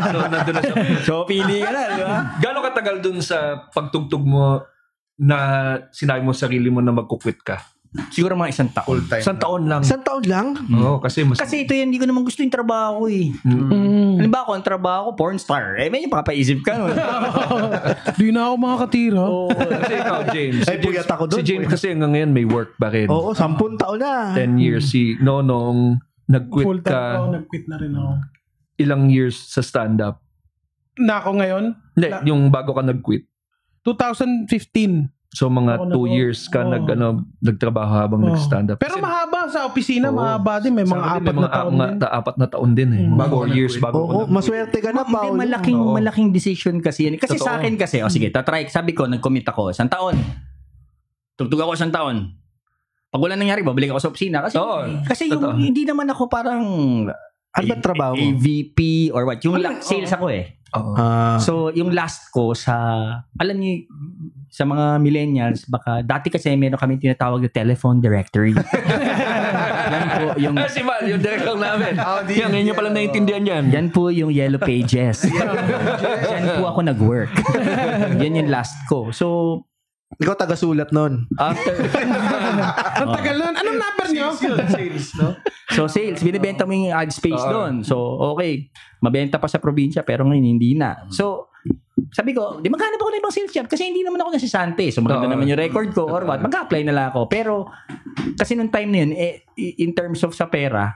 Ano, 0.07 0.31
nandun 0.31 0.55
na 0.55 0.63
siya. 0.63 0.77
so, 1.03 1.27
pili 1.27 1.59
ka 1.59 1.71
na, 1.75 1.83
di 1.99 2.03
ba? 2.07 2.19
Gano'ng 2.39 2.67
katagal 2.71 2.97
dun 3.03 3.19
sa 3.19 3.67
pagtugtog 3.75 4.23
mo 4.23 4.63
na 5.19 5.39
sinabi 5.91 6.23
mo 6.23 6.31
sa 6.31 6.47
sarili 6.47 6.71
mo 6.71 6.79
na 6.79 6.95
magkukwit 6.95 7.43
ka? 7.43 7.59
Siguro 8.13 8.37
mga 8.37 8.51
isang 8.53 8.71
taon. 8.71 8.87
Full 8.87 9.05
time. 9.09 9.23
Isang 9.25 9.41
taon 9.41 9.63
lang. 9.67 9.81
Isang 9.81 10.05
taon 10.05 10.25
lang? 10.29 10.47
Oo, 10.77 11.01
kasi 11.01 11.25
mas... 11.25 11.41
Kasi 11.41 11.65
ito 11.65 11.73
yan, 11.73 11.89
hindi 11.89 11.97
ko 11.97 12.07
naman 12.09 12.23
gusto 12.29 12.45
yung 12.45 12.53
trabaho 12.53 13.05
ko 13.05 13.07
eh. 13.09 13.33
Mm. 13.47 13.67
Mm. 13.73 14.15
Halimbawa 14.21 14.43
ako, 14.45 14.53
ang 14.53 14.67
trabaho 14.67 15.01
ko, 15.09 15.11
porn 15.17 15.39
star. 15.41 15.81
Eh, 15.81 15.89
medyo 15.89 16.13
papaisip 16.13 16.61
ka 16.61 16.77
nun. 16.77 16.93
Di 18.21 18.29
na 18.33 18.53
ako 18.53 18.55
makakatira. 18.61 19.23
Oo. 19.25 19.49
Kasi 19.49 19.95
ikaw, 19.97 20.21
James. 20.29 20.63
Ay, 20.69 20.77
puyat 20.81 21.09
ako 21.09 21.25
dun. 21.31 21.39
Si 21.41 21.43
James 21.47 21.69
kasi 21.69 21.93
hanggang 21.93 22.13
ngayon 22.13 22.31
may 22.37 22.45
work 22.45 22.77
pa 22.77 22.93
rin. 22.93 23.09
Oo, 23.09 23.33
sampun 23.33 23.81
taon 23.81 24.01
na. 24.01 24.37
10 24.37 24.61
years. 24.61 24.93
Si 24.93 25.17
Nonong, 25.21 25.97
nag-quit 26.27 26.65
Full 26.65 26.81
time 26.81 26.93
ka. 26.93 27.01
ako, 27.17 27.25
nag-quit 27.33 27.65
na 27.67 27.77
rin 27.77 27.93
ako. 27.93 28.11
Ilang 28.77 29.03
years 29.09 29.37
sa 29.47 29.61
stand-up. 29.61 30.21
Na 30.97 31.19
ako 31.19 31.31
ngayon, 31.37 31.65
Hindi, 31.93 32.09
Na- 32.09 32.25
yung 32.25 32.51
bago 32.51 32.71
ka 32.71 32.83
nag-quit. 32.83 33.25
2015. 33.83 35.09
So 35.31 35.47
mga 35.47 35.77
Ako 35.77 35.85
2 35.93 36.01
nag- 36.03 36.13
years 36.13 36.41
ka 36.47 36.61
Oo. 36.61 36.71
nag, 36.71 36.85
ano, 36.89 37.07
nagtrabaho 37.39 37.93
habang 37.95 38.21
Oo. 38.21 38.29
nag-stand-up. 38.31 38.77
Pero 38.77 38.97
Kasi- 38.97 39.05
mahaba 39.05 39.41
sa 39.47 39.65
opisina, 39.65 40.09
Oo. 40.09 40.17
mahaba 40.17 40.59
din. 40.59 40.73
May 40.73 40.85
Sa 40.85 40.93
mga 40.93 41.05
akin, 41.07 41.21
apat 41.23 41.37
na 41.37 41.49
taon 41.49 41.71
mga 41.71 41.87
din. 41.87 41.99
ta- 41.99 42.13
apat 42.15 42.37
na 42.37 42.47
taon 42.47 42.71
din 42.73 42.91
eh. 42.91 43.05
Mm. 43.07 43.15
Bago 43.15 43.35
4 43.37 43.45
ka 43.45 43.53
years 43.55 43.75
nag-quit. 43.75 43.85
bago 43.87 43.99
Oo, 43.99 44.07
ko 44.07 44.13
nag-quit. 44.19 44.33
maswerte 44.33 44.79
ka 44.79 44.91
na, 44.91 45.03
Hindi, 45.03 45.13
Paolo. 45.15 45.37
malaking, 45.37 45.79
Oo. 45.79 45.93
malaking 45.93 46.29
decision 46.31 46.75
kasi 46.81 47.01
yan. 47.05 47.17
Kasi 47.17 47.37
sa 47.37 47.45
Totoo. 47.47 47.57
akin 47.61 47.75
kasi, 47.77 47.97
o 48.01 48.09
sige, 48.09 48.29
tatry, 48.31 48.65
sabi 48.67 48.93
ko, 48.93 49.05
nag-commit 49.05 49.45
ako, 49.47 49.71
isang 49.71 49.89
taon. 49.89 50.17
Tugtog 51.35 51.61
ako 51.61 51.73
isang 51.75 51.93
taon. 51.93 52.33
Pag 53.09 53.21
wala 53.23 53.35
nangyari, 53.35 53.63
babalik 53.63 53.91
ako 53.91 54.01
sa 54.01 54.11
opisina. 54.11 54.39
Kasi, 54.43 54.57
Oo. 54.57 54.79
kasi 55.03 55.23
yung, 55.27 55.39
Totoo. 55.39 55.57
hindi 55.57 55.83
naman 55.83 56.07
ako 56.07 56.23
parang 56.27 56.63
Ano 57.51 57.65
ba 57.65 57.77
trabaho 57.79 58.13
mo? 58.13 58.21
AVP 58.21 58.79
or 59.11 59.25
what. 59.25 59.41
Yung 59.41 59.57
la- 59.57 59.81
sales 59.81 60.11
ako 60.11 60.29
eh. 60.29 60.53
Ah, 60.75 61.41
So, 61.41 61.73
yung 61.73 61.89
last 61.89 62.29
ko 62.29 62.53
sa, 62.53 62.75
alam 63.33 63.57
niyo, 63.57 63.89
sa 64.51 64.67
mga 64.67 65.01
millennials, 65.01 65.65
baka, 65.65 66.03
dati 66.03 66.29
kasi 66.29 66.53
meron 66.53 66.77
kami 66.77 66.99
tinatawag 66.99 67.41
na 67.41 67.49
telephone 67.49 67.97
directory. 67.97 68.53
yan 69.87 70.05
po 70.11 70.27
yung, 70.37 70.55
Ah, 70.55 70.69
si 70.69 70.83
Val, 70.83 71.01
yung 71.07 71.17
direct 71.17 71.47
lang 71.47 71.61
namin. 71.63 71.93
Yan, 72.37 72.51
ngayon 72.51 72.65
niya 72.67 72.77
pala 72.77 72.91
naiintindihan 72.91 73.45
yan. 73.47 73.65
yan 73.71 73.87
po 73.89 74.11
yung 74.11 74.29
yellow 74.29 74.59
pages. 74.59 75.25
yan 75.25 76.45
po 76.57 76.69
ako 76.69 76.85
nag-work. 76.85 77.33
yan 78.21 78.37
yung 78.37 78.51
last 78.51 78.77
ko. 78.85 79.09
So, 79.11 79.65
ikaw 80.17 80.35
taga-sulat 80.35 80.91
nun. 80.91 81.29
after, 81.37 81.75
Ang 83.01 83.09
tagal 83.13 83.37
nun. 83.37 83.55
Anong 83.55 83.79
number 83.79 84.07
nyo? 84.11 84.29
Sales, 84.67 85.13
no? 85.15 85.37
so 85.69 85.85
sales, 85.87 86.21
binibenta 86.21 86.65
mo 86.65 86.73
yung 86.73 86.91
ad 86.91 87.13
space 87.13 87.37
Oo. 87.39 87.53
doon. 87.53 87.75
So, 87.85 87.97
okay, 88.33 88.73
mabenta 88.99 89.37
pa 89.37 89.47
sa 89.47 89.61
probinsya 89.61 90.01
pero 90.03 90.25
ngayon 90.25 90.47
hindi 90.47 90.73
na. 90.73 91.05
So, 91.13 91.53
sabi 92.13 92.33
ko, 92.33 92.61
di 92.61 92.69
maghanap 92.69 92.97
ako 92.97 93.09
ng 93.09 93.21
ibang 93.21 93.35
sales 93.35 93.53
job 93.53 93.67
kasi 93.67 93.89
hindi 93.89 94.01
naman 94.01 94.21
ako 94.21 94.37
nasisante. 94.37 94.89
So 94.89 95.03
maganda 95.03 95.27
Oo. 95.27 95.33
naman 95.33 95.49
yung 95.49 95.59
record 95.59 95.91
ko 95.93 96.07
or 96.07 96.25
what. 96.25 96.41
Mag-apply 96.41 96.87
na 96.87 96.95
lang 96.95 97.07
ako. 97.11 97.27
Pero 97.27 97.69
kasi 98.37 98.55
nung 98.55 98.71
time 98.71 98.89
na 98.89 98.99
yun, 99.03 99.13
eh, 99.13 99.45
in 99.57 99.93
terms 99.93 100.23
of 100.23 100.33
sa 100.33 100.47
pera, 100.47 100.93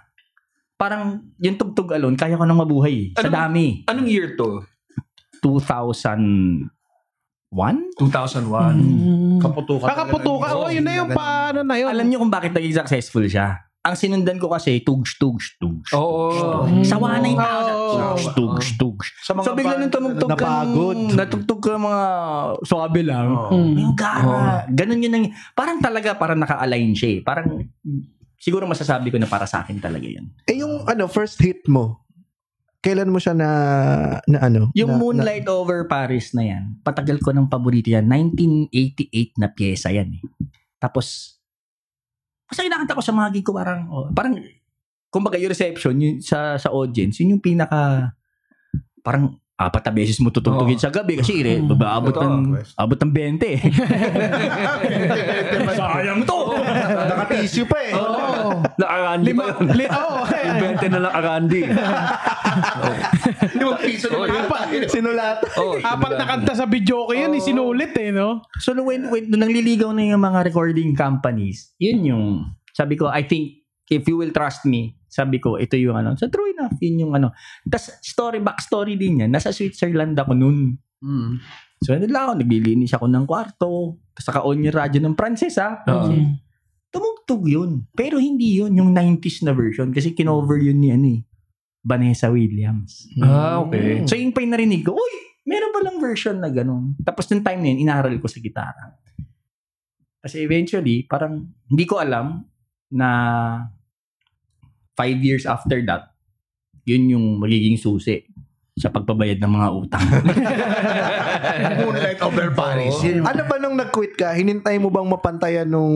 parang 0.76 1.20
yung 1.37 1.61
tugtog 1.61 1.92
alone, 1.92 2.16
kaya 2.16 2.38
ko 2.38 2.44
nang 2.48 2.56
mabuhay. 2.56 3.12
Sa 3.16 3.28
Ano- 3.28 3.37
dami. 3.37 3.85
Anong 3.85 4.09
year 4.09 4.33
to? 4.33 4.64
2001? 7.50 7.98
2001. 7.98 8.78
Mm. 8.78 9.38
Kaputukan. 9.42 9.86
Kakaputuka. 9.90 10.46
Oh, 10.54 10.70
yun 10.70 10.86
na 10.86 11.02
yung 11.02 11.10
paano 11.10 11.66
na 11.66 11.74
yun. 11.74 11.90
Alam 11.90 12.06
niyo 12.06 12.22
kung 12.22 12.30
bakit 12.30 12.54
naging 12.54 12.78
successful 12.78 13.26
siya? 13.26 13.66
Ang 13.80 13.96
sinundan 13.96 14.36
ko 14.36 14.52
kasi, 14.52 14.84
tugs, 14.84 15.16
tugs, 15.16 15.56
tugs. 15.56 15.90
Oo. 15.96 16.68
Sawa 16.84 17.18
na 17.18 17.26
yung 17.26 17.40
tao. 17.40 17.80
Tugs, 17.96 18.24
tugs, 18.36 18.66
tugs. 18.76 19.06
Sa 19.24 19.34
mga 19.34 19.44
So 19.50 19.56
bigla 19.56 19.74
nung 19.80 19.90
tumugtog 19.90 20.30
ka 20.36 20.62
Napagod. 20.62 20.98
natugtog 21.16 21.60
ka 21.64 21.70
ng 21.74 21.84
mga 21.88 22.02
swabe 22.68 23.00
lang. 23.02 23.28
Mm. 23.50 23.74
Yung 23.82 23.94
gara. 23.98 24.68
Ganun 24.70 25.02
yun. 25.02 25.14
Ang, 25.16 25.26
parang 25.56 25.82
talaga, 25.82 26.14
parang 26.14 26.38
naka-align 26.38 26.92
siya 26.94 27.18
eh. 27.18 27.20
Parang, 27.24 27.66
siguro 28.38 28.68
masasabi 28.68 29.10
ko 29.10 29.18
na 29.18 29.26
para 29.26 29.48
sa 29.48 29.64
akin 29.66 29.82
talaga 29.82 30.06
yun. 30.06 30.28
Eh 30.46 30.60
yung 30.60 30.84
ano, 30.86 31.10
first 31.10 31.40
hit 31.42 31.64
mo, 31.66 32.04
kailan 32.80 33.12
mo 33.12 33.20
siya 33.20 33.36
na, 33.36 33.50
na 34.24 34.38
ano? 34.40 34.72
Yung 34.72 34.96
na, 34.96 34.98
Moonlight 34.98 35.44
Over 35.44 35.84
Paris 35.84 36.32
na 36.32 36.48
yan, 36.48 36.80
patagal 36.80 37.20
ko 37.20 37.30
ng 37.36 37.52
paborito 37.52 37.92
yan. 37.92 38.08
1988 38.08 39.36
na 39.36 39.48
pyesa 39.52 39.92
yan 39.92 40.16
eh. 40.16 40.22
Tapos, 40.80 41.36
basta 42.48 42.64
kinakanta 42.64 42.96
ko 42.96 43.04
sa 43.04 43.12
mga 43.12 43.28
gig 43.36 43.44
ko 43.44 43.52
parang, 43.52 43.84
oh, 43.92 44.08
parang, 44.16 44.40
kumbaga 45.12 45.36
yung 45.36 45.52
reception 45.52 45.94
yun, 46.00 46.24
sa, 46.24 46.56
sa 46.56 46.72
audience, 46.72 47.20
yun 47.20 47.36
yung 47.36 47.44
pinaka, 47.44 48.16
parang, 49.04 49.36
apat 49.60 49.84
na 49.84 49.92
beses 49.92 50.16
mo 50.24 50.32
tutugtugin 50.32 50.80
Oo. 50.80 50.84
sa 50.88 50.88
gabi 50.88 51.20
kasi 51.20 51.44
eh, 51.44 51.60
Mm. 51.60 51.76
abot 51.76 52.16
ng, 52.16 52.64
abot 52.80 52.96
ng 52.96 53.12
20 53.12 53.44
eh. 53.44 53.60
Sayang 55.76 56.24
to! 56.24 56.49
Na, 57.30 57.38
naka-tissue 57.38 57.64
pa 57.64 57.78
eh. 57.80 57.92
Oo. 57.94 58.60
Nakarandi 58.74 59.26
Lima, 59.26 59.42
pa 59.42 59.46
yun. 59.54 59.68
li, 59.72 59.86
oh, 59.86 60.20
Yung 60.26 60.58
20 60.76 60.90
na 60.90 60.98
lang 60.98 61.12
karandi. 61.14 61.60
Limang 63.54 63.78
piso 63.80 64.06
Oh, 64.10 64.26
naman. 64.26 64.42
apat, 64.44 64.66
Sinulat. 64.90 65.38
Oh, 65.54 65.72
apat 65.76 66.12
na 66.16 66.24
kanta 66.26 66.52
sa 66.52 66.66
video 66.66 67.06
ko 67.06 67.12
yun, 67.12 67.30
isinulit 67.32 67.94
eh, 67.96 68.10
no? 68.10 68.42
So 68.58 68.74
when, 68.76 69.08
when 69.08 69.30
nung 69.30 69.42
nangliligaw 69.42 69.90
na 69.90 70.02
yung 70.04 70.20
mga 70.20 70.44
recording 70.44 70.92
companies, 70.92 71.72
yun 71.78 72.02
yung 72.04 72.24
sabi 72.70 72.94
ko, 72.94 73.06
I 73.06 73.22
think 73.22 73.62
if 73.86 74.06
you 74.06 74.16
will 74.16 74.30
trust 74.30 74.64
me, 74.64 74.98
sabi 75.06 75.42
ko, 75.42 75.58
ito 75.58 75.74
yung 75.74 75.98
ano. 75.98 76.14
So 76.14 76.30
true 76.30 76.50
enough, 76.50 76.78
yun 76.78 77.08
yung 77.08 77.12
ano. 77.14 77.34
Tapos 77.66 77.98
story, 78.00 78.38
backstory 78.38 78.94
din 78.94 79.26
yan. 79.26 79.30
Nasa 79.30 79.50
Switzerland 79.50 80.14
ako 80.14 80.38
noon. 80.38 80.78
Mm. 81.02 81.30
So 81.82 81.96
ano 81.96 82.06
lang 82.06 82.22
ako, 82.24 82.32
naglilinis 82.38 82.92
ako 82.94 83.06
ng 83.08 83.24
kwarto. 83.26 83.70
Tapos 84.12 84.26
naka-on 84.28 84.62
yung 84.62 84.76
radyo 84.76 85.00
ng 85.00 85.16
Pranses 85.16 85.58
ha. 85.58 85.82
Oo. 85.88 86.12
Tumugtog 86.90 87.46
yun. 87.46 87.87
Pero 87.94 88.18
hindi 88.18 88.59
yun 88.59 88.74
yung 88.74 88.90
90s 88.90 89.42
na 89.42 89.55
version 89.55 89.90
kasi 89.90 90.11
kinover 90.11 90.59
yun 90.59 90.79
ni 90.79 90.90
ano 90.90 91.09
eh. 91.09 91.20
Vanessa 91.81 92.29
Williams. 92.29 93.09
Ah, 93.18 93.64
okay. 93.64 94.05
So 94.05 94.12
yung 94.12 94.37
pa 94.37 94.44
yung 94.44 94.53
narinig 94.53 94.85
ko, 94.85 94.92
uy, 94.92 95.12
meron 95.48 95.72
palang 95.72 95.96
version 95.96 96.37
na 96.37 96.53
ganun. 96.53 96.92
Tapos 97.00 97.24
nung 97.26 97.40
time 97.40 97.57
na 97.57 97.68
yun, 97.72 97.88
inaral 97.88 98.12
ko 98.20 98.29
sa 98.29 98.37
gitara. 98.37 99.00
Kasi 100.20 100.44
eventually, 100.44 101.09
parang 101.09 101.48
hindi 101.64 101.88
ko 101.88 101.96
alam 101.96 102.44
na 102.92 103.09
five 104.92 105.16
years 105.24 105.48
after 105.48 105.81
that, 105.88 106.12
yun 106.85 107.09
yung 107.09 107.40
magiging 107.40 107.81
susi 107.81 108.29
sa 108.76 108.92
pagpabayad 108.92 109.40
ng 109.40 109.53
mga 109.53 109.68
utang. 109.72 110.07
Moonlight 111.81 112.20
over 112.20 112.53
Paris. 112.53 112.96
Yun 113.00 113.24
yung- 113.24 113.29
Ano 113.29 113.42
ba 113.48 113.57
nung 113.57 113.76
nag-quit 113.76 114.16
ka? 114.16 114.33
Hinintay 114.33 114.76
mo 114.76 114.92
bang 114.92 115.09
mapantayan 115.09 115.68
nung 115.68 115.92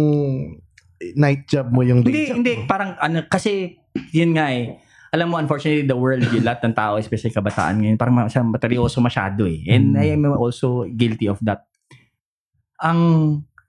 night 1.15 1.45
job 1.45 1.69
mo 1.69 1.81
yung 1.81 2.01
hindi, 2.01 2.13
day 2.13 2.27
job? 2.27 2.37
hindi. 2.39 2.55
Parang 2.65 2.95
ano, 2.97 3.25
kasi 3.25 3.77
yun 4.11 4.33
nga 4.33 4.49
eh. 4.49 4.79
Alam 5.11 5.31
mo, 5.31 5.39
unfortunately, 5.39 5.87
the 5.87 5.95
world, 5.95 6.27
yung 6.27 6.43
lahat 6.43 6.65
ng 6.65 6.75
tao, 6.75 6.99
especially 6.99 7.31
kabataan 7.31 7.79
ngayon, 7.79 7.95
parang 7.95 8.15
ma- 8.17 8.27
siya 8.27 8.43
materyoso 8.43 8.99
masyado 8.99 9.47
eh. 9.47 9.63
And 9.65 9.95
Mm. 9.95 10.01
I 10.01 10.07
am 10.11 10.23
also 10.35 10.91
guilty 10.91 11.27
of 11.27 11.39
that. 11.41 11.63
Ang, 12.77 12.99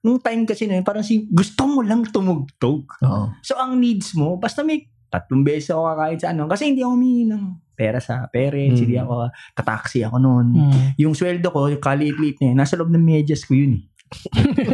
nung 0.02 0.18
time 0.18 0.44
kasi 0.44 0.66
na 0.66 0.76
yun, 0.76 0.84
parang 0.84 1.06
si, 1.06 1.30
gusto 1.30 1.66
mo 1.66 1.82
lang 1.82 2.02
tumugtog. 2.04 2.90
Oo. 3.00 3.30
So, 3.40 3.54
ang 3.56 3.78
needs 3.78 4.14
mo, 4.14 4.36
basta 4.36 4.66
may 4.66 4.90
tatlong 5.06 5.46
beses 5.46 5.70
ako 5.70 5.86
kakain 5.88 6.18
sa 6.18 6.28
ano, 6.32 6.50
kasi 6.50 6.68
hindi 6.68 6.82
ako 6.82 6.92
humingi 6.92 7.26
ng 7.30 7.44
pera 7.72 8.00
sa 8.00 8.26
parents, 8.26 8.80
Mm. 8.80 8.84
hindi 8.84 8.98
ako, 8.98 9.14
tataksi 9.54 10.02
ako 10.02 10.16
noon. 10.18 10.48
Mm. 10.52 10.82
Yung 10.98 11.14
sweldo 11.14 11.48
ko, 11.48 11.70
yung 11.70 11.80
kaliit-liit 11.80 12.42
na 12.42 12.46
yun, 12.48 12.58
nasa 12.58 12.74
loob 12.74 12.90
ng 12.90 13.06
medyas 13.06 13.46
ko 13.46 13.54
yun 13.54 13.78
eh. 13.78 13.84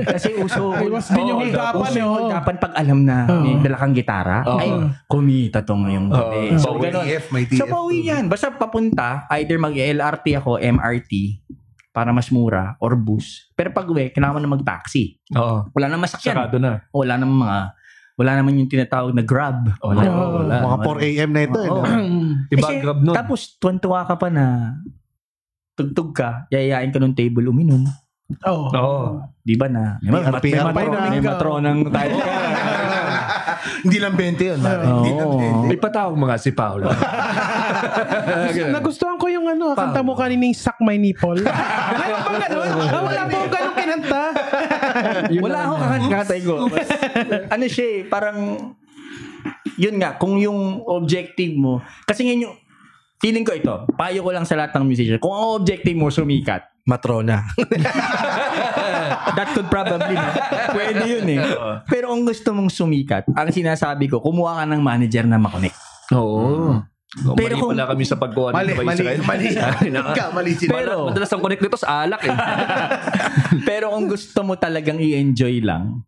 Kasi 0.08 0.34
uso, 0.34 0.72
Iwas 0.74 1.08
din 1.08 1.26
yung 1.26 1.42
uso 1.42 1.54
eh, 1.92 2.00
yung 2.00 2.12
oo. 2.12 2.20
higapan 2.24 2.56
pag 2.56 2.74
alam 2.74 3.00
na 3.02 3.18
may 3.28 3.60
dala 3.60 3.78
kang 3.78 3.92
gitara, 3.92 4.42
ay, 4.48 4.70
kumita 5.06 5.62
to 5.62 5.76
ngayong 5.76 6.08
gabi. 6.08 6.56
So, 6.56 6.74
Bawi. 6.74 6.82
ganun. 6.88 7.04
TF, 7.06 7.26
may 7.30 7.44
TF. 7.46 7.58
So, 7.58 7.66
pauwi 7.66 7.98
yan. 8.06 8.26
Basta 8.26 8.50
papunta, 8.50 9.26
either 9.34 9.58
mag-LRT 9.58 10.26
ako, 10.36 10.58
MRT, 10.58 11.12
para 11.90 12.10
mas 12.10 12.30
mura, 12.30 12.76
or 12.78 12.96
bus. 12.96 13.52
Pero 13.52 13.70
pag 13.70 13.84
uwi, 13.84 14.10
kailangan 14.10 14.36
mo 14.36 14.42
na 14.42 14.52
mag-taxi. 14.54 15.20
Oo. 15.34 15.68
Wala 15.70 15.86
nang 15.88 16.00
masakyan. 16.00 16.36
Sarado 16.40 16.56
na. 16.56 16.88
Wala 16.90 17.20
nang 17.20 17.36
mga, 17.36 17.58
wala 18.16 18.32
naman 18.34 18.56
yung 18.56 18.70
tinatawag 18.70 19.12
na 19.12 19.22
grab. 19.22 19.68
Wala. 19.78 20.02
Oo. 20.02 20.28
wala. 20.40 20.56
Mga 20.62 20.78
4 20.88 21.08
a.m. 21.10 21.30
na 21.30 21.42
ito. 21.42 21.60
eh, 21.60 21.68
Oo. 21.68 21.84
no? 21.84 21.92
Diba, 22.48 22.64
Kasi, 22.64 22.74
grab 22.80 23.00
nun. 23.02 23.12
Tapos, 23.12 23.40
tuwan-tuwa 23.58 24.06
ka 24.06 24.16
pa 24.16 24.28
na 24.28 24.46
tugtog 25.72 26.14
ka, 26.14 26.46
yayayain 26.48 26.92
ka 26.92 27.00
ng 27.00 27.12
table 27.12 27.50
uminom. 27.50 27.84
Oo. 28.48 28.66
Oo. 28.72 29.02
Di 29.42 29.56
ba 29.58 29.68
na? 29.68 29.98
May, 30.00 30.12
May 30.12 30.22
may, 30.22 30.32
RPM 30.38 30.66
matro, 30.70 30.92
pa. 30.92 31.10
may 31.10 31.22
matronang 31.22 31.80
tayo 31.90 32.14
ka. 32.18 32.32
Hindi 33.86 33.98
lang 33.98 34.14
20 34.14 34.38
yun. 34.42 34.60
pare. 34.62 34.84
Oo. 34.86 34.96
Hindi 35.02 35.12
lang 35.18 35.30
20. 35.66 35.70
May 35.70 35.80
patawag 35.82 36.16
mga 36.18 36.36
si 36.38 36.52
Paolo. 36.54 36.86
Nagustuhan 38.78 39.18
ko 39.18 39.26
yung 39.30 39.50
ano, 39.50 39.74
kanta 39.74 40.02
mo 40.06 40.14
kanining 40.14 40.54
Suck 40.54 40.78
My 40.82 40.98
Nipple. 40.98 41.42
Meron 42.02 42.20
bang 42.22 42.38
ganun? 42.46 42.70
Ah, 42.70 43.02
wala 43.02 43.22
po 43.26 43.38
ganun 43.50 43.74
kinanta. 43.74 44.24
Wala 45.42 45.60
akong 45.66 45.82
kakantay 45.82 46.40
ko. 46.46 46.56
ano 47.50 47.66
siya 47.66 47.88
eh, 47.90 48.00
parang, 48.06 48.38
yun 49.78 49.96
nga, 49.98 50.18
kung 50.18 50.38
yung 50.38 50.86
objective 50.86 51.54
mo, 51.58 51.82
kasi 52.06 52.26
ngayon 52.26 52.50
yung, 52.50 52.56
feeling 53.22 53.46
ko 53.46 53.54
ito, 53.54 53.86
payo 53.94 54.26
ko 54.26 54.34
lang 54.34 54.50
sa 54.50 54.58
lahat 54.58 54.74
ng 54.78 54.86
musician, 54.86 55.18
kung 55.22 55.34
ang 55.34 55.62
objective 55.62 55.94
mo 55.94 56.10
sumikat, 56.10 56.71
Matrona. 56.84 57.46
that 59.38 59.50
could 59.54 59.68
probably, 59.68 60.16
no? 60.16 60.32
pwede 60.74 61.02
yun 61.06 61.26
eh. 61.30 61.40
Pero 61.86 62.10
kung 62.10 62.26
gusto 62.26 62.50
mong 62.52 62.70
sumikat, 62.70 63.30
ang 63.30 63.50
sinasabi 63.50 64.08
ko, 64.08 64.20
kumuha 64.20 64.62
ka 64.62 64.66
ng 64.66 64.82
manager 64.82 65.26
na 65.26 65.38
makonect. 65.38 65.78
Oo. 66.12 66.82
Pero 67.12 67.36
Pero 67.36 67.54
kung- 67.60 67.76
pala 67.76 67.92
kami 67.92 68.04
sa 68.08 68.16
pagkuha 68.16 68.56
Mali, 68.56 68.72
ng 68.72 68.78
mali, 68.82 68.96
Israel. 68.96 69.20
mali. 69.22 69.46
Naka- 69.92 70.16
Ikaw, 70.16 70.30
mali 70.32 70.52
sila. 70.56 70.72
Pero- 70.72 71.06
Madalas 71.12 71.30
ang 71.30 71.42
connect 71.44 71.62
nito 71.62 71.78
sa 71.78 71.90
alak 72.02 72.22
eh. 72.24 72.38
Pero 73.70 73.92
kung 73.92 74.08
gusto 74.08 74.40
mo 74.42 74.56
talagang 74.56 74.96
i-enjoy 74.96 75.60
lang, 75.60 76.08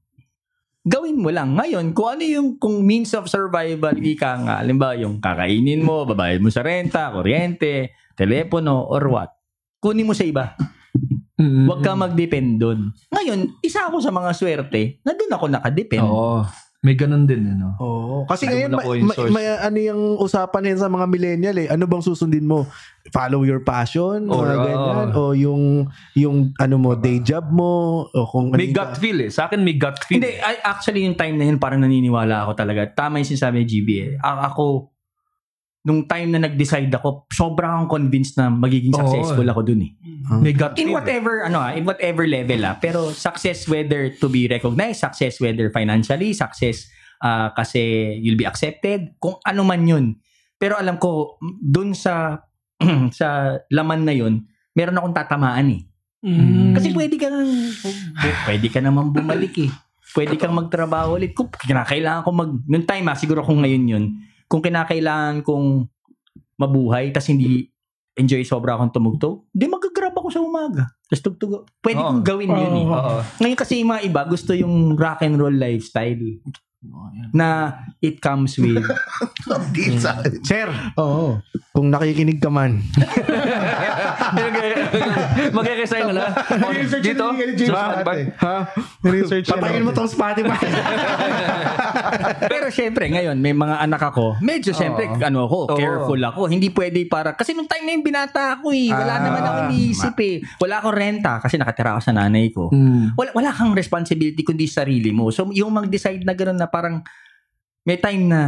gawin 0.81 1.19
mo 1.19 1.27
lang. 1.27 1.53
Ngayon, 1.53 1.91
kung 1.91 2.07
ano 2.09 2.23
yung 2.23 2.47
kung 2.55 2.79
means 2.81 3.11
of 3.13 3.27
survival, 3.27 3.93
ika 3.93 4.31
nga, 4.37 4.55
halimbawa 4.63 4.95
yung 4.95 5.19
kakainin 5.19 5.83
mo, 5.83 6.07
babayad 6.07 6.39
mo 6.39 6.47
sa 6.47 6.63
renta, 6.63 7.11
kuryente, 7.11 7.91
telepono, 8.15 8.87
or 8.87 9.03
what, 9.05 9.31
kunin 9.83 10.07
mo 10.07 10.15
sa 10.15 10.23
iba. 10.23 10.55
Mm. 11.35 11.67
Huwag 11.67 11.81
ka 11.83 11.91
mag-depend 11.91 12.55
doon. 12.55 12.79
Ngayon, 13.11 13.59
isa 13.59 13.91
ako 13.91 13.99
sa 13.99 14.15
mga 14.15 14.31
swerte 14.31 15.03
na 15.03 15.11
doon 15.11 15.31
ako 15.35 15.45
nakadepend. 15.51 16.07
Oo. 16.07 16.47
May 16.83 16.99
ganun 16.99 17.23
din, 17.23 17.47
eh, 17.47 17.55
no? 17.55 17.79
Oo. 17.79 18.15
Kasi 18.27 18.43
Ay, 18.43 18.67
ngayon, 18.67 18.75
may, 18.75 18.99
may, 19.07 19.19
may- 19.31 19.55
ano 19.55 19.79
yung 19.79 20.01
usapan 20.19 20.67
yan 20.67 20.79
sa 20.83 20.91
mga 20.91 21.07
millennial 21.07 21.55
eh. 21.55 21.71
Ano 21.71 21.87
bang 21.87 22.03
susundin 22.03 22.43
mo? 22.43 22.67
Follow 23.07 23.47
your 23.47 23.63
passion? 23.63 24.27
Or, 24.27 24.43
Or, 24.43 24.51
ah, 24.51 24.59
ganyan? 24.67 25.07
O 25.15 25.31
yung, 25.31 25.87
yung 26.11 26.51
ano 26.59 26.75
mo, 26.75 26.99
day 26.99 27.23
job 27.23 27.47
mo? 27.55 28.03
O 28.11 28.27
kung 28.27 28.51
May 28.51 28.75
ano 28.75 28.83
gut 28.83 28.99
feel 28.99 29.15
eh. 29.23 29.31
Sa 29.31 29.47
akin 29.47 29.63
may 29.63 29.79
gut 29.79 29.95
feel. 30.03 30.19
Hindi, 30.19 30.35
I, 30.43 30.59
actually 30.59 31.07
yung 31.07 31.15
time 31.15 31.39
na 31.39 31.47
yun 31.47 31.55
parang 31.55 31.79
naniniwala 31.79 32.43
ako 32.43 32.51
talaga. 32.59 32.83
Tama 32.91 33.23
yung 33.23 33.31
sinasabi 33.31 33.63
ni 33.63 33.65
GB 33.65 33.89
eh. 34.03 34.11
A- 34.19 34.51
ako, 34.51 34.92
nung 35.83 36.07
time 36.07 36.31
na 36.31 36.47
nag-decide 36.47 36.87
ako, 36.95 37.27
sobrang 37.27 37.67
akong 37.83 37.99
convinced 37.99 38.39
na 38.39 38.47
magiging 38.47 38.95
Oo. 38.95 39.03
successful 39.03 39.43
ako 39.43 39.61
dun 39.67 39.83
eh. 39.83 39.91
May 40.39 40.55
gut 40.55 40.79
In 40.79 40.95
whatever, 40.95 41.43
ano 41.43 41.59
ah, 41.59 41.75
in 41.75 41.83
whatever 41.83 42.23
level 42.23 42.63
ah. 42.63 42.79
Pero 42.79 43.11
success 43.11 43.67
whether 43.67 44.07
to 44.15 44.31
be 44.31 44.47
recognized, 44.47 45.03
success 45.03 45.43
whether 45.43 45.67
financially, 45.75 46.31
success 46.31 46.87
ah, 47.19 47.51
kasi 47.51 48.15
you'll 48.23 48.39
be 48.39 48.47
accepted, 48.47 49.19
kung 49.19 49.35
ano 49.43 49.61
man 49.67 49.83
yun. 49.83 50.15
Pero 50.55 50.79
alam 50.79 50.95
ko, 50.95 51.35
dun 51.59 51.91
sa 51.91 52.39
sa 53.19 53.59
laman 53.67 54.07
na 54.07 54.15
yun, 54.15 54.47
meron 54.71 54.95
akong 54.95 55.15
tatamaan 55.19 55.67
eh. 55.67 55.83
Mm. 56.23 56.71
Kasi 56.79 56.95
pwede 56.95 57.19
ka 57.19 57.27
nang, 57.27 57.51
pwede 58.47 58.67
ka 58.71 58.79
naman 58.79 59.11
bumalik 59.11 59.67
eh. 59.67 59.71
Pwede 60.13 60.37
kang 60.37 60.53
magtrabaho 60.53 61.17
ulit. 61.17 61.33
Kung 61.33 61.49
kinakailangan 61.49 62.21
ko 62.21 62.29
mag, 62.29 62.53
nung 62.69 62.85
time 62.85 63.05
ah, 63.11 63.17
siguro 63.17 63.43
kung 63.43 63.65
ngayon 63.65 63.83
yun, 63.83 64.05
kung 64.53 64.61
kinakailangan 64.61 65.41
kong 65.41 65.89
mabuhay, 66.61 67.09
tas 67.09 67.25
hindi 67.25 67.73
enjoy 68.13 68.45
sobra 68.45 68.77
akong 68.77 68.93
tumugtog, 68.93 69.49
di 69.49 69.65
mag-grab 69.65 70.13
ako 70.13 70.29
sa 70.29 70.45
umaga. 70.45 70.93
Tapos 71.09 71.25
tugtog. 71.25 71.65
Pwede 71.81 71.97
Oo. 71.97 72.13
kong 72.13 72.21
gawin 72.21 72.53
yun 72.53 72.75
eh. 72.77 72.85
Oo. 72.85 73.15
Ngayon 73.41 73.57
kasi 73.57 73.81
yung 73.81 73.89
mga 73.89 74.05
iba, 74.05 74.21
gusto 74.29 74.53
yung 74.53 74.93
rock 74.93 75.25
and 75.25 75.41
roll 75.41 75.57
lifestyle 75.57 76.21
na 77.33 77.73
it 77.97 78.21
comes 78.21 78.61
with 78.61 78.77
Sir, 80.45 80.69
Oo. 80.95 81.41
kung 81.73 81.89
nakikinig 81.89 82.37
ka 82.37 82.53
man, 82.53 82.77
ka 85.89 86.13
na. 86.13 86.23
Dito? 87.01 87.25
Sa 87.65 87.73
Spotify? 87.73 88.19
ha? 88.37 88.55
Research 89.13 89.47
Patayin 89.49 89.81
mo 89.81 89.91
tong 89.91 90.05
Spotify. 90.05 90.61
Pero 92.45 92.69
syempre, 92.69 93.09
ngayon, 93.09 93.37
may 93.39 93.55
mga 93.55 93.81
anak 93.81 94.13
ako. 94.13 94.37
Medyo 94.37 94.71
syempre, 94.71 95.09
ano 95.09 95.49
ako, 95.49 95.73
careful 95.73 96.21
ako. 96.21 96.41
Hindi 96.45 96.69
pwede 96.69 97.01
para, 97.09 97.33
kasi 97.33 97.57
nung 97.57 97.65
time 97.65 97.89
na 97.89 97.91
yung 97.97 98.05
binata 98.05 98.59
ako 98.59 98.69
eh, 98.69 98.93
wala 98.93 99.13
Ah, 99.13 99.21
naman 99.21 99.41
ako 99.41 99.57
iniisip 99.69 100.15
eh. 100.21 100.35
Wala 100.57 100.81
akong 100.81 100.95
renta 100.95 101.37
kasi 101.39 101.57
nakatira 101.57 101.97
ako 101.97 102.01
sa 102.01 102.13
nanay 102.13 102.49
ko. 102.49 102.69
Hmm. 102.69 103.13
Wala, 103.17 103.29
wala 103.33 103.49
kang 103.49 103.73
responsibility 103.73 104.41
kundi 104.43 104.65
sa 104.65 104.83
sarili 104.83 105.15
mo. 105.15 105.31
So, 105.31 105.47
yung 105.55 105.71
mag-decide 105.71 106.27
na 106.27 106.35
gano'n 106.35 106.59
na 106.59 106.67
parang, 106.73 107.05
may 107.85 108.01
time 108.01 108.25
na, 108.25 108.41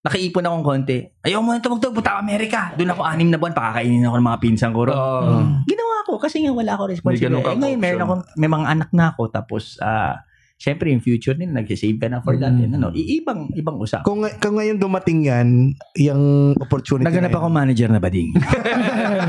nakaipon 0.00 0.44
akong 0.48 0.64
konti. 0.64 1.04
Ayaw 1.20 1.44
mo 1.44 1.52
na 1.52 1.60
tumugtog, 1.60 1.92
punta 1.92 2.16
ako 2.16 2.24
Amerika. 2.24 2.72
Doon 2.72 2.96
ako 2.96 3.02
anim 3.04 3.28
na 3.28 3.36
buwan, 3.36 3.52
pakakainin 3.52 4.08
ako 4.08 4.16
ng 4.16 4.28
mga 4.32 4.40
pinsan 4.40 4.72
ko. 4.72 4.88
ron. 4.88 4.96
Oo. 4.96 5.36
Ginawa 5.68 5.96
ko 6.08 6.16
kasi 6.16 6.40
nga 6.40 6.56
wala 6.56 6.72
ako 6.72 6.82
responsibility. 6.88 7.44
ka 7.44 7.52
Eh, 7.52 7.60
ngayon, 7.60 7.80
meron 7.80 8.02
ako, 8.08 8.14
may 8.40 8.48
mga 8.48 8.66
anak 8.72 8.90
na 8.96 9.12
ako. 9.12 9.28
Tapos, 9.28 9.76
ah, 9.84 10.24
syempre, 10.56 10.88
yung 10.88 11.04
future 11.04 11.36
nila, 11.36 11.60
nagsisave 11.60 12.00
ka 12.00 12.08
na 12.08 12.24
for 12.24 12.40
that. 12.40 12.48
Mm. 12.48 12.64
Yan, 12.64 12.72
ano, 12.80 12.88
I- 12.96 13.20
ibang, 13.20 13.52
ibang 13.52 13.76
usap. 13.76 14.00
kung, 14.08 14.24
kung 14.40 14.56
ngayon 14.56 14.80
dumating 14.80 15.20
yan, 15.28 15.76
yung 16.00 16.56
opportunity 16.56 17.04
Naganap 17.04 17.32
na 17.32 17.38
ako 17.44 17.48
manager 17.52 17.88
na 17.92 18.00
bading. 18.00 18.32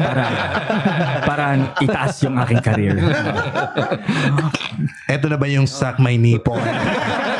para, 0.07 0.23
para 1.27 1.45
itaas 1.83 2.15
yung 2.23 2.39
aking 2.39 2.63
career. 2.63 2.95
eto 5.11 5.27
na 5.27 5.35
ba 5.35 5.47
yung 5.51 5.67
suck 5.67 5.99
my 5.99 6.15
nipple? 6.15 6.55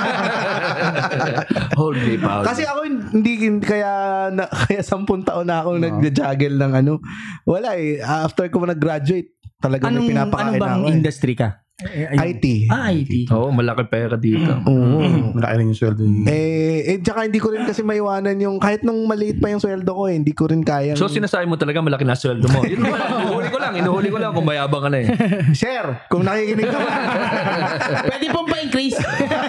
Hold 1.80 1.98
me, 2.02 2.16
Paul. 2.18 2.44
Kasi 2.44 2.64
ako 2.66 2.80
hindi 2.88 3.32
kaya 3.62 3.92
na, 4.34 4.46
kaya 4.68 4.82
sampun 4.82 5.22
taon 5.24 5.48
na 5.48 5.62
akong 5.62 5.80
nag-juggle 5.80 6.58
ng 6.58 6.74
ano. 6.74 6.94
Wala 7.46 7.78
eh. 7.78 8.02
After 8.02 8.50
ko 8.50 8.66
nag-graduate, 8.66 9.38
talaga 9.62 9.88
Anong, 9.88 10.04
may 10.04 10.12
pinapakain 10.12 10.58
anong 10.58 10.62
bang 10.62 10.74
ako. 10.74 10.88
eh. 10.90 10.94
industry 10.98 11.34
ka? 11.38 11.61
IT. 11.90 12.46
Ah, 12.70 12.94
IT. 12.94 13.28
Oo, 13.34 13.50
malaki 13.50 13.84
pera 13.90 14.16
dito. 14.16 14.52
Oo. 14.70 15.02
Malaki 15.34 15.54
rin 15.58 15.66
yung 15.74 15.80
sweldo 15.80 16.04
niya. 16.06 16.26
Eh, 16.30 16.80
eh, 16.94 16.98
tsaka 17.02 17.26
hindi 17.26 17.40
ko 17.42 17.50
rin 17.50 17.66
kasi 17.66 17.82
maiwanan 17.82 18.38
yung, 18.38 18.62
kahit 18.62 18.86
nung 18.86 19.04
maliit 19.10 19.42
pa 19.42 19.50
yung 19.50 19.62
sweldo 19.62 19.90
ko 19.90 20.06
eh, 20.08 20.16
hindi 20.16 20.34
ko 20.36 20.48
rin 20.50 20.62
kaya. 20.62 20.94
So 20.94 21.10
sinasabi 21.10 21.50
mo 21.50 21.58
talaga 21.58 21.82
malaki 21.82 22.06
na 22.06 22.14
sweldo 22.14 22.46
mo. 22.50 22.62
Yun 22.64 22.86
naman, 22.86 23.00
inuhuli 23.02 23.50
ko 23.50 23.58
lang, 23.58 23.74
inuhuli 23.78 24.10
ko 24.14 24.18
lang 24.22 24.32
kung 24.32 24.48
mayabang 24.48 24.84
ka 24.86 24.90
na 24.94 24.98
eh. 25.02 25.08
Share, 25.60 26.06
kung 26.08 26.22
nakikinig 26.22 26.70
ka 26.70 26.78
man. 26.78 26.94
Pwede 28.12 28.26
pong 28.30 28.48
pa-increase. 28.50 29.00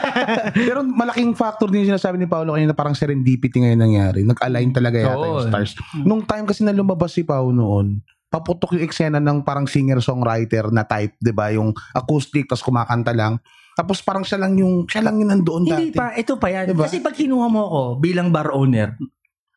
Pero 0.69 0.81
malaking 0.87 1.37
factor 1.37 1.69
din 1.69 1.85
yung 1.85 1.97
sinasabi 1.97 2.17
ni 2.17 2.27
Paolo 2.27 2.57
kanina 2.57 2.73
parang 2.73 2.97
serendipity 2.97 3.61
ngayon 3.61 3.81
nangyari. 3.81 4.21
Nag-align 4.25 4.71
talaga 4.73 4.97
yata 4.97 5.17
Oo. 5.19 5.27
yung 5.41 5.49
stars. 5.49 5.73
Nung 6.03 6.23
time 6.25 6.49
kasi 6.49 6.65
na 6.65 6.73
lumabas 6.73 7.13
si 7.13 7.23
Pao 7.27 7.53
noon, 7.53 8.01
paputok 8.33 8.81
yung 8.81 8.85
eksena 8.89 9.21
ng 9.21 9.45
parang 9.45 9.69
singer-songwriter 9.69 10.73
na 10.73 10.89
type, 10.89 11.13
'di 11.21 11.33
ba? 11.37 11.53
Yung 11.53 11.77
acoustic 11.93 12.49
tapos 12.49 12.65
kumakanta 12.65 13.13
lang. 13.13 13.37
Tapos 13.73 14.01
parang 14.01 14.25
siya 14.25 14.41
lang 14.41 14.57
yung 14.57 14.89
siya 14.89 15.05
lang 15.05 15.21
yung 15.21 15.29
nandoon 15.33 15.69
Hindi 15.69 15.93
dati. 15.93 15.97
pa, 15.97 16.17
ito 16.17 16.41
pa 16.41 16.49
yan. 16.49 16.73
Diba? 16.73 16.89
Kasi 16.89 17.05
pag 17.05 17.13
kinuha 17.13 17.47
mo 17.49 17.61
ako 17.69 17.81
bilang 18.01 18.29
bar 18.29 18.53
owner, 18.53 18.97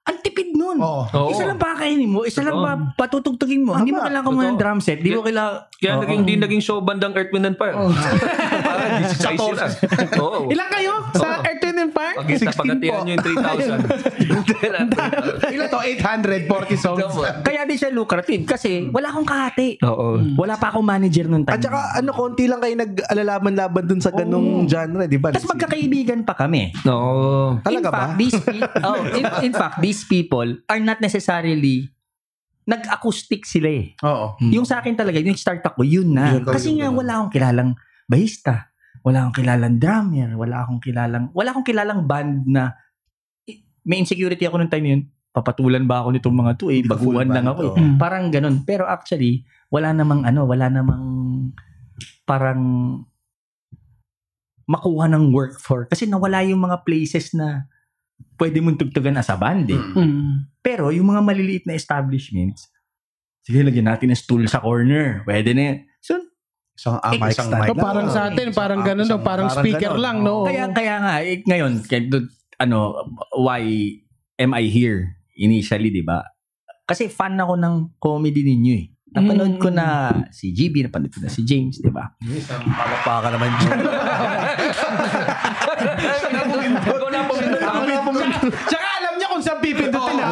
ang 0.06 0.18
tipid 0.22 0.54
nun. 0.54 0.78
Oo. 0.78 1.04
Oo. 1.10 1.30
Isa 1.34 1.50
lang 1.50 1.58
pakakainin 1.58 2.06
mo, 2.06 2.22
isa 2.24 2.46
lang 2.46 2.62
Totoo. 2.62 2.94
pa 2.94 3.10
patutugtugin 3.10 3.66
mo. 3.66 3.74
Hindi 3.74 3.90
mo 3.90 4.06
Tama. 4.06 4.08
kailangan 4.14 4.30
mo 4.30 4.40
ng 4.40 4.46
Totoo. 4.54 4.62
drum 4.62 4.80
set. 4.80 5.00
Hindi 5.02 5.18
mo 5.18 5.26
kailangan... 5.26 5.54
Kaya 5.76 5.92
Oo. 5.98 6.02
naging, 6.06 6.22
di 6.24 6.34
naging 6.38 6.62
show 6.62 6.78
bandang 6.80 7.18
Earth, 7.18 7.34
Wind 7.34 7.50
and 7.50 7.58
Fire. 7.58 7.74
Parang 8.70 8.90
di 9.02 9.04
sa 9.10 9.34
sila. 9.34 9.66
Oo. 10.22 10.46
Ilan 10.54 10.68
kayo 10.70 10.94
sa 11.18 11.42
Earth, 11.42 11.55
Fire? 12.06 12.18
Pag 12.22 12.28
isa 12.30 12.46
16 12.54 12.60
pagkatihan 12.62 13.00
po. 13.02 13.06
nyo 13.06 13.14
yung 13.16 13.26
3,000. 13.26 13.82
Ilan 15.56 15.68
to? 15.70 15.80
840 15.82 16.78
songs. 16.78 17.02
Kaya 17.42 17.62
din 17.66 17.78
siya 17.78 17.90
lucrative 17.90 18.44
kasi 18.46 18.90
wala 18.94 19.10
akong 19.10 19.28
kahati. 19.28 19.70
Oo. 19.82 20.22
Wala 20.38 20.56
pa 20.62 20.70
akong 20.70 20.86
manager 20.86 21.26
nung 21.26 21.44
time. 21.44 21.58
At 21.58 21.62
saka 21.66 21.80
ano, 21.98 22.10
konti 22.14 22.46
lang 22.46 22.62
kayo 22.62 22.76
nag-alalaman-laban 22.78 23.84
dun 23.90 24.02
sa 24.02 24.14
ganung 24.14 24.70
genre, 24.70 25.10
di 25.10 25.18
ba? 25.18 25.34
Tapos 25.34 25.50
magkakaibigan 25.50 26.22
pa 26.22 26.38
kami. 26.38 26.70
Oo. 26.86 27.58
Talaga 27.66 27.90
in 27.90 27.94
fact, 27.94 28.12
ba? 28.14 28.20
These 28.20 28.40
pe- 28.42 28.72
oh, 28.88 29.02
in, 29.10 29.24
in 29.50 29.54
fact, 29.54 29.76
these 29.82 30.02
people 30.06 30.50
are 30.70 30.82
not 30.82 31.02
necessarily 31.02 31.90
nag-acoustic 32.66 33.46
sila 33.46 33.70
eh. 33.70 33.94
Oo. 34.02 34.38
Yung 34.50 34.66
sa 34.66 34.82
akin 34.82 34.98
talaga, 34.98 35.22
yung 35.22 35.38
start 35.38 35.62
ako, 35.62 35.86
yun 35.86 36.10
na. 36.10 36.38
Yun, 36.38 36.50
Kasi 36.50 36.74
yun, 36.74 36.82
nga 36.82 36.90
wala 36.90 37.12
akong 37.22 37.34
kilalang 37.34 37.72
bahista. 38.10 38.74
Wala 39.06 39.30
akong 39.30 39.46
kilalang 39.46 39.78
drummer. 39.78 40.30
Wala 40.34 40.56
akong 40.66 40.82
kilalang, 40.82 41.26
wala 41.38 41.54
akong 41.54 41.68
kilalang 41.70 42.02
band 42.10 42.50
na 42.50 42.74
may 43.86 44.02
insecurity 44.02 44.50
ako 44.50 44.58
nung 44.58 44.74
time 44.74 44.88
yun. 44.90 45.02
Papatulan 45.30 45.86
ba 45.86 46.02
ako 46.02 46.18
nitong 46.18 46.38
mga 46.42 46.52
to 46.58 46.74
eh? 46.74 46.82
Baguhan 46.82 47.30
lang 47.30 47.46
ako 47.46 47.62
eh. 47.62 47.72
oo. 47.78 48.00
Parang 48.02 48.34
ganun. 48.34 48.66
Pero 48.66 48.90
actually, 48.90 49.46
wala 49.70 49.94
namang 49.94 50.26
ano, 50.26 50.50
wala 50.50 50.74
namang 50.74 51.06
parang 52.26 52.62
makuha 54.66 55.06
ng 55.06 55.30
work 55.30 55.62
for. 55.62 55.86
Kasi 55.86 56.10
nawala 56.10 56.42
yung 56.42 56.66
mga 56.66 56.82
places 56.82 57.38
na 57.38 57.70
pwede 58.42 58.58
mong 58.60 58.82
tugtugan 58.82 59.22
as 59.22 59.30
a 59.30 59.38
band 59.38 59.70
eh. 59.70 59.78
Mm. 59.78 60.50
Pero 60.66 60.90
yung 60.90 61.14
mga 61.14 61.22
maliliit 61.22 61.64
na 61.70 61.78
establishments, 61.78 62.74
sige, 63.46 63.62
lagyan 63.62 63.86
natin 63.86 64.10
ng 64.10 64.18
stool 64.18 64.44
sa 64.50 64.64
corner. 64.64 65.22
Pwede 65.22 65.54
na 65.54 65.62
yan. 65.70 65.78
So, 66.02 66.18
Isang 66.76 67.00
amay, 67.00 67.32
isang 67.32 67.48
Extra. 67.48 67.60
mic. 67.64 67.68
So, 67.72 67.76
parang 67.80 68.08
sa 68.12 68.22
atin, 68.28 68.48
parang 68.52 68.82
gano'n, 68.84 69.08
no? 69.08 69.24
parang 69.24 69.48
parang 69.48 69.64
speaker 69.64 69.96
ganon. 69.96 70.04
lang, 70.04 70.18
no? 70.28 70.44
kaya, 70.44 70.68
kaya 70.76 70.96
nga, 71.00 71.14
eh, 71.24 71.40
ngayon, 71.48 71.72
ano, 72.60 73.00
why 73.32 73.64
am 74.36 74.52
I 74.52 74.68
here 74.68 75.16
initially, 75.40 75.88
di 75.88 76.04
ba? 76.04 76.20
Kasi 76.84 77.08
fan 77.08 77.40
ako 77.40 77.56
ng 77.56 77.76
comedy 77.98 78.44
ninyo 78.44 78.74
eh. 78.76 78.86
Napanood 79.16 79.56
ko 79.64 79.72
na 79.72 80.12
si 80.28 80.52
GB, 80.52 80.92
napanood 80.92 81.16
ko 81.16 81.24
na 81.24 81.32
si 81.32 81.48
James, 81.48 81.80
di 81.80 81.88
ba? 81.88 82.12
Palakpakan 82.68 83.32
naman 83.40 83.50
dyan. 83.64 83.80
Ikaw 86.84 87.08
na 87.08 87.24
pumunta. 88.04 88.36
Tsaka 88.68 88.88
alam 89.00 89.14
niya 89.16 89.28
kung 89.32 89.40
saan 89.40 89.60
pipindutin, 89.64 90.20
ha? 90.20 90.32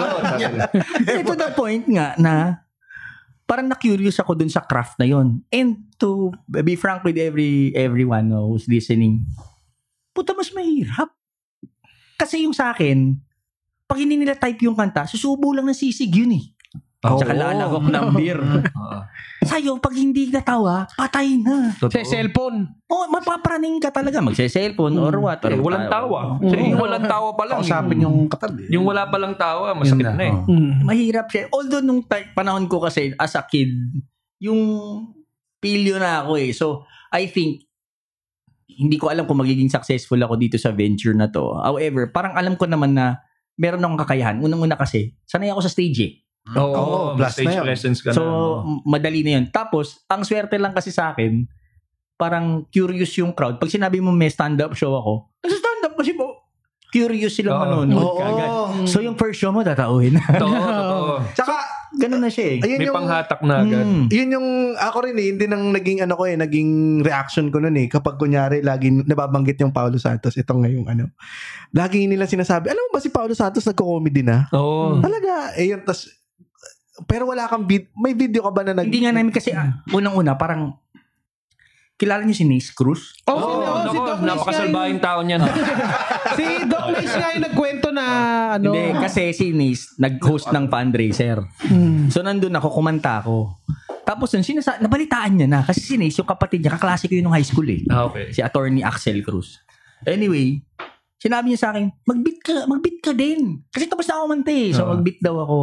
Eh, 1.07 1.23
to 1.23 1.33
the 1.39 1.49
point 1.55 1.87
nga 1.87 2.19
na 2.19 2.62
parang 3.53 3.69
na-curious 3.69 4.17
ako 4.17 4.33
dun 4.33 4.49
sa 4.49 4.65
craft 4.65 4.97
na 4.97 5.05
yon. 5.05 5.45
And 5.53 5.85
to 6.01 6.33
be 6.49 6.73
frank 6.73 7.05
with 7.05 7.21
every 7.21 7.69
everyone 7.77 8.33
who's 8.33 8.65
listening, 8.65 9.29
puta 10.09 10.33
mas 10.33 10.49
mahirap. 10.49 11.13
Kasi 12.17 12.49
yung 12.49 12.57
sa 12.57 12.73
akin, 12.73 13.13
pag 13.85 14.01
hindi 14.01 14.17
nila 14.17 14.33
type 14.33 14.57
yung 14.65 14.73
kanta, 14.73 15.05
susubo 15.05 15.53
lang 15.53 15.69
ng 15.69 15.77
sisig 15.77 16.09
yun 16.09 16.33
eh. 16.33 16.45
Tsaka 17.03 17.35
lalagok 17.35 17.85
ng 17.85 18.05
beer. 18.17 18.39
Sa'yo, 19.43 19.75
pag 19.75 19.91
hindi 19.91 20.31
natawa, 20.31 20.87
patay 20.89 21.35
na. 21.35 21.75
Sa 21.75 21.91
cellphone. 21.91 22.63
O, 22.87 23.11
mapapraning 23.11 23.75
ka 23.77 23.91
talaga. 23.91 24.23
Magse-cellphone 24.23 24.95
or 24.95 25.11
what. 25.19 25.43
Or 25.43 25.51
Eh, 25.51 25.59
walang 25.59 25.91
tawa. 25.91 26.39
Kasi 26.39 26.71
yung 26.71 26.79
walang 26.79 27.03
tawa 27.03 27.35
pa 27.35 27.43
lang. 27.43 27.59
Kausapin 27.59 27.99
yung 27.99 28.31
katabi. 28.31 28.71
Yung 28.71 28.87
wala 28.87 29.03
pa 29.03 29.19
lang 29.19 29.35
tawa, 29.35 29.75
masakit 29.75 30.15
na 30.15 30.23
eh. 30.23 30.31
oo. 30.31 30.47
Mm. 30.47 30.87
mahirap 30.87 31.27
siya. 31.27 31.51
Although 31.51 31.83
nung 31.83 32.07
ti- 32.07 32.31
panahon 32.31 32.71
ko 32.71 32.79
kasi 32.79 33.11
as 33.13 33.35
a 33.35 33.43
kid, 33.43 33.75
yung 34.39 34.61
pilyo 35.59 35.99
na 35.99 36.23
ako 36.23 36.39
eh. 36.39 36.55
So, 36.55 36.87
I 37.11 37.27
think, 37.27 37.67
hindi 38.69 38.95
ko 38.95 39.11
alam 39.11 39.27
kung 39.27 39.37
magiging 39.37 39.67
successful 39.67 40.17
ako 40.17 40.39
dito 40.39 40.55
sa 40.55 40.71
venture 40.71 41.11
na 41.11 41.27
to. 41.27 41.51
However, 41.59 42.07
parang 42.09 42.33
alam 42.33 42.55
ko 42.55 42.63
naman 42.63 42.95
na 42.95 43.19
meron 43.53 43.83
akong 43.83 44.07
kakayahan. 44.07 44.39
Unang-una 44.39 44.73
kasi, 44.73 45.19
sanay 45.23 45.51
ako 45.51 45.61
sa 45.61 45.69
stage 45.69 45.99
eh. 45.99 46.13
Oo, 46.45 46.75
Oo, 46.75 46.97
may 47.15 47.23
plus 47.23 47.33
stage 47.33 47.47
na 47.47 47.55
yun. 47.55 47.65
presence 47.65 47.99
ka 47.99 48.11
So, 48.11 48.23
na. 48.59 48.99
madali 48.99 49.23
na 49.23 49.31
yun. 49.39 49.45
Tapos, 49.47 50.03
ang 50.05 50.27
swerte 50.27 50.59
lang 50.59 50.75
kasi 50.75 50.91
sa 50.91 51.15
akin, 51.15 51.47
parang 52.13 52.67
curious 52.67 53.15
yung 53.15 53.31
crowd. 53.31 53.57
Pag 53.57 53.71
sinabi 53.71 54.03
mo 54.03 54.11
may 54.11 54.27
stand-up 54.27 54.75
show 54.75 54.91
ako, 54.93 55.31
nasa-stand-up 55.39 55.95
kasi 55.95 56.11
po, 56.11 56.43
curious 56.91 57.33
silang 57.33 57.57
Oo. 57.57 57.63
manonood 57.63 58.03
Oo. 58.05 58.19
kagad. 58.19 58.49
So, 58.85 58.99
yung 58.99 59.15
first 59.15 59.39
show 59.39 59.49
mo, 59.49 59.63
tatauhin. 59.63 60.19
Totoo, 60.19 60.51
totoo. 60.51 61.15
Tsaka, 61.39 61.55
Ganun 61.93 62.25
na 62.25 62.33
siya 62.33 62.57
eh. 62.57 62.65
ayun 62.65 62.79
May 62.81 62.89
yung, 62.89 62.97
panghatak 62.97 63.39
na 63.45 63.61
agad. 63.61 63.85
Mm. 63.85 64.05
yun 64.09 64.29
yung, 64.33 64.47
ako 64.73 64.97
rin 65.05 65.13
eh, 65.13 65.29
hindi 65.29 65.45
nang 65.45 65.69
naging 65.69 66.01
ano 66.01 66.17
ko 66.17 66.25
eh, 66.25 66.33
naging 66.33 66.69
reaction 67.05 67.53
ko 67.53 67.61
nun 67.61 67.77
eh. 67.77 67.85
Kapag 67.85 68.17
kunyari, 68.17 68.65
lagi 68.65 68.89
nababanggit 68.89 69.61
yung 69.61 69.69
Paulo 69.69 70.01
Santos, 70.01 70.33
ito 70.33 70.49
ngayong 70.49 70.89
ano. 70.89 71.13
Lagi 71.69 72.09
nila 72.09 72.25
sinasabi, 72.25 72.73
alam 72.73 72.81
mo 72.81 72.89
ba 72.89 72.99
si 72.99 73.13
Paulo 73.13 73.37
Santos 73.37 73.61
nagko-comedy 73.63 74.25
na? 74.25 74.49
Oo. 74.49 75.05
Talaga, 75.05 75.53
eh 75.53 75.69
yun, 75.69 75.85
tas, 75.85 76.09
pero 77.03 77.23
wala 77.25 77.45
kang 77.45 77.63
vid, 77.63 77.87
may 77.93 78.11
video 78.11 78.41
ka 78.41 78.51
ba 78.51 78.61
na 78.61 78.73
nag... 78.73 78.85
Hindi 78.85 79.01
nga 79.01 79.11
namin 79.11 79.29
kasi 79.29 79.51
ah, 79.51 79.81
unang-una 79.89 80.33
parang 80.33 80.75
kilala 81.93 82.25
niyo 82.25 82.35
si 82.35 82.43
Nace 82.43 82.73
Cruz? 82.73 83.15
Oh, 83.25 83.37
si, 83.37 83.45
oh, 83.45 83.77
si 83.93 83.97
Doc 83.97 84.19
Nice 84.19 84.27
napakasalbahing 84.27 84.99
tao 84.99 85.19
niyan. 85.21 85.39
nga 85.39 85.49
yung- 85.49 85.71
Si 86.33 86.45
Doc 86.65 86.85
Nice 86.91 87.15
nga 87.15 87.29
yung 87.31 87.43
nagkwento 87.45 87.87
na, 87.89 88.05
ano, 88.57 88.71
Hindi, 88.73 88.83
kasi 88.97 89.31
si 89.31 89.45
Nace 89.51 89.95
nag-host 89.95 90.49
ng 90.49 90.65
fundraiser. 90.67 91.37
Mm. 91.63 92.09
So 92.09 92.19
nandun 92.19 92.53
ako, 92.53 92.67
kumanta 92.73 93.19
ako. 93.19 93.61
Tapos 94.03 94.35
nun, 94.35 94.43
sinasa- 94.43 94.81
nabalitaan 94.81 95.31
niya 95.33 95.47
na. 95.47 95.59
Kasi 95.63 95.79
si 95.79 95.95
Nace, 95.95 96.19
yung 96.19 96.27
kapatid 96.27 96.59
niya, 96.59 96.75
kaklase 96.75 97.07
ko 97.07 97.15
yun 97.15 97.23
nung 97.23 97.37
high 97.37 97.45
school 97.45 97.65
eh. 97.65 97.79
Ah, 97.87 98.03
okay. 98.05 98.35
Si 98.35 98.43
attorney 98.43 98.83
Axel 98.83 99.23
Cruz. 99.23 99.63
Anyway, 100.03 100.59
sinabi 101.15 101.55
niya 101.55 101.59
sa 101.61 101.69
akin, 101.71 101.87
magbit 102.03 102.43
ka, 102.43 102.67
magbit 102.67 102.99
ka 102.99 103.15
din. 103.15 103.63
Kasi 103.71 103.87
tapos 103.87 104.03
na 104.03 104.19
ako 104.19 104.25
mante. 104.27 104.57
So, 104.75 104.83
Oo. 104.83 104.91
magbit 104.91 105.23
daw 105.23 105.39
ako. 105.39 105.59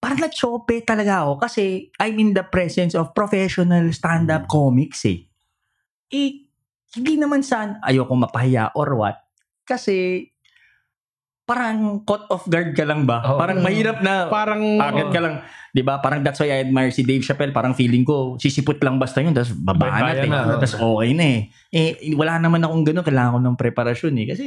Parang 0.00 0.16
na-chope 0.16 0.80
talaga 0.80 1.28
ako 1.28 1.44
kasi 1.44 1.92
I'm 2.00 2.16
in 2.16 2.32
the 2.32 2.40
presence 2.40 2.96
of 2.96 3.12
professional 3.12 3.84
stand-up 3.92 4.48
comics 4.48 5.04
eh. 5.04 5.28
Eh, 6.08 6.48
hindi 6.96 7.14
naman 7.20 7.44
sa 7.44 7.76
ayoko 7.84 8.16
mapahiya 8.16 8.72
or 8.72 8.96
what. 8.96 9.20
Kasi, 9.68 10.24
parang 11.44 12.00
caught 12.08 12.26
off 12.32 12.48
guard 12.48 12.72
ka 12.72 12.82
lang 12.88 13.04
ba? 13.04 13.20
Oo. 13.28 13.38
Parang 13.38 13.60
mahirap 13.60 14.00
na 14.00 14.30
Parang, 14.30 14.62
Agad 14.80 15.10
ka 15.12 15.20
lang. 15.20 15.34
'Di 15.70 15.82
ba? 15.82 15.98
Parang 15.98 16.22
that's 16.22 16.38
why 16.42 16.50
I 16.50 16.62
admire 16.66 16.90
si 16.90 17.02
Dave 17.02 17.22
Chappelle. 17.22 17.54
Parang 17.54 17.74
feeling 17.74 18.02
ko, 18.02 18.34
sisipot 18.38 18.78
lang 18.82 18.98
basta 18.98 19.22
yun. 19.22 19.34
Tapos 19.34 19.54
babaan 19.54 20.02
Kaya 20.02 20.24
natin. 20.24 20.28
na, 20.30 20.40
oh. 20.46 20.58
Tapos 20.58 20.74
okay 20.78 21.10
na 21.14 21.24
eh. 21.26 21.40
Eh, 21.70 21.90
wala 22.14 22.38
naman 22.38 22.62
akong 22.62 22.82
ganun. 22.86 23.06
Kailangan 23.06 23.34
ko 23.36 23.40
ng 23.42 23.58
preparasyon 23.58 24.14
eh. 24.18 24.26
Kasi, 24.30 24.46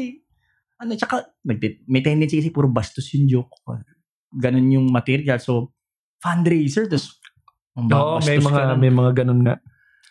ano, 0.80 0.92
tsaka, 1.00 1.16
may 1.44 2.02
tendency 2.04 2.40
kasi 2.44 2.52
puro 2.52 2.68
bastos 2.68 3.08
yung 3.16 3.28
joke. 3.28 3.52
Ganun 4.34 4.68
yung 4.72 4.88
material. 4.90 5.38
So, 5.38 5.72
fundraiser. 6.18 6.88
Tapos, 6.88 7.20
Oo, 7.76 8.18
may 8.22 8.38
mga 8.38 8.62
may 8.76 8.90
mga 8.90 9.12
ganun 9.24 9.42
nga. 9.42 9.56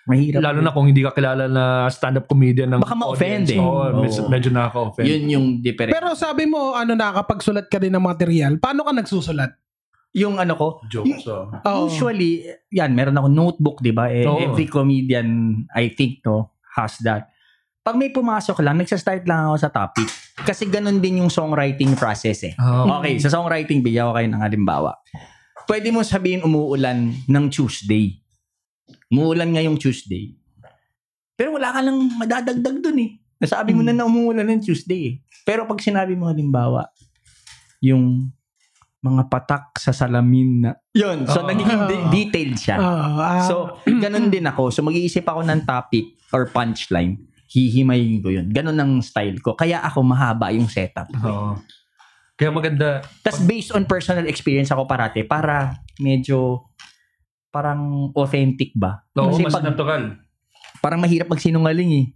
Mahirap. 0.02 0.42
Lalo 0.42 0.58
na 0.58 0.74
kung 0.74 0.90
hindi 0.90 0.98
ka 1.00 1.14
kilala 1.14 1.46
na 1.46 1.86
stand-up 1.86 2.26
comedian 2.26 2.74
ng 2.74 2.82
Baka 2.82 2.98
ma-offend 2.98 3.46
audience. 3.46 3.54
eh. 3.54 3.62
Oo, 3.62 3.86
medyo, 3.94 4.20
Oo. 4.20 4.28
medyo 4.28 4.48
nakaka-offend. 4.50 5.06
Yun 5.06 5.22
yung 5.30 5.46
difference. 5.62 5.94
pero 5.94 6.10
sabi 6.18 6.42
mo, 6.44 6.74
ano 6.74 6.92
na, 6.92 7.14
kapag 7.14 7.38
sulat 7.38 7.70
ka 7.70 7.78
din 7.78 7.94
ng 7.94 8.02
material, 8.02 8.58
paano 8.58 8.82
ka 8.82 8.90
nagsusulat? 8.92 9.54
yung 10.12 10.36
ano 10.36 10.52
ko, 10.52 10.66
jokes. 10.92 11.24
oh. 11.24 11.48
Oo. 11.64 11.88
Usually, 11.88 12.44
yan, 12.68 12.92
meron 12.92 13.16
ako 13.16 13.28
notebook, 13.30 13.80
di 13.80 13.96
ba? 13.96 14.12
Eh, 14.12 14.28
Oo. 14.28 14.42
Every 14.42 14.68
comedian, 14.68 15.28
I 15.72 15.88
think, 15.88 16.20
no, 16.20 16.52
has 16.68 17.00
that. 17.00 17.32
Pag 17.80 17.96
may 17.96 18.12
pumasok 18.12 18.60
lang, 18.60 18.76
nagsa-start 18.76 19.24
lang 19.24 19.48
ako 19.48 19.56
sa 19.56 19.70
topic. 19.70 20.04
Kasi 20.34 20.64
ganun 20.64 20.98
din 20.98 21.20
yung 21.20 21.28
songwriting 21.28 21.92
process 21.92 22.40
eh. 22.42 22.54
Ah, 22.56 22.88
Okay, 22.98 23.20
sa 23.20 23.28
songwriting, 23.28 23.84
bigyan 23.84 24.08
ko 24.08 24.16
kayo 24.16 24.28
ng 24.32 24.42
halimbawa. 24.42 24.96
Pwede 25.68 25.92
mo 25.92 26.00
sabihin 26.00 26.40
umuulan 26.40 27.12
ng 27.28 27.44
Tuesday. 27.52 28.16
Umuulan 29.12 29.52
ngayong 29.52 29.76
Tuesday. 29.76 30.32
Pero 31.36 31.60
wala 31.60 31.70
ka 31.70 31.80
lang 31.84 31.96
madadagdag 32.16 32.76
dun 32.80 32.98
eh. 32.98 33.10
Nasabi 33.38 33.76
mo 33.76 33.82
na 33.84 33.92
na 33.92 34.08
umuulan 34.08 34.46
ng 34.46 34.62
Tuesday 34.62 35.00
eh. 35.04 35.14
Pero 35.42 35.68
pag 35.68 35.78
sinabi 35.82 36.14
mo 36.14 36.30
halimbawa, 36.30 36.86
yung 37.82 38.30
mga 39.02 39.26
patak 39.26 39.74
sa 39.82 39.90
salamin 39.90 40.62
na... 40.62 40.70
Yun. 40.94 41.26
So, 41.26 41.42
Oo. 41.42 41.50
nagiging 41.50 41.82
de- 41.90 42.06
detailed 42.14 42.54
siya. 42.54 42.78
Ah, 42.78 43.10
ah, 43.18 43.42
So, 43.42 43.54
ganun 43.82 44.30
din 44.30 44.46
ako. 44.46 44.70
So, 44.70 44.86
mag-iisip 44.86 45.26
ako 45.26 45.42
ng 45.42 45.66
topic 45.66 46.14
or 46.30 46.46
punchline. 46.46 47.18
Hihimayin 47.52 48.24
ko 48.24 48.32
yun. 48.32 48.48
Ganun 48.48 48.80
ang 48.80 48.92
style 49.04 49.36
ko. 49.38 49.52
Kaya 49.52 49.84
ako 49.84 50.00
mahaba 50.00 50.48
yung 50.50 50.66
setup. 50.66 51.08
oo. 51.12 51.60
Kaya 52.32 52.48
maganda. 52.48 53.04
Tapos 53.20 53.44
based 53.44 53.76
on 53.76 53.84
personal 53.84 54.24
experience 54.24 54.72
ako 54.72 54.88
parate 54.88 55.22
para 55.22 55.76
medyo 56.00 56.64
parang 57.52 58.08
authentic 58.16 58.72
ba? 58.72 59.04
Oo, 59.14 59.36
mas 59.36 59.52
pag- 59.52 59.68
natural. 59.68 60.16
Parang 60.80 60.98
mahirap 60.98 61.28
magsinungaling 61.28 61.90
eh. 61.92 62.06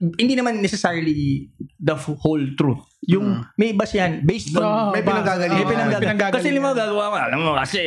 Hindi 0.00 0.32
naman 0.32 0.64
necessarily 0.64 1.44
the 1.76 1.92
whole 1.92 2.40
truth. 2.56 2.88
Yung 3.04 3.44
may 3.60 3.76
iba 3.76 3.84
siyan 3.84 4.24
based 4.24 4.56
on 4.56 4.64
Oo, 4.64 4.92
may 4.96 5.04
pinanggagalingan. 5.04 5.56
may 5.56 5.64
oo, 5.64 5.72
pinanggagalingan. 5.72 6.16
pinanggagalingan. 6.16 6.36
Kasi 6.40 6.48
lima 6.56 6.72
gagawa 6.72 7.04
ko. 7.04 7.16
Alam 7.20 7.40
mo 7.44 7.52
kasi, 7.52 7.82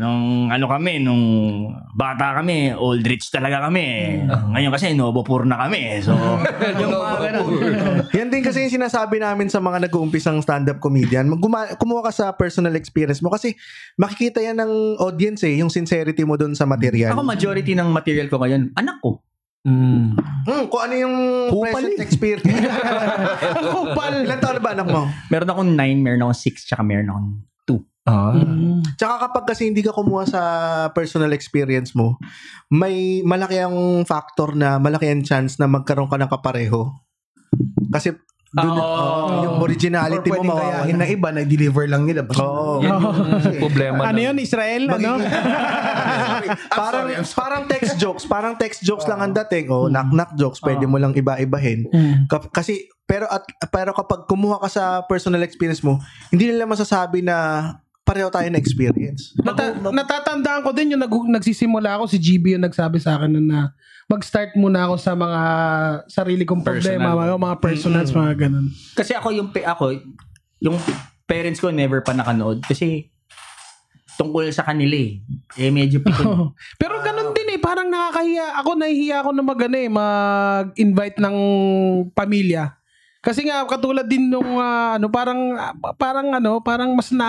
nung 0.00 0.48
ano 0.48 0.64
kami, 0.68 0.92
nung 1.00 1.24
bata 1.92 2.36
kami, 2.40 2.72
old 2.72 3.04
rich 3.04 3.28
talaga 3.28 3.68
kami. 3.68 4.20
Ngayon 4.24 4.72
kasi, 4.72 4.96
nobo 4.96 5.20
poor 5.20 5.44
na 5.44 5.68
kami. 5.68 6.00
So, 6.00 6.16
yung 6.80 6.92
mga. 6.92 7.40
Yan 8.16 8.28
din 8.32 8.40
kasi 8.40 8.64
yung 8.64 8.80
sinasabi 8.80 9.20
namin 9.20 9.52
sa 9.52 9.60
mga 9.60 9.84
nag-uumpisang 9.84 10.40
stand-up 10.40 10.80
comedian. 10.80 11.28
Guma- 11.36 11.76
kumuha 11.76 12.08
ka 12.08 12.12
sa 12.12 12.26
personal 12.32 12.72
experience 12.72 13.20
mo 13.20 13.28
kasi 13.28 13.52
makikita 13.96 14.40
yan 14.40 14.60
ng 14.60 14.96
audience 14.96 15.44
eh, 15.44 15.60
yung 15.60 15.68
sincerity 15.68 16.24
mo 16.24 16.40
dun 16.40 16.56
sa 16.56 16.64
material. 16.64 17.12
Ako, 17.12 17.20
majority 17.20 17.76
ng 17.76 17.88
material 17.92 18.32
ko 18.32 18.40
ngayon, 18.40 18.72
anak 18.76 18.96
ko. 19.04 19.20
Mm. 19.60 20.16
Hmm, 20.48 20.64
kung 20.72 20.82
ano 20.88 20.94
yung 20.96 21.16
Kupal 21.52 21.84
present 21.84 22.00
eh. 22.00 22.04
experience. 22.04 22.48
Kupal. 23.76 24.24
Ilan 24.24 24.40
taon 24.40 24.56
na 24.56 24.62
ba 24.64 24.72
anak 24.72 24.88
mo? 24.88 25.04
Meron 25.28 25.52
akong 25.52 25.70
9, 25.76 26.00
meron 26.00 26.22
akong 26.24 26.40
6, 26.48 26.64
tsaka 26.64 26.80
meron 26.80 27.12
akong 27.12 27.28
Ah. 28.08 28.32
Mm. 28.32 28.80
Tsaka 28.96 29.28
kapag 29.28 29.44
kasi 29.52 29.68
hindi 29.68 29.84
ka 29.84 29.92
kumuha 29.92 30.24
sa 30.24 30.42
personal 30.96 31.36
experience 31.36 31.92
mo, 31.92 32.16
may 32.72 33.20
malaki 33.20 33.60
ang 33.60 34.02
factor 34.08 34.56
na 34.56 34.80
malaki 34.80 35.12
ang 35.12 35.22
chance 35.22 35.60
na 35.60 35.68
magkaroon 35.68 36.08
ka 36.08 36.16
ng 36.16 36.30
kapareho. 36.32 36.88
Kasi 37.92 38.16
dun, 38.50 38.66
Oo. 38.66 38.82
oh, 38.82 39.26
yung 39.46 39.56
Or 39.62 39.66
originality 39.70 40.26
mo 40.26 40.42
pwedeng 40.42 40.50
kayahin 40.50 40.96
mawawala. 40.98 40.98
na 40.98 41.06
iba, 41.06 41.28
na-deliver 41.30 41.84
lang 41.86 42.02
nila. 42.02 42.26
Basta, 42.26 42.42
Oo. 42.42 42.82
Yan 42.82 42.98
yung 43.46 43.62
problema. 43.62 44.00
Ano 44.02 44.18
ng- 44.18 44.26
yun, 44.26 44.36
Israel? 44.42 44.82
Ano? 44.90 45.10
parang 46.82 47.06
sorry, 47.06 47.14
sorry. 47.22 47.38
parang 47.38 47.62
text 47.70 47.92
jokes, 47.94 48.24
parang 48.26 48.54
text 48.58 48.80
jokes 48.82 49.06
lang 49.06 49.22
ang 49.22 49.32
dating. 49.32 49.70
Oh, 49.70 49.86
knock 49.86 50.10
knock 50.10 50.34
jokes, 50.34 50.58
pwede 50.60 50.82
mo 50.84 50.98
lang 50.98 51.14
iba-ibahin. 51.14 51.86
Mm. 51.86 52.26
Kasi 52.50 52.90
pero 53.06 53.26
at 53.26 53.42
pero 53.70 53.90
kapag 53.90 54.26
kumuha 54.26 54.58
ka 54.58 54.68
sa 54.68 54.82
personal 55.06 55.42
experience 55.42 55.82
mo, 55.82 56.02
hindi 56.30 56.50
nila 56.50 56.66
masasabi 56.66 57.22
na 57.22 57.36
pareho 58.02 58.26
tayo 58.30 58.50
na 58.50 58.58
experience. 58.58 59.30
Nata- 59.38 59.78
natatandaan 59.78 60.66
ko 60.66 60.74
din 60.74 60.98
yung 60.98 61.02
nag- 61.02 61.30
nagsisimula 61.30 61.94
ako, 61.94 62.10
si 62.10 62.18
GB 62.18 62.58
yung 62.58 62.66
nagsabi 62.66 62.98
sa 62.98 63.14
akin 63.14 63.38
na, 63.38 63.40
na 63.40 63.58
mag-start 64.10 64.58
muna 64.58 64.90
ako 64.90 64.94
sa 64.98 65.14
mga 65.14 65.40
sarili 66.10 66.42
kong 66.42 66.66
problema, 66.66 67.14
Personal. 67.14 67.30
mga, 67.30 67.36
mga 67.38 67.56
personals, 67.62 68.10
mga 68.10 68.34
ganun. 68.34 68.66
Kasi 68.98 69.14
ako 69.14 69.28
yung 69.30 69.48
pe- 69.54 69.62
ako 69.62 69.94
yung 70.58 70.76
parents 71.30 71.62
ko 71.62 71.70
never 71.70 72.02
pa 72.02 72.10
nakanood 72.10 72.58
kasi 72.66 73.06
tungkol 74.18 74.50
sa 74.50 74.66
kanila 74.66 74.98
eh. 74.98 75.22
Eh 75.54 75.70
medyo 75.70 76.02
pikon. 76.04 76.52
Pero 76.76 76.98
ganun 77.00 77.32
din 77.32 77.54
eh, 77.54 77.60
parang 77.62 77.88
nakakahiya. 77.88 78.60
Ako 78.60 78.70
nahihiya 78.76 79.16
ako 79.24 79.30
na 79.32 79.42
mag, 79.46 79.60
ano, 79.62 79.76
eh, 79.78 79.88
mag-invite 79.88 81.16
ng 81.22 81.36
pamilya. 82.12 82.76
Kasi 83.24 83.46
nga 83.46 83.64
katulad 83.64 84.04
din 84.04 84.28
nung 84.28 84.58
ah, 84.58 84.98
ano 84.98 85.06
parang 85.08 85.56
parang 85.96 86.34
ano, 86.34 86.60
parang 86.60 86.92
mas 86.92 87.08
na, 87.12 87.28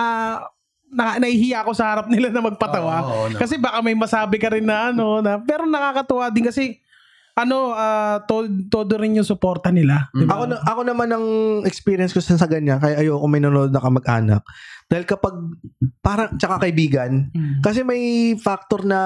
na 0.91 1.15
nahihiya 1.17 1.63
ako 1.63 1.71
sa 1.71 1.95
harap 1.95 2.08
nila 2.12 2.27
na 2.30 2.43
magpatawa. 2.43 2.95
Oo, 3.01 3.23
no. 3.32 3.39
Kasi 3.39 3.56
baka 3.56 3.80
may 3.80 3.95
masabi 3.95 4.36
ka 4.38 4.51
rin 4.51 4.67
na 4.67 4.91
ano 4.91 5.23
na 5.23 5.39
pero 5.39 5.63
nakakatuwa 5.63 6.27
din 6.30 6.45
kasi 6.45 6.77
ano 7.32 7.71
ah, 7.71 8.19
todo, 8.27 8.51
todo 8.67 8.99
rin 8.99 9.15
yung 9.15 9.25
suporta 9.25 9.71
nila, 9.71 10.12
di 10.12 10.27
ba? 10.27 10.36
Ako 10.36 10.43
na, 10.51 10.56
ako 10.67 10.82
naman 10.84 11.10
ang 11.15 11.25
experience 11.63 12.12
ko 12.12 12.19
sa, 12.19 12.36
sa 12.36 12.43
ganyan, 12.43 12.75
kaya 12.75 12.99
ayoko 12.99 13.23
may 13.23 13.39
nanonood 13.39 13.71
na 13.71 13.80
kamag-anak. 13.80 14.43
Dahil 14.91 15.08
kapag 15.08 15.39
parang 16.04 16.36
tsaka 16.36 16.60
kaibigan, 16.60 17.32
Mm. 17.32 17.63
kasi 17.63 17.88
may 17.88 18.36
factor 18.36 18.84
na 18.84 18.99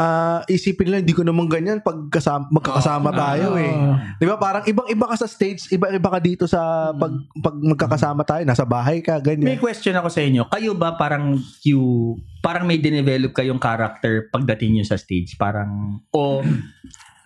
ah, 0.00 0.40
isipin 0.48 0.88
nila 0.88 1.04
hindi 1.04 1.12
ko 1.12 1.20
naman 1.20 1.44
ganyan 1.44 1.84
pag 1.84 2.08
kasama, 2.08 2.48
magkakasama 2.48 3.12
tayo 3.12 3.60
eh. 3.60 3.68
Ah. 3.68 4.16
'Di 4.16 4.24
ba? 4.24 4.40
Parang 4.40 4.64
ibang-iba 4.64 5.04
ka 5.12 5.16
sa 5.20 5.28
stage, 5.28 5.68
iba-iba 5.68 6.08
ka 6.08 6.18
dito 6.18 6.48
sa 6.48 6.90
pag 6.96 7.12
pag 7.36 7.56
magkakasama 7.60 8.24
tayo, 8.24 8.42
nasa 8.48 8.64
bahay 8.64 9.04
ka, 9.04 9.20
May 9.20 9.36
ganyan. 9.36 9.60
question 9.60 9.92
ako 9.92 10.08
sa 10.08 10.24
inyo. 10.24 10.48
Kayo 10.48 10.72
ba 10.72 10.96
parang 10.96 11.36
you 11.60 12.16
parang 12.40 12.64
may 12.64 12.80
dinevelop 12.80 13.36
kayong 13.36 13.60
character 13.60 14.32
pagdating 14.32 14.80
nyo 14.80 14.84
sa 14.88 14.96
stage? 14.96 15.36
Parang 15.36 16.00
o 16.16 16.40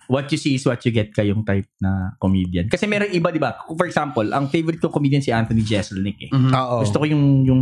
what 0.05 0.29
you 0.29 0.37
see 0.37 0.59
is 0.59 0.65
what 0.65 0.81
you 0.85 0.93
get 0.93 1.09
kayong 1.15 1.41
type 1.41 1.69
na 1.81 2.13
comedian. 2.21 2.69
Kasi 2.69 2.85
meron 2.85 3.09
iba, 3.09 3.33
di 3.33 3.41
ba? 3.41 3.57
For 3.65 3.89
example, 3.89 4.27
ang 4.33 4.53
favorite 4.53 4.77
kong 4.77 4.93
comedian 4.93 5.23
si 5.23 5.33
Anthony 5.33 5.65
Jeselnik 5.65 6.29
eh. 6.29 6.31
Oo. 6.33 6.85
Gusto 6.85 7.01
ko 7.01 7.05
yung 7.09 7.45
yung 7.45 7.61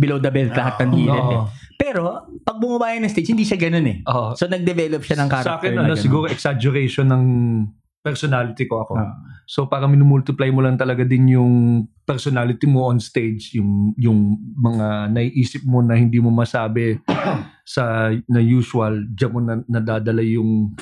below 0.00 0.16
the 0.16 0.32
belt 0.32 0.56
lahat 0.56 0.88
ng 0.88 0.90
gilid 0.96 1.28
eh. 1.36 1.42
Pero 1.76 2.24
pag 2.40 2.56
bumaba 2.56 2.96
yan 2.96 3.04
ng 3.04 3.12
stage, 3.12 3.36
hindi 3.36 3.44
siya 3.44 3.60
ganun 3.60 3.84
eh. 3.84 3.96
Oo. 4.08 4.32
So 4.32 4.48
nag-develop 4.48 5.04
siya 5.04 5.20
ng 5.20 5.28
character 5.28 5.52
Sa 5.52 5.60
akin, 5.60 5.72
na 5.76 5.80
ano, 5.84 5.92
ganun. 5.92 6.00
siguro 6.00 6.24
exaggeration 6.32 7.06
ng 7.12 7.24
personality 8.00 8.64
ko 8.64 8.84
ako. 8.84 8.92
Ah. 8.96 9.12
So 9.44 9.68
parang 9.68 9.92
minumultiply 9.92 10.48
mo 10.48 10.64
lang 10.64 10.80
talaga 10.80 11.04
din 11.04 11.36
yung 11.36 11.84
personality 12.08 12.64
mo 12.64 12.88
on 12.88 12.96
stage, 12.96 13.52
yung 13.60 13.92
yung 14.00 14.40
mga 14.56 15.12
naiisip 15.12 15.68
mo 15.68 15.84
na 15.84 16.00
hindi 16.00 16.16
mo 16.16 16.32
masabi 16.32 16.96
sa 17.76 18.08
na 18.24 18.40
usual, 18.40 19.04
diyan 19.12 19.30
mo 19.32 19.40
na, 19.44 19.54
nadadala 19.68 20.24
yung 20.24 20.72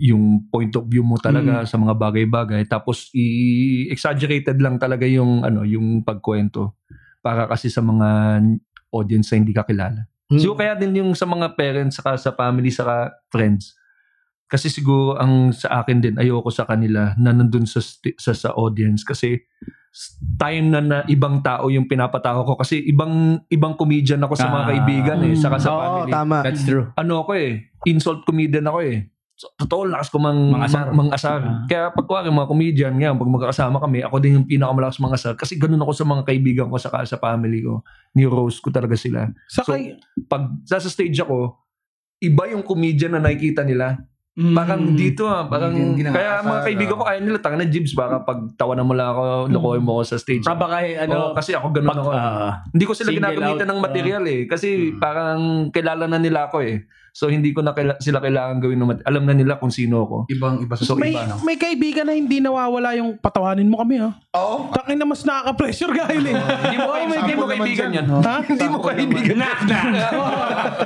yung 0.00 0.48
point 0.48 0.72
of 0.72 0.88
view 0.88 1.04
mo 1.04 1.20
talaga 1.20 1.68
sa 1.68 1.76
mga 1.76 1.92
bagay-bagay 1.92 2.64
tapos 2.64 3.12
i-exaggerated 3.12 4.56
lang 4.56 4.80
talaga 4.80 5.04
yung 5.04 5.44
ano 5.44 5.68
yung 5.68 6.00
pagkwento 6.00 6.80
para 7.22 7.46
kasi 7.46 7.70
sa 7.70 7.80
mga 7.80 8.42
audience 8.90 9.32
na 9.32 9.38
hindi 9.38 9.54
ka 9.54 9.64
kilala. 9.64 10.04
Hmm. 10.28 10.36
Siguro 10.36 10.58
kaya 10.58 10.74
din 10.74 10.98
yung 10.98 11.14
sa 11.14 11.24
mga 11.24 11.54
parents 11.54 11.96
saka 11.96 12.18
sa 12.18 12.34
family 12.34 12.68
saka 12.68 13.14
friends. 13.30 13.72
Kasi 14.44 14.68
siguro 14.68 15.16
ang 15.16 15.48
sa 15.54 15.80
akin 15.80 15.98
din 15.98 16.14
ayoko 16.20 16.52
sa 16.52 16.68
kanila 16.68 17.16
na 17.16 17.32
nandun 17.32 17.64
sa 17.64 17.80
sa, 18.18 18.32
sa 18.36 18.52
audience 18.52 19.00
kasi 19.00 19.40
time 20.40 20.72
na, 20.72 20.80
na 20.80 20.98
ibang 21.04 21.40
tao 21.40 21.68
yung 21.68 21.84
pinapatao 21.84 22.44
ko 22.44 22.56
kasi 22.56 22.80
ibang 22.84 23.44
ibang 23.48 23.76
comedian 23.76 24.24
ako 24.24 24.36
sa 24.36 24.48
mga 24.48 24.64
Ah. 24.64 24.68
kaibigan 24.72 25.18
eh 25.24 25.36
saka 25.36 25.56
sa 25.56 25.68
Oo, 25.70 25.80
family. 25.80 26.12
tama. 26.12 26.36
That's 26.40 26.64
true. 26.64 26.88
Ano 26.96 27.24
ako 27.24 27.32
eh, 27.36 27.68
insult 27.84 28.24
comedian 28.24 28.64
ako 28.64 28.80
eh. 28.84 29.11
So, 29.42 29.50
totoo 29.58 29.90
lakas 29.90 30.06
ko 30.06 30.22
mang 30.22 30.54
Mangasar. 30.54 30.94
mang, 30.94 31.10
mangasar. 31.10 31.42
Ah. 31.42 31.66
Kaya 31.66 31.90
pag 31.90 32.06
kuwari 32.06 32.30
mga 32.30 32.46
comedian 32.46 32.94
ngayon, 32.94 33.18
pag 33.18 33.26
magkakasama 33.26 33.82
kami, 33.82 33.98
ako 34.06 34.22
din 34.22 34.38
yung 34.38 34.46
pinakamalakas 34.46 35.02
mangasar 35.02 35.34
kasi 35.34 35.58
ganun 35.58 35.82
ako 35.82 35.90
sa 35.98 36.06
mga 36.06 36.22
kaibigan 36.22 36.70
ko 36.70 36.78
saka 36.78 37.02
sa 37.02 37.18
family 37.18 37.66
ko. 37.66 37.82
Ni-roast 38.14 38.62
ko 38.62 38.70
talaga 38.70 38.94
sila. 38.94 39.26
Sa 39.50 39.66
So, 39.66 39.74
kay, 39.74 39.98
Pag 40.30 40.62
sa 40.62 40.78
stage 40.78 41.18
ako, 41.18 41.58
iba 42.22 42.54
yung 42.54 42.62
comedian 42.62 43.18
na 43.18 43.26
nakikita 43.26 43.66
nila. 43.66 43.98
Parang 44.32 44.96
dito 44.96 45.28
ah, 45.28 45.44
parang 45.44 45.76
kaya 45.92 46.40
mga 46.40 46.60
kaibigan 46.64 46.96
ko 46.96 47.04
kaya 47.04 47.20
nila 47.20 47.36
tanga 47.42 47.60
na 47.60 47.68
Jibs 47.68 47.92
baka 47.92 48.24
pag 48.24 48.48
tawanan 48.56 48.88
mo 48.88 48.96
lang 48.96 49.12
ako, 49.12 49.50
lokohin 49.52 49.84
mo 49.84 50.00
ako 50.00 50.02
sa 50.08 50.16
stage. 50.16 50.40
Para 50.40 50.56
baka 50.56 50.76
eh, 50.88 50.96
ano, 50.96 51.12
ano, 51.12 51.36
kasi 51.36 51.52
ako 51.52 51.66
pag, 51.68 51.98
ako. 52.00 52.10
ah, 52.14 52.64
hindi 52.72 52.84
ko 52.88 52.94
sila 52.96 53.12
ginagamitan 53.12 53.68
out, 53.68 53.70
ng 53.76 53.80
material 53.82 54.24
eh 54.24 54.48
kasi 54.48 54.68
Mm. 54.88 55.02
parang 55.04 55.40
kilala 55.68 56.08
na 56.08 56.16
nila 56.16 56.48
ako 56.48 56.64
eh. 56.64 56.80
So 57.12 57.28
hindi 57.28 57.52
ko 57.52 57.60
na 57.60 57.76
kaila- 57.76 58.00
sila 58.00 58.18
kailangan 58.18 58.56
gawin 58.56 58.80
ng 58.80 58.88
mat- 58.88 59.04
alam 59.04 59.22
na 59.22 59.36
nila 59.36 59.60
kung 59.60 59.68
sino 59.68 60.00
ako. 60.02 60.16
Ibang 60.32 60.64
iba 60.64 60.74
sa 60.74 60.88
So, 60.88 60.96
may, 60.96 61.12
iba, 61.12 61.28
no? 61.28 61.36
may 61.44 61.60
kaibigan 61.60 62.08
na 62.08 62.16
hindi 62.16 62.40
nawawala 62.40 62.96
yung 62.96 63.20
patawanin 63.20 63.68
mo 63.68 63.76
kami 63.78 64.00
ha. 64.00 64.16
Oo. 64.32 64.72
Takin 64.72 64.96
na 64.96 65.04
mas 65.04 65.20
nakaka-pressure 65.20 65.92
gahil 65.92 66.24
eh. 66.24 66.34
Hindi 66.64 66.76
mo, 66.78 66.88
may 66.88 67.18
hindi 67.22 67.34
mo 67.36 67.44
kaibigan 67.44 67.88
yan. 67.92 68.06
Ha? 68.08 68.36
Hindi 68.42 68.66
mo 68.66 68.78
kaibigan. 68.80 69.36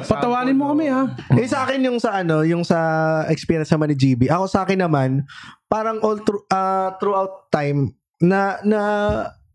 Patawanin 0.02 0.56
mo 0.58 0.74
kami 0.74 0.90
ha. 0.90 1.02
Eh 1.30 1.46
sa 1.46 1.62
akin 1.62 1.78
yung 1.84 1.98
sa 2.02 2.18
ano, 2.18 2.42
yung 2.42 2.66
sa 2.66 2.78
experience 3.30 3.70
naman 3.70 3.94
ni 3.94 3.96
GB. 3.96 4.26
Ako 4.26 4.50
sa 4.50 4.66
akin 4.66 4.82
naman, 4.82 5.22
parang 5.66 6.02
all 6.02 6.18
through, 6.18 6.42
ah, 6.50 6.94
throughout 6.98 7.46
time 7.48 7.94
na 8.18 8.58
na 8.62 8.80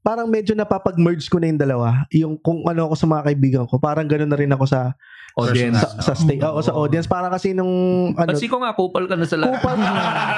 parang 0.02 0.26
medyo 0.26 0.56
napapag-merge 0.56 1.28
ko 1.28 1.38
na 1.38 1.52
yung 1.52 1.62
dalawa. 1.62 2.08
Yung 2.12 2.34
kung 2.40 2.64
ano 2.64 2.90
ako 2.90 2.96
sa 2.96 3.08
mga 3.08 3.24
kaibigan 3.28 3.64
ko, 3.68 3.78
parang 3.78 4.08
ganoon 4.08 4.32
na 4.32 4.40
rin 4.40 4.52
ako 4.52 4.66
sa 4.66 4.96
Audience. 5.34 5.80
sa, 5.80 6.12
sa 6.12 6.14
stage, 6.14 6.44
oo, 6.44 6.60
sa 6.60 6.74
audience. 6.74 7.08
Para 7.08 7.32
kasi 7.32 7.56
nung 7.56 7.72
ano, 8.14 8.30
Kasi 8.30 8.52
ko 8.52 8.60
nga, 8.60 8.76
kupal 8.76 9.08
ka 9.08 9.16
na 9.16 9.24
sa 9.24 9.40
lahat. 9.40 9.58
kupal. 9.58 9.78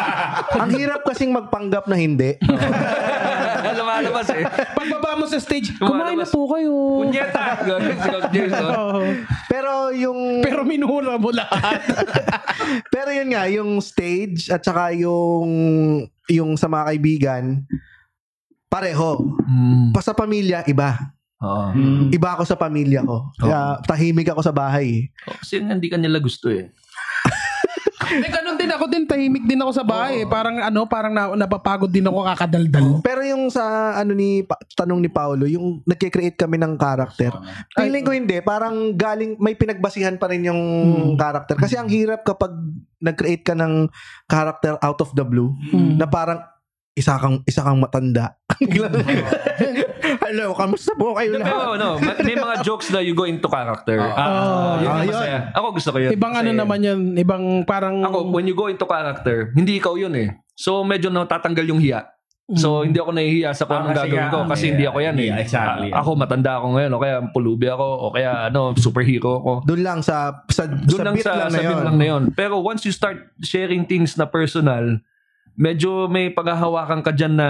ang 0.63 0.71
hirap 0.71 1.01
kasing 1.03 1.33
magpanggap 1.33 1.85
na 1.85 1.97
hindi. 1.97 2.37
Lumalabas 3.73 4.29
eh. 4.29 4.43
Pagbaba 4.75 5.17
mo 5.17 5.25
sa 5.25 5.39
stage, 5.39 5.73
kumain 5.77 6.13
na 6.13 6.25
Lumalabas. 6.25 6.29
po 6.29 6.41
kayo. 6.47 6.73
Kunyeta. 7.01 7.43
Ganun 7.63 7.95
si 7.95 8.09
Coach? 8.09 8.37
Oo. 8.53 9.01
Pero 9.49 9.71
yung 9.91 10.19
Pero 10.41 10.61
minura 10.61 11.17
mo 11.17 11.33
lahat. 11.33 11.81
pero 12.93 13.09
yun 13.09 13.33
nga, 13.33 13.49
yung 13.49 13.81
stage 13.81 14.49
at 14.49 14.61
saka 14.61 14.93
yung 14.93 15.49
yung 16.29 16.53
sa 16.53 16.69
mga 16.69 16.93
kaibigan 16.93 17.43
pareho. 18.67 19.21
Mm. 19.45 19.93
Pa 19.93 20.01
sa 20.01 20.13
pamilya 20.13 20.65
iba. 20.65 21.13
Oo. 21.43 21.65
Iba 22.07 22.33
ako 22.33 22.43
sa 22.43 22.55
pamilya 22.55 23.03
ko. 23.03 23.27
Kaya 23.35 23.83
tahimik 23.83 24.31
ako 24.31 24.41
sa 24.41 24.51
bahay. 24.51 25.11
Kasi 25.37 25.59
hindi 25.59 25.85
ka 25.85 25.99
nila 25.99 26.17
gusto 26.17 26.47
eh. 26.47 26.71
eh, 28.15 28.29
ganun 28.29 28.55
din 28.55 28.69
ako 28.69 28.85
din. 28.85 29.03
Tahimik 29.03 29.43
din 29.43 29.59
ako 29.59 29.71
sa 29.73 29.83
bahay. 29.83 30.23
eh. 30.23 30.27
Parang 30.27 30.55
ano, 30.57 30.85
parang 30.85 31.11
na, 31.11 31.35
napapagod 31.35 31.87
din 31.87 32.03
ako 32.03 32.23
kakadaldal. 32.25 32.99
Pero 33.01 33.21
yung 33.21 33.47
sa 33.47 33.63
ano 33.93 34.11
ni 34.11 34.41
Pa- 34.41 34.59
tanong 34.73 34.99
ni 34.99 35.09
Paolo, 35.09 35.43
yung 35.43 35.83
nagke-create 35.83 36.35
kami 36.35 36.55
ng 36.55 36.75
character. 36.75 37.31
Feeling 37.73 38.03
ko 38.03 38.11
hindi, 38.11 38.39
parang 38.39 38.93
galing 38.93 39.35
may 39.35 39.53
pinagbasihan 39.53 40.15
pa 40.15 40.27
rin 40.27 40.45
yung 40.45 40.61
Hmm. 40.61 41.15
character. 41.15 41.55
Kasi 41.55 41.75
ang 41.75 41.87
hirap 41.87 42.23
kapag 42.23 42.55
nag-create 42.97 43.43
ka 43.43 43.51
ng 43.51 43.91
character 44.25 44.79
out 44.79 44.99
of 44.99 45.11
the 45.11 45.23
blue 45.23 45.51
Hmm. 45.69 45.95
na 45.95 46.05
parang 46.05 46.39
isa 46.93 47.17
kang 47.17 47.41
isa 47.43 47.59
kang 47.59 47.81
matanda. 47.81 48.37
Hello, 50.33 50.49
kamusta 50.51 50.97
po 50.97 51.13
kayo 51.13 51.37
lahat? 51.37 51.45
Pero 51.45 51.69
no, 51.77 51.89
ma- 51.95 52.17
may 52.19 52.33
mga 52.33 52.55
jokes 52.65 52.89
na 52.89 52.99
you 52.99 53.13
go 53.13 53.23
into 53.23 53.45
character. 53.45 54.01
Ah, 54.01 54.17
Ah, 54.17 54.73
yun 54.75 54.89
yung 54.89 54.97
yun. 54.99 55.13
masaya. 55.13 55.39
Ako 55.53 55.67
gusto 55.71 55.89
ko 55.93 55.97
yun. 55.99 56.09
Ibang 56.11 56.33
ano 56.33 56.49
Kasi 56.49 56.57
naman 56.57 56.79
yun. 56.81 56.99
Ibang 57.13 57.43
parang... 57.63 58.01
Ako, 58.01 58.33
when 58.33 58.43
you 58.43 58.57
go 58.57 58.65
into 58.65 58.81
character, 58.83 59.53
hindi 59.53 59.77
ikaw 59.77 59.93
yun 59.93 60.17
eh. 60.17 60.33
So 60.51 60.81
medyo 60.81 61.07
natatanggal 61.07 61.65
yung 61.67 61.77
hiya. 61.77 62.09
So 62.51 62.81
Mm. 62.81 62.83
hindi 62.83 62.97
ako 62.97 63.11
nahihiya 63.13 63.51
sa 63.51 63.63
kung 63.63 63.77
Ah, 63.77 63.79
anong 63.79 63.93
kasi 63.93 64.01
gagawin 64.03 64.19
nga, 64.19 64.33
ko 64.33 64.37
kasi 64.43 64.59
yeah, 64.59 64.71
hindi 64.73 64.85
ako 64.85 64.97
yan 64.99 65.15
eh. 65.15 65.23
yeah, 65.23 65.37
exactly. 65.39 65.89
Ah, 65.89 66.01
ako 66.01 66.09
matanda 66.13 66.51
ako 66.55 66.67
ngayon 66.71 66.91
o 66.91 66.99
kaya 66.99 67.15
pulubi 67.29 67.67
ako 67.67 67.85
o 67.85 68.05
kaya 68.09 68.31
ano, 68.49 68.61
superhero 68.75 69.31
ako. 69.37 69.51
Doon 69.63 69.81
lang 69.81 69.99
sa 70.01 70.15
sa, 70.49 70.65
Doon 70.65 70.89
sa 70.91 71.03
lang 71.03 71.13
bit 71.13 71.23
sa, 71.23 71.31
lang 71.37 71.47
sa 71.47 71.55
na 71.55 71.61
bit 71.61 71.69
yun. 71.69 71.83
lang 71.83 71.95
na 71.95 72.05
yun. 72.09 72.23
Pero 72.33 72.59
once 72.59 72.81
you 72.81 72.91
start 72.91 73.15
sharing 73.39 73.85
things 73.85 74.17
na 74.17 74.25
personal, 74.25 74.97
medyo 75.55 76.05
may 76.05 76.29
paghahawakan 76.29 76.99
ka 76.99 77.11
dyan 77.11 77.33
na, 77.33 77.49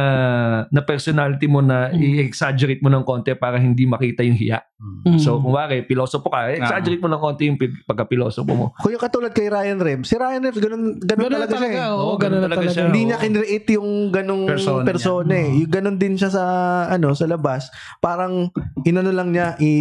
na 0.67 0.81
personality 0.81 1.45
mo 1.45 1.59
na 1.59 1.85
Mm. 1.85 1.99
i-exaggerate 2.21 2.79
mo 2.79 2.87
ng 2.87 3.01
konti 3.01 3.31
para 3.33 3.55
hindi 3.55 3.83
makita 3.83 4.21
yung 4.21 4.35
hiya. 4.35 4.59
Mm. 5.05 5.15
So, 5.15 5.37
kung 5.37 5.51
wari, 5.51 5.81
pilosopo 5.81 6.27
ka, 6.27 6.51
exaggerate 6.51 6.99
mo 6.99 7.07
ng 7.07 7.17
konti 7.17 7.43
yung 7.45 7.55
pi- 7.55 7.71
pagka-pilosopo 7.83 8.51
mo. 8.51 8.65
Yung 8.83 8.99
katulad 8.99 9.31
kay 9.31 9.47
Ryan 9.47 9.77
Rems, 9.77 10.05
si 10.05 10.15
Ryan 10.15 10.41
Rems, 10.41 10.59
ganun, 10.59 10.83
ganun, 10.97 11.21
Ganun 11.21 11.29
na 11.29 11.37
talaga, 11.39 11.53
siya 11.53 11.63
eh. 11.63 11.73
talaga. 11.73 11.83
Oo, 11.93 12.13
ganun 12.13 12.19
ganun 12.19 12.43
talaga 12.43 12.59
talaga. 12.59 12.73
siya. 12.73 12.83
Hindi 12.85 13.01
niya 13.03 13.17
kinreate 13.17 13.69
yung 13.73 13.89
ganung 14.09 14.43
Persona 14.45 14.83
persona, 14.83 15.27
niya. 15.29 15.39
eh. 15.39 15.49
Yung 15.57 15.71
ganun 15.71 15.97
din 15.97 16.13
siya 16.13 16.29
sa 16.29 16.43
ano 16.89 17.07
sa 17.13 17.25
labas. 17.25 17.71
Parang 17.97 18.51
inano 18.83 19.09
lang 19.09 19.31
niya 19.31 19.55
i 19.57 19.71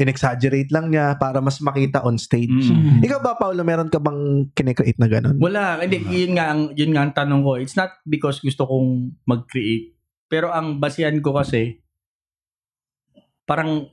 in-exaggerate 0.00 0.72
lang 0.72 0.88
niya 0.88 1.20
para 1.20 1.44
mas 1.44 1.60
makita 1.60 2.00
on 2.00 2.16
stage. 2.16 2.72
Mm. 2.72 3.04
Ikaw 3.04 3.20
ba 3.20 3.36
Paolo, 3.36 3.60
meron 3.60 3.92
ka 3.92 4.00
bang 4.00 4.48
kine-create 4.56 4.96
na 4.96 5.12
ganun? 5.12 5.36
Wala, 5.36 5.76
hindi 5.84 6.00
yun 6.08 6.40
nga 6.40 6.56
ang 6.56 6.72
yun 6.72 6.96
nga 6.96 7.04
ang 7.04 7.12
tanong 7.12 7.44
ko. 7.44 7.60
It's 7.60 7.76
not 7.76 8.00
because 8.08 8.40
gusto 8.40 8.64
kong 8.64 9.20
mag-create. 9.28 9.92
Pero 10.32 10.48
ang 10.48 10.80
basihan 10.80 11.14
ko 11.20 11.36
kasi 11.36 11.84
parang 13.44 13.92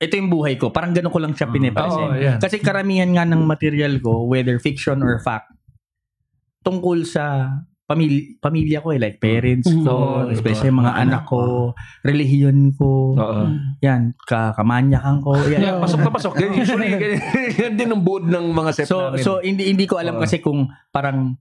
ito 0.00 0.12
yung 0.16 0.32
buhay 0.32 0.56
ko. 0.56 0.72
Parang 0.72 0.92
ganun 0.92 1.12
ko 1.12 1.20
lang 1.20 1.32
siya 1.36 1.48
Oo, 1.48 1.54
pinipresent. 1.56 2.10
yeah. 2.20 2.36
Kasi 2.40 2.60
karamihan 2.60 3.08
nga 3.12 3.24
ng 3.28 3.44
material 3.44 4.00
ko, 4.00 4.24
whether 4.24 4.56
fiction 4.60 5.00
or 5.04 5.20
fact, 5.20 5.52
tungkol 6.64 7.04
sa 7.04 7.56
pamilya, 7.90 8.38
pamilya 8.38 8.78
ko 8.78 8.94
eh, 8.94 9.00
like 9.00 9.18
parents 9.18 9.66
ko, 9.66 9.90
Oo, 10.22 10.30
especially 10.30 10.70
mga 10.70 10.94
anak 10.96 11.26
ko, 11.26 11.74
relihiyon 12.00 12.70
ko, 12.72 13.18
Oo. 13.18 13.42
yan, 13.80 14.14
ka 14.20 14.54
kamanyakan 14.54 15.18
ko, 15.18 15.34
yan. 15.50 15.58
Yeah, 15.60 15.76
pasok 15.76 16.00
na 16.00 16.10
pasok. 16.10 16.32
Ganyan, 16.36 16.54
usually, 16.56 16.88
ganyan, 16.88 17.20
yan 17.58 17.72
din 17.74 17.90
ang 17.90 18.00
buod 18.00 18.24
ng 18.24 18.46
mga 18.48 18.70
set 18.72 18.86
So 18.86 19.10
namin. 19.10 19.18
so 19.20 19.30
hindi 19.40 19.66
hindi 19.66 19.84
ko 19.84 19.98
alam 19.98 20.14
Oo. 20.14 20.22
kasi 20.22 20.38
kung 20.38 20.64
parang 20.88 21.34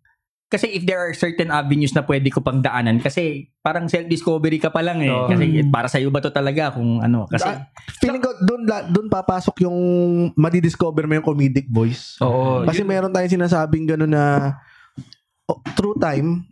kasi 0.50 0.66
if 0.68 0.82
there 0.82 0.98
are 0.98 1.14
certain 1.14 1.54
avenues 1.54 1.94
na 1.94 2.02
pwede 2.02 2.26
ko 2.28 2.42
pang 2.42 2.58
daanan 2.58 2.98
kasi 2.98 3.54
parang 3.60 3.86
self-discovery 3.86 4.58
ka 4.58 4.74
pa 4.74 4.82
lang 4.82 4.98
eh. 4.98 5.08
Oo. 5.08 5.30
Kasi 5.30 5.46
para 5.70 5.86
sa 5.86 6.02
iyo 6.02 6.10
ba 6.10 6.18
to 6.18 6.34
talaga 6.34 6.74
kung 6.74 6.98
ano 6.98 7.30
kasi 7.30 7.46
Ah, 7.46 7.70
Feeling 8.02 8.18
ko 8.18 8.34
doon 8.40 8.66
doon 8.66 9.08
papasok 9.08 9.62
yung 9.62 9.78
madidiscover 10.34 11.06
mo 11.06 11.14
yung 11.14 11.28
comedic 11.28 11.70
voice. 11.70 12.18
Oo. 12.20 12.66
Kasi 12.66 12.82
yun- 12.82 12.90
meron 12.90 13.14
tayong 13.14 13.30
sinasabing 13.32 13.86
gano'n 13.86 14.10
na 14.10 14.24
through 15.74 15.98
time 15.98 16.46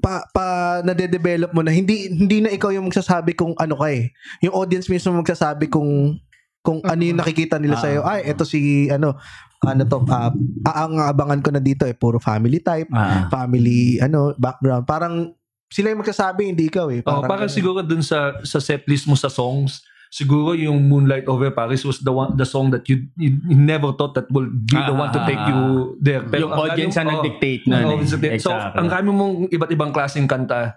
pa 0.00 0.24
pa 0.32 0.46
nade-develop 0.80 1.52
mo 1.52 1.60
na 1.60 1.70
hindi 1.70 2.08
hindi 2.08 2.40
na 2.40 2.48
ikaw 2.48 2.72
yung 2.72 2.88
magsasabi 2.88 3.36
kung 3.36 3.52
ano 3.60 3.76
ka 3.76 3.88
eh. 3.92 4.08
Yung 4.40 4.56
audience 4.56 4.88
mismo 4.88 5.12
magsasabi 5.12 5.68
kung 5.68 6.16
kung 6.60 6.80
ano 6.84 7.00
yung 7.04 7.20
nakikita 7.20 7.60
nila 7.60 7.76
Ah. 7.76 7.82
sa 7.84 7.88
iyo. 7.88 8.00
Ay, 8.04 8.24
eto 8.24 8.48
si 8.48 8.88
ano 8.88 9.16
ano 9.60 9.82
to 9.84 10.00
ah, 10.08 10.32
ang 10.64 10.96
abangan 11.04 11.44
ko 11.44 11.52
na 11.52 11.60
dito 11.60 11.84
eh 11.84 11.92
puro 11.92 12.16
family 12.16 12.64
type, 12.64 12.88
ah, 12.96 13.28
family 13.28 14.00
ano 14.00 14.32
background. 14.40 14.88
Parang 14.88 15.36
sila 15.68 15.92
yung 15.92 16.00
magsasabi 16.00 16.48
hindi 16.48 16.72
ikaw 16.72 16.88
eh. 16.88 17.04
Oh, 17.04 17.20
parang 17.28 17.52
siguro 17.52 17.84
dun 17.84 18.00
sa 18.00 18.40
sa 18.40 18.56
setlist 18.56 19.04
mo 19.04 19.14
sa 19.14 19.28
songs, 19.28 19.84
siguro 20.10 20.52
yung 20.52 20.90
Moonlight 20.90 21.24
Over 21.24 21.48
Paris 21.50 21.80
was 21.80 22.02
the 22.02 22.10
one 22.10 22.34
the 22.34 22.42
song 22.42 22.68
that 22.68 22.82
you 22.84 23.06
you, 23.14 23.38
you 23.46 23.54
never 23.54 23.94
thought 23.94 24.12
that 24.12 24.26
will 24.28 24.50
be 24.50 24.74
the 24.74 24.90
Ah, 24.90 25.00
one 25.00 25.08
to 25.08 25.22
ah, 25.22 25.24
take 25.24 25.38
ah, 25.38 25.48
you 25.48 25.58
there. 25.96 26.26
yung 26.34 26.50
ang 26.50 26.66
audience 26.66 26.98
na 26.98 27.06
oh, 27.06 27.10
nag-dictate 27.14 27.62
na. 27.64 27.76
oh, 27.86 27.94
eh. 27.94 28.36
so, 28.36 28.50
so, 28.50 28.52
ang 28.52 28.90
dami 28.90 29.08
mong 29.08 29.34
iba't 29.48 29.70
ibang 29.70 29.90
klaseng 29.90 30.26
kanta. 30.26 30.74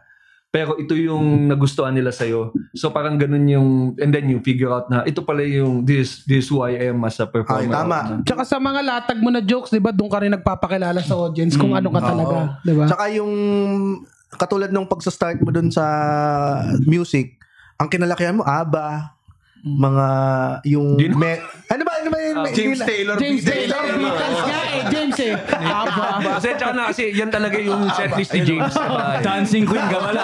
Pero 0.48 0.78
ito 0.78 0.94
yung 0.94 1.50
nagustuhan 1.50 1.90
nila 1.90 2.14
sa'yo. 2.14 2.54
So 2.78 2.94
parang 2.94 3.18
ganun 3.18 3.42
yung, 3.50 3.70
and 3.98 4.14
then 4.14 4.30
you 4.30 4.38
figure 4.38 4.70
out 4.70 4.86
na 4.86 5.02
ito 5.02 5.26
pala 5.26 5.42
yung, 5.42 5.82
this, 5.82 6.22
this 6.30 6.46
who 6.46 6.62
I 6.62 6.94
am 6.94 7.02
as 7.02 7.18
a 7.18 7.26
performer. 7.26 7.66
Ay, 7.66 7.74
tama. 7.74 8.22
Tsaka 8.22 8.46
sa 8.46 8.62
mga 8.62 8.86
latag 8.86 9.18
mo 9.18 9.34
na 9.34 9.42
jokes, 9.42 9.74
di 9.74 9.82
ba, 9.82 9.90
doon 9.90 10.14
ka 10.14 10.22
rin 10.22 10.30
nagpapakilala 10.30 11.02
sa 11.02 11.18
audience 11.18 11.58
kung 11.58 11.74
Mm, 11.74 11.82
ano 11.82 11.90
ka 11.90 11.98
oo. 11.98 12.06
talaga. 12.06 12.38
Di 12.62 12.70
ba? 12.70 12.86
Tsaka 12.86 13.04
yung 13.10 13.34
katulad 14.30 14.70
nung 14.70 14.86
pagsa-start 14.86 15.42
mo 15.42 15.50
dun 15.50 15.74
sa 15.74 15.86
music, 16.86 17.34
ang 17.76 17.90
kinalakihan 17.90 18.38
mo 18.38 18.46
ABBA, 18.46 19.10
mga 19.64 20.08
yung 20.68 21.00
Di- 21.00 21.08
me, 21.10 21.40
ano 21.72 21.82
ba 21.82 21.92
ano 21.96 22.10
ba 22.12 22.18
yung 22.20 22.36
Ah, 22.36 22.44
me- 22.44 22.52
James 22.52 22.76
nila- 22.76 22.86
Taylor. 22.86 23.16
James 23.16 23.40
Beatles. 23.40 23.72
Taylor, 23.72 23.84
Beatles 23.96 24.40
nga 24.44 24.60
eh. 24.60 24.82
James 24.92 25.18
eh. 25.18 25.34
Aba. 25.56 26.06
Kasi 26.36 26.48
tsaka 26.54 26.74
na 26.74 26.84
kasi 26.92 27.04
yan 27.10 27.30
talaga 27.32 27.58
yung 27.58 27.82
setlist 27.90 28.32
ni 28.34 28.42
James. 28.44 28.76
Ay. 28.76 29.24
Dancing 29.24 29.64
queen 29.64 29.88
ka 29.88 30.00
wala. 30.04 30.24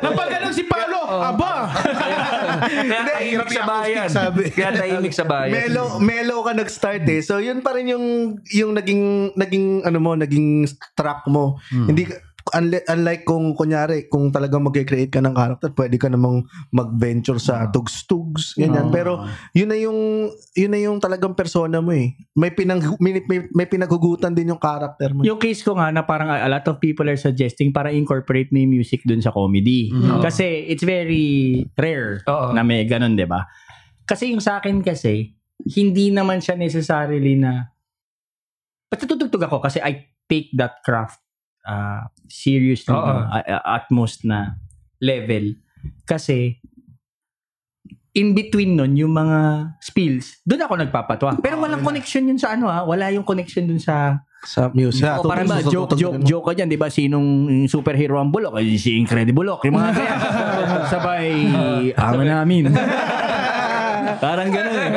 Napag 0.00 0.28
si 0.50 0.64
Paolo. 0.66 1.00
Aba. 1.06 1.70
Kaya 2.58 3.00
tahimik 3.06 3.50
sa 3.50 3.62
bayan. 3.64 4.08
sabi. 4.10 4.42
Kaya 4.50 4.70
tahimik 4.74 5.14
sa 5.14 5.24
bayan. 5.24 5.54
Mellow, 5.54 5.86
mellow 6.00 6.38
ka 6.42 6.52
nag-start 6.52 7.04
eh. 7.06 7.20
So 7.22 7.38
yun 7.38 7.62
pa 7.62 7.76
rin 7.76 7.86
yung 7.86 8.06
yung 8.50 8.74
naging 8.74 9.34
naging 9.36 9.86
ano 9.86 9.98
mo, 10.00 10.16
naging 10.16 10.66
track 10.96 11.28
mo. 11.30 11.60
Hmm. 11.70 11.86
Hindi 11.86 12.08
unlike, 12.54 12.86
unlike 12.88 13.22
kung 13.24 13.52
kunyari 13.52 14.08
kung 14.08 14.32
talagang 14.32 14.64
mag-create 14.64 15.12
ka 15.12 15.20
ng 15.20 15.36
character, 15.36 15.70
pwede 15.74 15.96
ka 15.96 16.08
namang 16.08 16.44
mag-venture 16.70 17.36
sa 17.36 17.64
Ah. 17.64 17.70
tugs-tugs 17.70 18.56
ganyan. 18.56 18.88
Oo. 18.88 18.94
Pero 18.94 19.12
yun 19.52 19.68
na 19.68 19.76
yung 19.76 20.30
yun 20.54 20.70
na 20.72 20.80
yung 20.80 20.98
talagang 20.98 21.36
persona 21.36 21.82
mo 21.82 21.92
eh. 21.92 22.16
May 22.32 22.52
pinang 22.52 22.80
may, 22.98 23.20
may, 23.26 23.48
may 23.52 23.66
pinaghugutan 23.66 24.32
din 24.32 24.52
yung 24.54 24.62
character 24.62 25.12
mo. 25.12 25.26
Yung 25.26 25.40
case 25.40 25.60
ko 25.60 25.76
nga 25.76 25.92
na 25.92 26.06
parang 26.06 26.32
a 26.32 26.48
lot 26.48 26.64
of 26.68 26.80
people 26.80 27.04
are 27.06 27.18
suggesting 27.20 27.72
para 27.72 27.92
incorporate 27.92 28.48
yung 28.50 28.70
music 28.70 29.04
dun 29.04 29.20
sa 29.20 29.30
comedy. 29.30 29.92
Mhm. 29.92 30.24
Kasi 30.24 30.68
it's 30.68 30.86
very 30.86 31.64
rare 31.76 32.24
Oo. 32.24 32.56
na 32.56 32.64
may 32.64 32.86
ganun, 32.88 33.18
di 33.18 33.28
ba? 33.28 33.44
Kasi 34.08 34.32
yung 34.32 34.40
sa 34.40 34.62
akin 34.62 34.80
kasi, 34.80 35.36
hindi 35.76 36.08
naman 36.08 36.40
siya 36.40 36.56
necessarily 36.56 37.36
na 37.36 37.74
Basta 38.88 39.04
tutugtog 39.04 39.44
ako 39.44 39.60
kasi 39.60 39.84
I 39.84 40.00
take 40.24 40.48
that 40.56 40.80
craft 40.80 41.20
uh, 41.68 42.08
seriously 42.26 42.96
Oo. 42.96 43.04
no? 43.04 43.28
A- 43.28 43.44
a- 43.44 43.64
at 43.76 43.84
most 43.92 44.24
na 44.24 44.56
level. 44.98 45.52
Kasi 46.08 46.56
in 48.16 48.34
between 48.34 48.74
nun, 48.74 48.98
yung 48.98 49.14
mga 49.14 49.70
spills, 49.78 50.40
doon 50.42 50.64
ako 50.64 50.74
nagpapatwa. 50.80 51.38
Pero 51.38 51.60
walang 51.60 51.84
connection 51.84 52.26
yun 52.26 52.40
sa 52.40 52.56
ano 52.56 52.66
ha. 52.66 52.82
Wala 52.82 53.12
yung 53.14 53.22
connection 53.22 53.68
dun 53.68 53.78
sa 53.78 54.24
sa 54.42 54.70
music. 54.70 55.02
O 55.18 55.26
parang 55.26 55.50
ba, 55.50 55.62
joke, 55.62 55.98
joke, 55.98 56.22
joke 56.22 56.46
ka 56.50 56.52
dyan, 56.54 56.70
di 56.70 56.78
ba? 56.78 56.86
Sinong 56.86 57.26
superhero 57.66 58.22
ang 58.22 58.30
bulok? 58.30 58.62
Ay, 58.62 58.78
si 58.78 58.94
Incredible 58.94 59.46
Hulk. 59.50 59.66
Yung 59.66 59.76
mga 59.78 59.90
kaya. 59.94 60.14
Sabay, 60.94 61.26
ama 61.94 62.22
namin. 62.22 62.70
parang 64.24 64.48
gano'n 64.50 64.78
eh. 64.78 64.90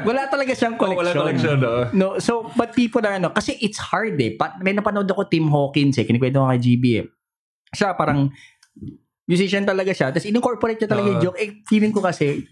Wala 0.00 0.22
talaga 0.26 0.52
siyang 0.56 0.74
Oh, 0.80 0.88
wala 0.88 1.12
connection. 1.12 1.20
connection, 1.20 1.56
no? 1.60 1.72
No, 1.92 2.06
so, 2.16 2.48
but 2.56 2.72
people 2.72 3.04
are 3.04 3.20
ano, 3.20 3.28
kasi 3.30 3.60
it's 3.60 3.76
hard 3.76 4.16
eh. 4.16 4.32
Pa, 4.32 4.56
may 4.58 4.72
napanood 4.72 5.06
ako 5.06 5.28
Tim 5.28 5.52
Hawkins 5.52 6.00
eh, 6.00 6.08
kinikwento 6.08 6.40
ko 6.40 6.48
kay 6.48 6.60
GB 6.60 6.84
eh. 6.96 7.06
Siya 7.70 7.92
parang, 7.92 8.32
musician 9.22 9.62
talaga 9.62 9.94
siya, 9.94 10.10
tapos 10.10 10.26
incorporate 10.26 10.80
niya 10.80 10.90
talaga 10.90 11.08
yung 11.08 11.20
Oo. 11.20 11.26
joke. 11.30 11.38
Eh, 11.38 11.62
feeling 11.64 11.92
ko 11.92 12.00
kasi, 12.00 12.42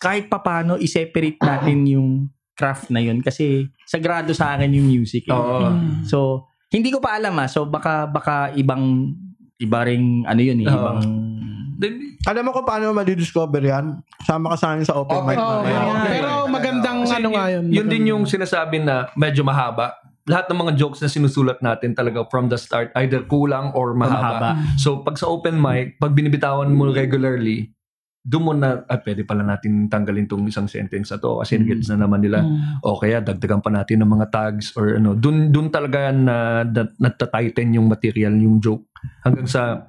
kahit 0.00 0.26
papano, 0.26 0.78
i-separate 0.78 1.36
natin 1.38 1.78
yung 1.86 2.08
craft 2.56 2.88
na 2.88 3.00
yun 3.00 3.24
kasi 3.24 3.68
sagrado 3.84 4.32
sa 4.32 4.52
akin 4.56 4.72
yung 4.72 4.88
music. 4.88 5.28
Eh. 5.28 5.32
Oo. 5.32 5.68
So, 6.04 6.48
hindi 6.70 6.88
ko 6.88 7.00
pa 7.00 7.16
alam 7.16 7.36
ah. 7.36 7.48
So, 7.48 7.66
baka, 7.66 8.06
baka 8.06 8.52
ibang, 8.54 9.12
iba 9.56 9.80
ring, 9.84 10.24
ano 10.24 10.40
yun 10.40 10.60
eh, 10.60 10.68
Oo. 10.68 10.72
ibang, 10.72 10.98
Then, 11.80 12.20
Alam 12.28 12.42
mo 12.44 12.50
kung 12.52 12.68
paano 12.68 12.92
ma-discover 12.92 13.64
yan? 13.64 14.04
Sama 14.20 14.52
ka 14.52 14.56
sa 14.60 14.66
akin 14.70 14.84
sa 14.84 15.00
open 15.00 15.24
mic. 15.24 15.34
Oo, 15.34 15.64
mamaya. 15.64 15.80
oo. 15.80 15.94
pero 16.04 16.28
magandang 16.46 16.98
Kasi 17.02 17.16
ano 17.16 17.28
nga 17.32 17.46
yun. 17.48 17.64
yun 17.72 17.88
din 17.88 18.04
yung 18.06 18.22
sinasabi 18.24 18.84
na 18.84 19.08
medyo 19.16 19.40
mahaba. 19.40 19.96
Lahat 20.28 20.44
ng 20.46 20.60
mga 20.60 20.72
jokes 20.76 21.00
na 21.00 21.08
sinusulat 21.08 21.58
natin 21.58 21.96
talaga 21.96 22.28
from 22.28 22.46
the 22.46 22.60
start, 22.60 22.92
either 22.94 23.24
kulang 23.24 23.72
or 23.72 23.96
mahaba. 23.96 24.52
mahaba. 24.52 24.76
So, 24.76 25.00
pag 25.00 25.16
sa 25.16 25.24
open 25.26 25.56
mic, 25.56 25.96
pag 25.96 26.12
binibitawan 26.12 26.68
mo 26.68 26.92
regularly, 26.92 27.72
doon 28.20 28.44
mo 28.44 28.52
na, 28.52 28.84
ah, 28.84 29.00
pwede 29.00 29.24
pala 29.24 29.40
natin 29.40 29.88
tanggalin 29.88 30.28
tong 30.28 30.44
isang 30.44 30.68
sentence 30.68 31.08
na 31.08 31.16
to 31.16 31.40
kasi 31.40 31.56
Mm. 31.56 31.64
gets 31.64 31.88
na 31.88 32.04
naman 32.04 32.20
nila. 32.20 32.44
O 32.84 33.00
kaya, 33.00 33.24
dagdagan 33.24 33.64
pa 33.64 33.72
natin 33.72 34.04
ng 34.04 34.12
mga 34.12 34.26
tags 34.28 34.76
or 34.76 34.92
ano. 34.92 35.16
Doon, 35.16 35.48
doon 35.48 35.72
talaga 35.72 36.12
na, 36.12 36.60
na 36.60 36.84
natatighten 37.00 37.72
yung 37.72 37.88
material, 37.88 38.36
yung 38.36 38.60
joke. 38.60 38.84
Hanggang 39.24 39.48
sa 39.48 39.88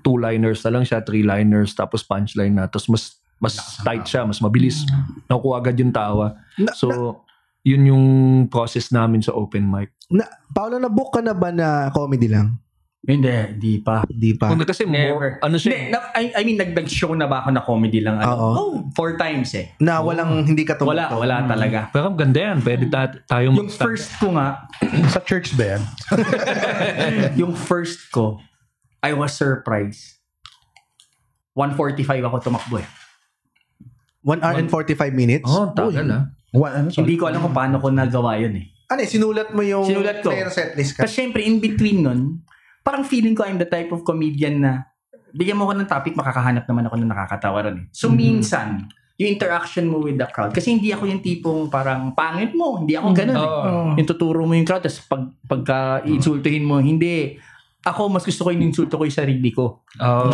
two-liners 0.00 0.62
na 0.62 0.70
lang 0.70 0.84
siya, 0.84 1.00
three-liners, 1.00 1.72
tapos 1.72 2.00
punchline 2.00 2.54
na. 2.54 2.64
Tapos 2.64 2.88
mas 2.88 3.04
mas 3.36 3.54
tight 3.82 4.06
siya, 4.06 4.22
mas 4.22 4.38
mabilis. 4.38 4.86
Nakukuha 5.26 5.58
agad 5.58 5.76
yung 5.76 5.90
tawa. 5.90 6.38
Na- 6.56 6.72
So, 6.72 7.20
yun 7.60 7.82
yung 7.84 8.06
process 8.46 8.88
namin 8.88 9.18
sa 9.18 9.34
open 9.34 9.66
mic. 9.66 9.90
Paolo, 10.48 10.78
na-book 10.78 11.10
ka 11.10 11.20
na 11.20 11.34
ba 11.34 11.50
na 11.50 11.90
comedy 11.90 12.30
lang? 12.30 12.54
Hindi, 13.02 13.34
di 13.58 13.72
pa. 13.82 14.06
Di 14.06 14.38
pa. 14.38 14.46
Kung 14.46 14.62
kasi 14.62 14.86
more, 14.86 14.94
Never. 14.94 15.30
ano 15.42 15.58
siya, 15.58 15.74
Hindi, 15.74 15.90
na- 15.90 16.14
I, 16.14 16.30
I 16.32 16.42
mean, 16.46 16.54
nagdag-show 16.54 17.10
na 17.18 17.26
ba 17.26 17.42
ako 17.42 17.50
na 17.50 17.62
comedy 17.66 17.98
lang? 17.98 18.22
Ano? 18.22 18.30
Oo. 18.30 18.50
Oh, 18.54 18.70
four 18.94 19.18
times 19.18 19.50
eh. 19.58 19.74
Na 19.82 19.98
walang 19.98 20.46
hindi 20.46 20.62
ka 20.62 20.78
Wala, 20.78 21.10
tumutog. 21.10 21.18
wala 21.18 21.42
talaga. 21.42 21.78
pero 21.90 22.14
ganda 22.14 22.38
yan. 22.38 22.62
Pwede 22.62 22.86
ta- 22.86 23.10
tayong 23.26 23.58
Yung 23.58 23.66
mag-stand. 23.66 23.90
first 23.90 24.10
ko 24.22 24.38
nga, 24.38 24.70
Sa 25.10 25.18
church 25.18 25.58
ba 25.58 25.74
yan? 25.74 25.82
yung 27.40 27.52
first 27.52 28.06
ko, 28.08 28.38
I 29.02 29.12
was 29.12 29.34
surprised. 29.34 30.22
145 31.54 32.06
ako 32.22 32.36
tumakbo 32.40 32.76
eh. 32.80 32.88
1 34.22 34.38
hour 34.40 34.56
and 34.56 34.70
45 34.70 35.12
minutes? 35.12 35.44
Oh, 35.44 35.74
tagal 35.74 36.06
ah. 36.08 36.30
What, 36.54 36.70
ano, 36.72 36.86
sorry. 36.88 37.02
Hindi 37.04 37.14
ko 37.18 37.24
alam 37.26 37.42
kung 37.42 37.56
paano 37.56 37.76
ko 37.82 37.90
nagawa 37.90 38.38
yun 38.38 38.54
eh. 38.62 38.66
Ano 38.86 39.00
eh, 39.02 39.08
sinulat 39.08 39.50
mo 39.50 39.64
yung 39.64 39.82
Sinulat 39.82 40.22
ko. 40.22 40.30
player 40.30 40.48
setlist 40.48 40.94
ka? 40.94 41.04
Kasi 41.04 41.12
syempre, 41.18 41.42
in 41.42 41.58
between 41.58 42.04
nun, 42.04 42.20
parang 42.80 43.02
feeling 43.02 43.34
ko 43.34 43.42
I'm 43.42 43.58
the 43.58 43.66
type 43.66 43.90
of 43.90 44.04
comedian 44.04 44.62
na 44.62 44.86
bigyan 45.32 45.56
mo 45.56 45.64
ko 45.64 45.74
ng 45.74 45.88
topic, 45.88 46.12
makakahanap 46.12 46.68
naman 46.68 46.86
ako 46.86 46.94
ng 46.94 47.10
nakakatawa 47.10 47.58
ron 47.64 47.76
eh. 47.82 47.86
So, 47.90 48.06
Mhm. 48.06 48.16
minsan, 48.16 48.68
yung 49.16 49.32
interaction 49.32 49.88
mo 49.88 49.98
with 49.98 50.20
the 50.20 50.28
crowd, 50.28 50.52
kasi 50.52 50.76
hindi 50.76 50.92
ako 50.92 51.08
yung 51.08 51.20
tipong 51.20 51.60
parang 51.66 52.12
pangit 52.12 52.52
mo, 52.52 52.78
hindi 52.78 52.92
ako 52.92 53.06
ganun 53.10 53.36
eh. 53.36 53.40
Oo. 53.40 53.60
Oo. 53.64 53.82
Yung 53.96 54.08
tuturo 54.08 54.44
mo 54.44 54.52
yung 54.52 54.68
crowd, 54.68 54.84
tapos 54.84 55.00
pag, 55.02 55.22
pagka 55.42 55.78
insultuhin 56.04 56.62
mo, 56.62 56.78
hindi. 56.78 57.40
Ako, 57.82 58.06
mas 58.06 58.22
gusto 58.22 58.46
ko 58.46 58.54
yung 58.54 58.62
insulto 58.62 58.94
ko 58.94 59.02
yung 59.02 59.14
sarili 59.14 59.50
ko. 59.50 59.82
Oh. 59.98 60.30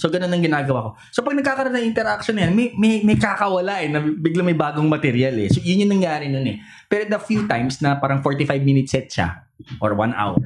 So, 0.00 0.08
ganun 0.08 0.32
ang 0.32 0.40
ginagawa 0.40 0.80
ko. 0.80 0.90
So, 1.12 1.20
pag 1.20 1.36
nagkakaroon 1.36 1.76
ng 1.76 1.86
interaction 1.92 2.40
na 2.40 2.48
yan, 2.48 2.56
may, 2.56 2.72
may, 2.72 3.04
may 3.04 3.16
kakawala 3.20 3.84
eh, 3.84 3.92
na 3.92 4.00
bigla 4.00 4.40
may 4.40 4.56
bagong 4.56 4.88
material 4.88 5.36
eh. 5.36 5.52
So, 5.52 5.60
yun 5.60 5.84
yung 5.84 5.92
nangyari 6.00 6.32
nun 6.32 6.48
eh. 6.48 6.56
Pero 6.88 7.04
the 7.04 7.20
few 7.20 7.44
times 7.44 7.84
na 7.84 8.00
parang 8.00 8.24
45 8.24 8.48
minute 8.64 8.88
set 8.88 9.12
siya, 9.12 9.44
or 9.84 9.92
one 9.92 10.16
hour, 10.16 10.40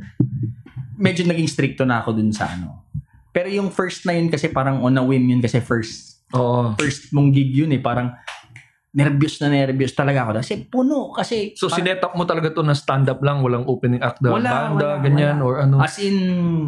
medyo 0.98 1.22
naging 1.22 1.46
stricto 1.46 1.86
na 1.86 2.02
ako 2.02 2.18
dun 2.18 2.34
sa 2.34 2.50
ano. 2.50 2.82
Pero 3.30 3.46
yung 3.46 3.70
first 3.70 4.02
na 4.02 4.18
yun 4.18 4.26
kasi 4.26 4.50
parang 4.50 4.82
on 4.82 4.98
a 4.98 5.04
whim 5.06 5.22
yun 5.30 5.38
kasi 5.38 5.62
first 5.62 6.26
Oo. 6.34 6.74
first 6.74 7.14
mong 7.14 7.30
gig 7.30 7.54
yun 7.54 7.70
eh. 7.70 7.78
Parang 7.78 8.10
nervous 8.90 9.38
na 9.38 9.46
nervous 9.46 9.94
talaga 9.94 10.26
ako. 10.26 10.42
Kasi 10.42 10.66
puno. 10.66 11.14
Kasi 11.14 11.54
So, 11.54 11.70
parang- 11.70 11.78
sinet 11.78 12.02
up 12.02 12.18
mo 12.18 12.26
talaga 12.26 12.50
to 12.50 12.66
na 12.66 12.74
stand-up 12.74 13.22
lang, 13.22 13.38
walang 13.38 13.62
opening 13.70 14.02
act 14.02 14.18
na 14.18 14.34
Wala, 14.34 14.50
banda, 14.66 14.86
wala, 14.98 15.02
ganyan, 15.02 15.36
wala. 15.38 15.46
or 15.46 15.54
ano. 15.62 15.76
as 15.78 15.94
in, 16.02 16.18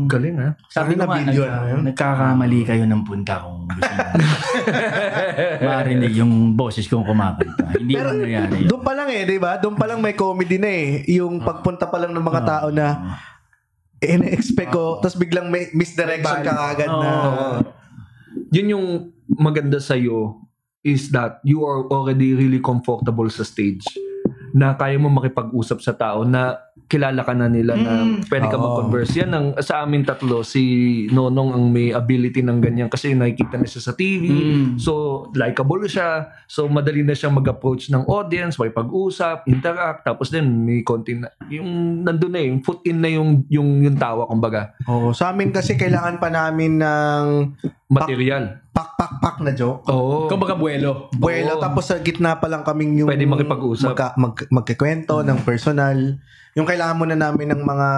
Galing 0.07 0.39
ah. 0.39 0.55
sabi 0.71 0.95
ko 0.95 1.03
nga, 1.03 1.19
na 1.19 1.35
yun. 1.35 1.83
nagkakamali 1.83 2.61
kayo 2.63 2.87
ng 2.87 3.03
punta 3.03 3.43
kung 3.43 3.67
gusto. 3.67 3.91
Marinig 5.67 6.15
yung 6.15 6.55
boses 6.55 6.87
kong 6.87 7.03
kumakanta. 7.03 7.75
Hindi 7.75 7.93
Pero, 7.95 8.15
nangyari 8.15 8.55
yun. 8.63 8.69
Doon 8.71 8.83
pa 8.87 8.93
lang 8.95 9.09
eh, 9.11 9.23
di 9.27 9.39
ba? 9.43 9.59
Doon 9.59 9.75
pa 9.75 9.91
lang 9.91 9.99
may 9.99 10.15
comedy 10.15 10.63
na 10.63 10.71
eh. 10.71 11.03
Yung 11.11 11.43
pagpunta 11.43 11.91
pa 11.91 11.99
lang 11.99 12.15
ng 12.15 12.23
mga 12.23 12.43
tao 12.47 12.67
na 12.71 13.19
na-expect 13.99 14.71
ko, 14.71 14.99
tapos 15.03 15.19
biglang 15.19 15.51
may 15.51 15.71
misdirection 15.75 16.43
ka 16.43 16.71
agad 16.71 16.87
na. 16.87 17.11
Yun 18.55 18.79
yung 18.79 18.87
maganda 19.27 19.79
sa'yo 19.79 20.42
is 20.83 21.11
that 21.11 21.39
you 21.43 21.63
are 21.63 21.87
already 21.89 22.35
really 22.35 22.59
comfortable 22.59 23.27
sa 23.31 23.43
stage 23.43 23.87
na 24.53 24.77
kaya 24.77 25.01
mo 25.01 25.09
makipag-usap 25.09 25.81
sa 25.81 25.97
tao 25.97 26.29
na 26.29 26.61
kilala 26.85 27.25
ka 27.25 27.33
na 27.33 27.49
nila 27.49 27.73
na 27.73 28.05
Mm. 28.05 28.29
pwede 28.29 28.47
ka 28.53 28.61
Oo. 28.61 28.65
mag-converse. 28.69 29.17
Yan 29.17 29.33
ang, 29.33 29.47
sa 29.65 29.81
amin 29.81 30.05
tatlo, 30.05 30.45
si 30.45 30.61
Nonong 31.09 31.57
ang 31.57 31.65
may 31.73 31.89
ability 31.89 32.45
ng 32.45 32.61
ganyan 32.61 32.93
kasi 32.93 33.17
nakikita 33.17 33.57
na 33.57 33.65
siya 33.65 33.81
sa 33.81 33.97
TV. 33.97 34.29
Mm. 34.29 34.77
So, 34.77 35.25
likable 35.33 35.89
siya. 35.89 36.29
So, 36.45 36.69
madali 36.69 37.01
na 37.01 37.17
siyang 37.17 37.33
mag-approach 37.33 37.89
ng 37.89 38.05
audience, 38.05 38.61
may 38.61 38.69
pag-usap, 38.69 39.49
interact. 39.49 40.05
Tapos 40.05 40.29
din, 40.29 40.45
may 40.45 40.85
konti 40.85 41.17
na, 41.17 41.33
yung 41.49 42.05
nandun 42.05 42.37
na 42.37 42.41
eh, 42.45 42.53
yung 42.53 42.61
foot 42.61 42.85
in 42.85 43.01
na 43.01 43.09
yung, 43.09 43.49
yung, 43.49 43.81
yung 43.81 43.97
tawa, 43.97 44.29
kumbaga. 44.29 44.77
Oo, 44.85 45.17
sa 45.17 45.33
amin 45.33 45.49
kasi 45.49 45.81
kailangan 45.81 46.21
pa 46.21 46.29
namin 46.29 46.77
ng 46.77 47.25
Material. 47.89 48.57
Pak-pak-pak 48.83 49.37
na 49.47 49.53
joke. 49.55 49.87
Oo. 49.87 50.27
Kumbaga 50.27 50.59
buwelo. 50.59 51.09
Buwelo, 51.15 51.57
Oo. 51.57 51.63
tapos 51.63 51.87
sa 51.87 52.03
gitna 52.03 52.37
pa 52.37 52.51
lang 52.51 52.67
kaming 52.67 53.03
yung 53.03 53.09
Pwede 53.09 53.25
makipag-usap. 53.25 53.95
Magka, 53.95 54.09
mag, 54.19 54.35
magkikwento 54.51 55.23
ng 55.23 55.39
personal. 55.47 56.19
Yung 56.53 56.69
kailangan 56.69 56.99
muna 56.99 57.17
namin 57.17 57.57
ng 57.57 57.63
mga 57.65 57.89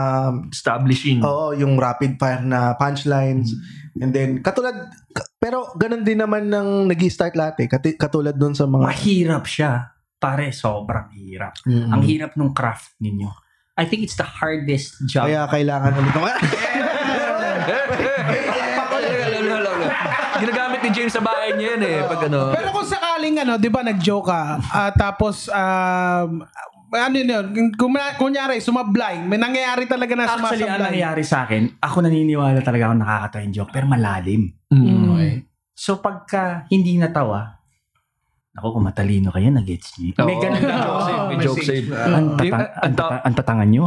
Establishing. 0.55 1.19
Oo, 1.25 1.57
yung 1.59 1.75
rapid 1.75 2.21
fire 2.21 2.45
na 2.47 2.79
punchlines. 2.79 3.51
And 3.99 4.15
then, 4.15 4.39
katulad, 4.45 4.75
ka- 5.11 5.27
pero 5.43 5.75
ganun 5.75 6.07
din 6.07 6.23
naman 6.23 6.47
ng 6.47 6.87
nag 6.87 7.01
start 7.11 7.35
lahat 7.35 7.59
eh. 7.65 7.69
Kati- 7.69 7.99
katulad 7.99 8.39
dun 8.39 8.55
sa 8.55 8.71
mga... 8.71 8.87
Mahirap 8.87 9.45
siya. 9.51 9.91
Pare, 10.23 10.55
sobrang 10.55 11.11
hirap. 11.19 11.59
Mm. 11.67 11.91
Ang 11.91 12.03
hirap 12.07 12.31
nung 12.39 12.55
craft 12.55 12.95
ninyo. 13.03 13.29
I 13.75 13.91
think 13.91 14.07
it's 14.07 14.15
the 14.15 14.23
hardest 14.23 15.03
job. 15.11 15.27
Kaya 15.27 15.51
kailangan 15.51 15.99
ulit. 15.99 16.15
Ginagamit 20.35 20.81
ni 20.87 20.91
James 20.95 21.04
sa 21.15 21.23
bahay 21.23 21.55
niya 21.55 21.79
yan 21.79 21.83
eh. 21.87 21.99
Pag 22.03 22.21
ano. 22.27 22.51
Pero 22.51 22.69
kung 22.75 22.89
sakaling 22.89 23.37
ano, 23.47 23.53
'di 23.55 23.71
ba 23.71 23.81
nag-joke 23.87 24.27
ka, 24.27 24.43
ah, 24.59 24.91
tapos 24.91 25.47
um 25.49 26.43
ano 26.95 27.15
yun, 27.19 27.75
kung 27.75 27.91
kunyari 28.19 28.63
sumablay, 28.63 29.19
may 29.27 29.35
nangyayari 29.35 29.91
talaga 29.91 30.15
na 30.15 30.31
Actually, 30.31 30.63
ang 30.63 30.79
sumasablay. 30.79 30.87
nangyayari 30.95 31.23
sa 31.27 31.43
akin, 31.43 31.63
ako 31.83 31.97
naniniwala 32.07 32.63
talaga 32.63 32.87
ako 32.87 32.95
nakakatawa 33.03 33.43
yung 33.43 33.55
joke, 33.55 33.73
pero 33.75 33.87
malalim. 33.91 34.43
Mm. 34.71 35.11
Okay? 35.11 35.33
So, 35.75 35.99
pagka 35.99 36.71
hindi 36.71 36.95
natawa, 36.95 37.59
ako 38.55 38.79
kung 38.79 38.87
matalino 38.87 39.35
kayo, 39.35 39.51
nag-gets 39.51 39.99
niyo. 39.99 40.15
May 40.23 40.39
Oo. 40.39 40.43
ganun 40.47 40.63
lang. 40.63 40.79
Joke 40.87 41.03
save. 41.03 41.27
May 41.27 41.39
joke 41.43 41.65
save. 41.67 41.89
Ang, 41.91 42.27
tata- 42.39 43.23
ang 43.27 43.35
tatangan 43.35 43.67
nyo. 43.67 43.87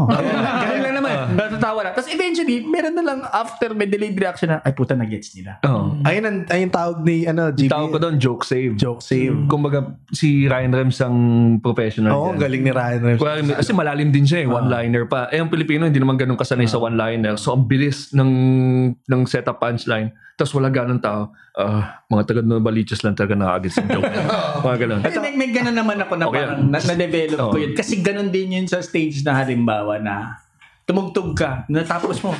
Natatawa 1.33 1.79
lang. 1.81 1.93
Tapos 1.93 2.07
eventually, 2.07 2.61
meron 2.61 2.93
na 2.93 3.03
lang 3.03 3.19
after 3.25 3.73
may 3.73 3.85
delayed 3.85 4.13
reaction 4.13 4.47
na, 4.47 4.61
ay 4.61 4.71
puta 4.71 4.93
na 4.93 5.03
gets 5.03 5.33
nila. 5.33 5.59
Oo. 5.63 5.99
Ayun 6.03 6.23
ang, 6.23 6.37
ayun 6.47 6.69
tawag 6.69 6.97
ni 7.01 7.25
ano, 7.25 7.49
GB. 7.49 7.67
Tawag 7.67 7.89
ko 7.91 7.99
doon, 7.99 8.15
joke 8.17 8.43
save. 8.43 8.77
Joke 8.77 9.01
save. 9.01 9.35
Kumbaga, 9.45 9.97
si 10.09 10.45
Ryan 10.45 10.73
Rems 10.73 10.97
ang 11.01 11.17
professional 11.59 12.11
Oo, 12.11 12.31
dyan. 12.31 12.39
galing 12.39 12.61
ni 12.63 12.71
Ryan 12.71 13.01
Rems. 13.03 13.19
Kuwari, 13.19 13.41
kasi 13.43 13.71
malalim 13.71 14.09
din 14.09 14.23
siya 14.23 14.43
eh, 14.43 14.47
one-liner 14.47 15.03
pa. 15.05 15.27
Eh, 15.27 15.41
ang 15.41 15.49
Pilipino, 15.49 15.83
hindi 15.83 15.99
naman 15.99 16.15
ganun 16.15 16.37
kasanay 16.37 16.65
sa 16.65 16.77
one-liner. 16.77 17.35
So, 17.35 17.51
ang 17.51 17.65
bilis 17.65 18.13
ng, 18.13 18.31
ng 19.01 19.21
setup 19.25 19.57
punchline. 19.57 20.13
Tapos 20.37 20.53
wala 20.53 20.69
ganun 20.69 21.01
tao. 21.01 21.33
Ah, 21.57 22.05
mga 22.13 22.29
taga 22.29 22.41
na 22.45 22.61
baliches 22.61 23.01
lang 23.01 23.17
talaga 23.17 23.33
nakagit 23.33 23.73
sa 23.73 23.81
joke. 23.81 24.05
mga 24.69 24.77
ganun. 24.85 25.01
Kasi 25.01 25.17
may, 25.17 25.33
may 25.33 25.49
ganun 25.49 25.73
naman 25.73 25.97
ako 25.97 26.13
na 26.13 26.25
Okay. 26.29 26.45
parang 26.45 26.61
na, 26.69 26.77
na-develop 26.77 27.39
ko 27.49 27.57
yun. 27.57 27.73
Kasi 27.73 27.93
ganun 28.05 28.29
din 28.29 28.53
yun 28.53 28.67
sa 28.69 28.77
stage 28.85 29.25
na 29.25 29.33
halimbawa 29.33 29.97
na 29.97 30.37
tumugtog 30.87 31.35
ka, 31.35 31.67
natapos 31.67 32.23
mo, 32.23 32.31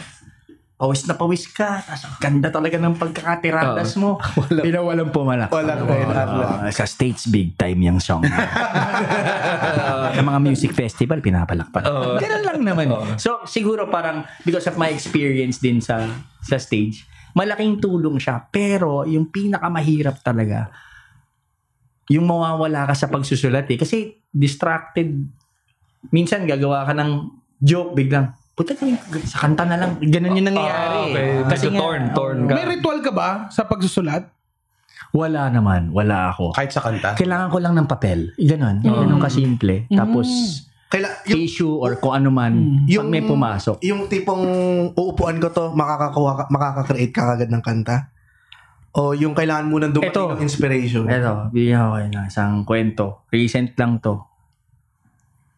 pawis 0.78 1.04
na 1.04 1.18
pawis 1.18 1.50
ka, 1.50 1.84
tapos 1.84 2.06
ang 2.06 2.16
ganda 2.22 2.48
talaga 2.48 2.78
ng 2.80 2.96
pagkakatiradas 2.96 3.98
mo. 3.98 4.22
Pinawalang 4.48 5.12
pumalak. 5.16 5.50
Walang 5.52 5.84
kay 5.84 6.06
Ah, 6.08 6.72
sa 6.72 6.86
stage 6.88 7.28
big 7.28 7.58
time 7.60 7.82
yung 7.84 8.00
song. 8.00 8.24
sa 10.16 10.22
mga 10.22 10.40
music 10.40 10.72
festival, 10.78 11.20
pinapalakpak. 11.20 11.82
Oo. 11.82 12.16
Ganun 12.22 12.44
lang 12.46 12.60
naman. 12.64 12.88
So, 13.20 13.44
siguro 13.44 13.90
parang 13.92 14.24
because 14.46 14.70
of 14.70 14.80
my 14.80 14.94
experience 14.94 15.60
din 15.60 15.84
sa 15.84 16.08
sa 16.40 16.56
stage, 16.56 17.04
malaking 17.34 17.82
tulong 17.84 18.22
siya. 18.22 18.48
Pero, 18.48 19.04
yung 19.04 19.28
pinakamahirap 19.34 20.24
talaga, 20.24 20.72
yung 22.08 22.24
mawawala 22.24 22.88
ka 22.88 22.96
sa 22.96 23.12
pagsusulat 23.12 23.68
eh. 23.68 23.78
Kasi 23.82 24.24
distracted. 24.32 25.26
Minsan 26.14 26.48
gagawa 26.48 26.86
ka 26.88 26.94
ng 26.96 27.37
joke 27.60 27.94
biglang. 27.94 28.34
Puta 28.58 28.74
sa 28.74 29.38
kanta 29.46 29.70
na 29.70 29.78
lang. 29.78 30.02
Ganun 30.02 30.34
yung 30.34 30.50
nangyayari. 30.50 30.98
Ah, 30.98 31.06
okay. 31.06 31.30
Kasi 31.46 31.66
Medyo 31.70 31.78
nga, 31.78 31.82
torn, 31.82 32.04
torn 32.18 32.38
ka. 32.50 32.54
May 32.58 32.66
ritual 32.66 33.00
ka 33.06 33.12
ba 33.14 33.30
sa 33.54 33.70
pagsusulat? 33.70 34.26
Wala 35.14 35.54
naman. 35.54 35.94
Wala 35.94 36.34
ako. 36.34 36.58
Kahit 36.58 36.74
sa 36.74 36.82
kanta. 36.82 37.14
Kailangan 37.14 37.54
ko 37.54 37.58
lang 37.62 37.78
ng 37.78 37.88
papel. 37.88 38.34
Ganon. 38.34 38.82
Ganon 38.82 39.22
kasimple. 39.22 39.86
Tapos, 39.94 40.26
Kaila, 40.88 41.22
yung, 41.28 41.38
tissue 41.44 41.76
or 41.78 42.00
kung 42.00 42.16
ano 42.16 42.32
man. 42.32 42.88
Yung- 42.88 43.12
pag 43.12 43.14
may 43.14 43.24
pumasok. 43.24 43.84
yung 43.84 44.08
tipong 44.08 44.44
uupuan 44.96 45.38
ko 45.38 45.52
to, 45.52 45.66
makakakuha, 45.76 46.32
ka- 46.34 46.50
makaka-create 46.50 47.14
ka 47.14 47.36
agad 47.36 47.52
ng 47.52 47.62
kanta? 47.62 48.10
O 48.98 49.14
yung 49.14 49.38
kailangan 49.38 49.68
mo 49.70 49.78
nang 49.78 49.94
dumating 49.94 50.16
Ito. 50.16 50.34
ng 50.34 50.42
inspiration? 50.42 51.04
Eto, 51.06 51.54
bigyan 51.54 51.78
ko 51.78 51.90
kayo 51.94 52.08
ng 52.10 52.26
isang 52.26 52.54
kwento. 52.66 53.06
Recent 53.30 53.78
lang 53.78 54.02
to. 54.02 54.26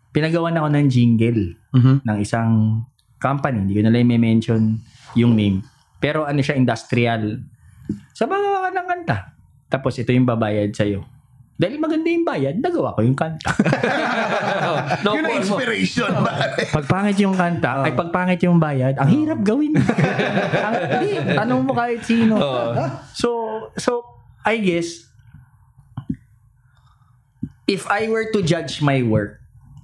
Pinagawan 0.10 0.58
ako 0.58 0.68
ng 0.74 0.86
jingle 0.90 1.42
Mhm. 1.76 2.02
ng 2.02 2.18
isang 2.20 2.82
company. 3.22 3.68
Hindi 3.68 3.74
ko 3.78 3.82
na 3.86 3.92
lang 3.94 4.10
mention 4.10 4.62
yung 5.14 5.36
name. 5.36 5.62
Pero 6.00 6.24
ano 6.26 6.40
siya, 6.40 6.56
industrial. 6.56 7.44
Sa 8.16 8.26
mga 8.26 8.72
ng 8.72 8.88
kanta. 8.88 9.18
Tapos 9.70 9.98
ito 10.00 10.10
yung 10.10 10.26
babayad 10.26 10.74
sa'yo. 10.74 11.04
Dahil 11.60 11.76
maganda 11.76 12.08
yung 12.08 12.24
bayad, 12.24 12.56
nagawa 12.56 12.96
ko 12.96 13.04
yung 13.04 13.20
kanta. 13.20 13.52
no, 15.04 15.12
Yun 15.12 15.28
ang 15.28 15.28
mo. 15.28 15.40
inspiration. 15.44 16.08
pag 16.72 16.86
pangit 16.88 17.20
yung 17.20 17.36
kanta, 17.36 17.84
ay 17.84 17.92
pag 17.92 18.10
pangit 18.16 18.40
yung 18.48 18.56
bayad, 18.64 18.96
ang 18.96 19.12
hirap 19.12 19.44
gawin. 19.44 19.76
ang, 20.66 20.74
hindi, 20.80 21.20
tanong 21.20 21.62
mo 21.68 21.76
kahit 21.76 22.00
sino. 22.00 22.40
So, 23.12 23.30
so, 23.76 24.08
I 24.48 24.56
guess, 24.64 25.04
if 27.68 27.86
I 27.92 28.08
were 28.08 28.32
to 28.32 28.40
judge 28.40 28.80
my 28.80 29.04
work, 29.04 29.39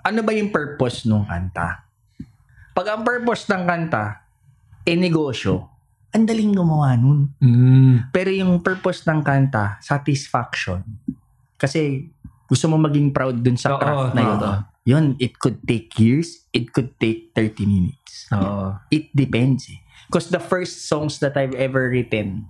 ano 0.06 0.22
ba 0.22 0.32
yung 0.32 0.54
purpose 0.54 1.10
nung 1.10 1.26
kanta? 1.26 1.82
Pag 2.72 2.88
ang 2.88 3.02
purpose 3.02 3.50
ng 3.50 3.66
kanta, 3.66 4.22
eh 4.86 4.94
negosyo, 4.94 5.66
ang 6.14 6.24
daling 6.24 6.54
gumawa 6.54 6.94
nun. 6.94 7.34
Mm. 7.42 8.14
Pero 8.14 8.30
yung 8.30 8.62
purpose 8.62 9.02
ng 9.04 9.26
kanta, 9.26 9.82
satisfaction. 9.82 10.86
Kasi 11.58 12.06
gusto 12.46 12.70
mo 12.70 12.78
maging 12.78 13.10
proud 13.10 13.42
dun 13.42 13.58
sa 13.58 13.74
Oo, 13.74 13.80
craft 13.82 14.14
na 14.14 14.22
yun. 14.22 14.38
oo. 14.38 14.54
Yun, 14.86 15.06
it 15.18 15.42
could 15.42 15.58
take 15.66 15.90
years, 15.98 16.46
it 16.54 16.70
could 16.70 16.94
take 17.02 17.34
30 17.34 17.66
minutes. 17.66 18.30
Oo. 18.30 18.78
It 18.94 19.10
depends 19.12 19.66
eh. 19.68 19.82
Because 20.06 20.30
the 20.30 20.38
first 20.40 20.86
songs 20.86 21.18
that 21.20 21.34
I've 21.34 21.58
ever 21.58 21.90
written, 21.90 22.46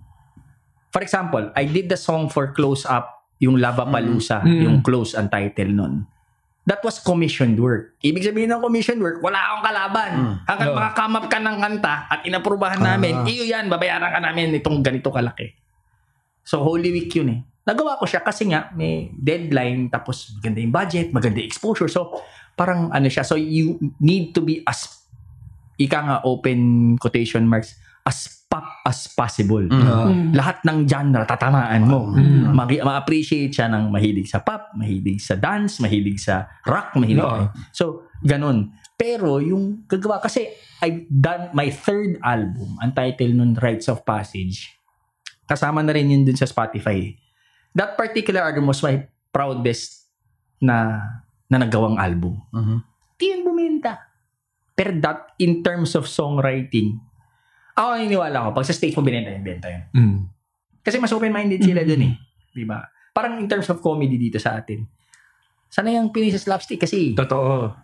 for 0.91 0.99
example, 0.99 1.47
I 1.56 1.64
did 1.64 1.88
the 1.88 1.95
song 1.95 2.28
for 2.28 2.51
Close 2.51 2.84
Up, 2.84 3.24
yung 3.39 3.56
Lava 3.56 3.88
Palusa, 3.88 4.43
Mm. 4.43 4.60
yung 4.62 4.78
Close 4.84 5.16
ang 5.16 5.32
title 5.32 5.72
nun. 5.72 6.03
That 6.66 6.82
was 6.82 6.97
commissioned 6.97 7.61
work. 7.61 7.93
Ibig 8.01 8.26
sabihin 8.26 8.49
ng 8.49 8.57
commissioned 8.57 8.97
work, 8.97 9.22
wala 9.22 9.38
akong 9.38 9.63
kalaban. 9.70 10.11
Hanggang 10.49 10.70
Oo. 10.74 10.78
makakamap 10.82 11.26
ka 11.30 11.38
ng 11.38 11.57
kanta 11.61 11.95
at 12.09 12.20
inaprubahan 12.26 12.82
namin, 12.82 13.22
iyo 13.30 13.45
yan, 13.45 13.70
babayaran 13.70 14.09
ka 14.09 14.20
namin 14.20 14.57
itong 14.57 14.82
ganito 14.82 15.13
kalaki. 15.13 15.53
So, 16.41 16.66
Holy 16.66 16.89
Week 16.89 17.13
yun 17.13 17.30
eh. 17.30 17.39
Nagawa 17.70 18.01
ko 18.01 18.09
siya 18.09 18.22
kasi 18.26 18.49
nga 18.49 18.74
may 18.74 19.13
deadline 19.13 19.93
tapos 19.93 20.34
maganda 20.38 20.57
yung 20.61 20.74
budget, 20.74 21.07
maganda 21.13 21.38
yung 21.38 21.49
exposure. 21.49 21.89
So, 21.89 22.18
parang 22.57 22.89
ano 22.89 23.09
siya. 23.13 23.22
So, 23.22 23.38
you 23.38 23.78
need 24.01 24.34
to 24.34 24.41
be 24.41 24.66
as 24.66 24.89
ika 25.78 26.01
nga 26.01 26.18
open 26.26 26.93
quotation 26.97 27.45
marks 27.45 27.78
as 28.06 28.45
pop 28.45 28.86
as 28.86 29.10
possible. 29.10 29.66
Oo. 29.66 30.06
Lahat 30.32 30.62
ng 30.62 30.86
genre 30.86 31.26
tatamaan 31.26 31.84
mo. 31.89 32.14
Mm. 32.14 32.53
Magi- 32.53 32.86
ma-appreciate 32.86 33.49
siya 33.49 33.68
ng 33.68 33.89
mahilig 33.89 34.30
sa 34.30 34.45
pop, 34.45 34.78
mahilig 34.78 35.20
sa 35.20 35.34
dance, 35.36 35.82
mahilig 35.82 36.22
sa 36.22 36.45
rock, 36.64 36.93
mahilig. 36.95 37.26
Oo. 37.26 37.49
So, 37.74 38.06
ganun. 38.22 38.78
Pero 38.95 39.43
yung 39.43 39.84
gagawa 39.89 40.24
kasi 40.24 40.47
I've 40.80 41.10
done 41.10 41.51
my 41.51 41.68
third 41.68 42.22
album, 42.22 42.78
ang 42.80 42.93
title 42.95 43.34
nun 43.34 43.58
Rites 43.58 43.89
of 43.89 44.06
Passage. 44.06 44.72
Kasama 45.49 45.82
na 45.84 45.91
rin 45.91 46.08
yun 46.08 46.24
dun 46.24 46.38
sa 46.38 46.47
Spotify. 46.47 47.12
That 47.76 47.99
particular 47.99 48.45
album 48.45 48.72
was 48.72 48.80
my 48.80 49.03
proudest 49.34 50.08
na 50.64 51.01
na 51.51 51.60
nagawang 51.60 51.99
album. 51.99 52.39
Mhm. 52.53 52.78
Di 53.18 53.26
yun 53.34 53.41
bumenta. 53.43 53.99
Pero 54.76 54.91
that, 54.99 55.36
in 55.39 55.64
terms 55.64 55.95
of 55.95 56.03
songwriting, 56.03 56.99
ako 57.76 57.88
naniniwala 57.99 58.38
ko, 58.39 58.47
pag 58.55 58.65
sa 58.65 58.71
stage 58.71 58.95
mo 58.95 59.03
binenta 59.03 59.36
yun, 59.36 59.43
benta 59.43 59.67
yun. 59.67 59.84
Mm. 59.91 60.17
Kasi 60.80 60.95
mas 60.95 61.11
open-minded 61.11 61.59
sila 61.59 61.84
dun 61.84 62.07
eh. 62.07 62.13
Di 62.55 62.63
ba? 62.63 62.80
Parang 63.11 63.36
in 63.36 63.51
terms 63.51 63.67
of 63.67 63.84
comedy 63.84 64.15
dito 64.15 64.39
sa 64.39 64.55
atin. 64.55 64.88
Sana 65.67 65.91
yung 65.91 66.15
Pinoy 66.15 66.32
sa 66.32 66.39
slapstick 66.39 66.80
kasi 66.80 67.11
Totoo. 67.11 67.76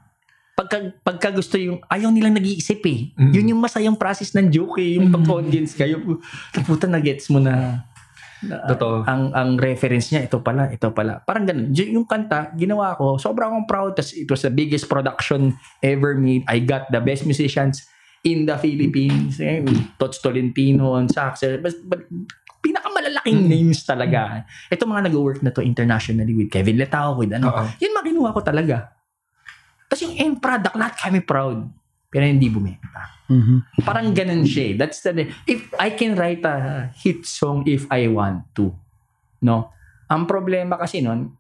pagka, 0.56 0.96
pagka 1.04 1.30
gusto 1.36 1.60
yung, 1.60 1.84
ayaw 1.92 2.08
nilang 2.08 2.40
nag-iisip 2.40 2.80
eh. 2.88 3.12
Mm. 3.20 3.32
Yun 3.36 3.50
yung 3.52 3.62
masayang 3.62 4.00
process 4.00 4.32
ng 4.32 4.48
joke 4.48 4.80
eh. 4.80 4.96
Yung 4.96 5.12
pag-audience 5.12 5.76
ka, 5.76 5.84
yung 5.84 6.24
puta 6.64 6.88
na 6.88 7.04
gets 7.04 7.28
mo 7.28 7.44
na, 7.44 7.84
na 8.42 8.64
Totoo. 8.74 9.06
ang 9.06 9.30
ang 9.38 9.54
reference 9.54 10.10
niya 10.10 10.26
ito 10.26 10.42
pala 10.42 10.74
ito 10.74 10.90
pala 10.90 11.22
parang 11.22 11.46
ganun 11.46 11.70
yung 11.78 12.10
kanta 12.10 12.50
ginawa 12.58 12.98
ko 12.98 13.22
sobrang 13.22 13.54
akong 13.54 13.70
proud 13.70 13.92
tas 13.94 14.18
it 14.18 14.26
was 14.26 14.42
the 14.42 14.50
biggest 14.50 14.90
production 14.90 15.54
ever 15.86 16.18
made 16.18 16.42
I 16.50 16.58
got 16.58 16.90
the 16.90 16.98
best 16.98 17.30
musicians 17.30 17.86
in 18.22 18.46
the 18.46 18.58
Philippines 18.58 19.42
eh, 19.42 19.66
Tots 19.98 20.22
Tolentino 20.22 20.94
on 20.94 21.10
sax 21.10 21.42
eh, 21.46 21.58
but, 21.58 21.74
but, 21.86 22.02
pinakamalalaking 22.62 23.50
names 23.50 23.82
talaga 23.82 24.46
ito 24.70 24.86
mga 24.86 25.10
nag-work 25.10 25.42
na 25.42 25.50
to 25.50 25.66
internationally 25.66 26.38
with 26.38 26.54
Kevin 26.54 26.78
Letao 26.78 27.18
with 27.18 27.34
ano 27.34 27.50
Oo. 27.50 27.66
yun 27.82 27.90
mga 27.90 28.06
kinuha 28.14 28.30
ko 28.38 28.42
talaga 28.46 28.94
tapos 29.90 30.06
yung 30.06 30.16
end 30.16 30.38
product 30.38 30.78
lahat 30.78 30.94
kami 31.02 31.26
proud 31.26 31.66
pero 32.14 32.22
hindi 32.22 32.48
bumenta 32.48 33.22
Mhm. 33.32 33.88
Parang 33.88 34.12
ganun 34.12 34.44
siya. 34.44 34.64
eh. 34.68 34.74
That's 34.76 35.00
the 35.00 35.32
if 35.48 35.72
I 35.80 35.96
can 35.96 36.20
write 36.20 36.44
a 36.44 36.92
hit 37.00 37.24
song 37.24 37.64
if 37.64 37.88
I 37.88 38.12
want 38.12 38.44
to. 38.60 38.76
No? 39.40 39.72
Ang 40.12 40.28
problema 40.28 40.76
kasi 40.76 41.00
nun 41.00 41.32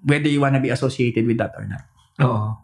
whether 0.00 0.32
you 0.32 0.40
wanna 0.40 0.56
be 0.56 0.72
associated 0.72 1.28
with 1.28 1.36
that 1.36 1.52
or 1.52 1.68
not. 1.68 1.84
Oo. 2.24 2.56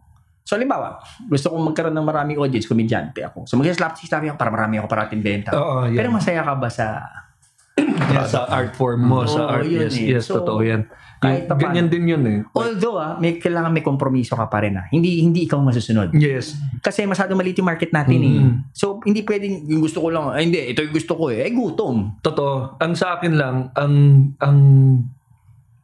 So, 0.45 0.61
halimbawa, 0.61 1.01
gusto 1.25 1.49
kong 1.49 1.73
magkaroon 1.73 1.97
ng 1.97 2.05
maraming 2.05 2.37
audience, 2.37 2.69
komedyante 2.69 3.25
ako. 3.25 3.49
So, 3.49 3.57
mag-slap 3.57 3.97
si 3.97 4.05
ako 4.13 4.37
para 4.37 4.53
marami 4.53 4.77
ako 4.77 4.93
parating 4.93 5.25
benta. 5.25 5.57
Oo, 5.57 5.89
yan. 5.89 5.97
Pero 5.97 6.13
masaya 6.13 6.45
ka 6.45 6.53
ba 6.53 6.69
sa... 6.69 7.01
Yan, 8.15 8.23
sa 8.31 8.47
art 8.47 8.77
form 8.79 9.03
mo, 9.03 9.27
sa 9.27 9.51
Oo, 9.51 9.51
art, 9.51 9.67
yun 9.67 9.91
yes, 9.91 9.99
eh. 9.99 10.07
yes, 10.15 10.31
So, 10.31 10.39
totoo 10.39 10.63
yan. 10.63 10.87
kahit 11.19 11.51
pa 11.51 11.59
ganyan 11.59 11.91
din 11.91 12.07
yun 12.07 12.23
eh. 12.23 12.39
Although, 12.55 13.01
ah, 13.01 13.19
may, 13.19 13.41
kailangan 13.43 13.73
may 13.75 13.83
kompromiso 13.83 14.39
ka 14.39 14.47
pa 14.47 14.63
rin 14.63 14.79
ah. 14.79 14.87
Hindi, 14.93 15.25
hindi 15.25 15.49
ikaw 15.49 15.59
masusunod. 15.59 16.15
Yes. 16.15 16.55
Kasi 16.79 17.03
masyado 17.03 17.35
maliit 17.35 17.59
yung 17.59 17.67
market 17.67 17.91
natin 17.91 18.21
eh. 18.21 18.35
Mm. 18.47 18.55
So, 18.71 19.03
hindi 19.03 19.27
pwedeng 19.27 19.67
yung 19.67 19.83
gusto 19.83 20.05
ko 20.05 20.13
lang, 20.13 20.31
ay 20.31 20.47
hindi, 20.47 20.61
ito 20.71 20.87
yung 20.87 20.95
gusto 20.95 21.19
ko 21.19 21.35
eh. 21.35 21.49
Eh, 21.49 21.51
gutom. 21.51 22.21
Totoo. 22.23 22.79
Ang 22.79 22.93
sa 22.95 23.19
akin 23.19 23.35
lang, 23.35 23.57
ang 23.75 23.95
ang 24.39 24.59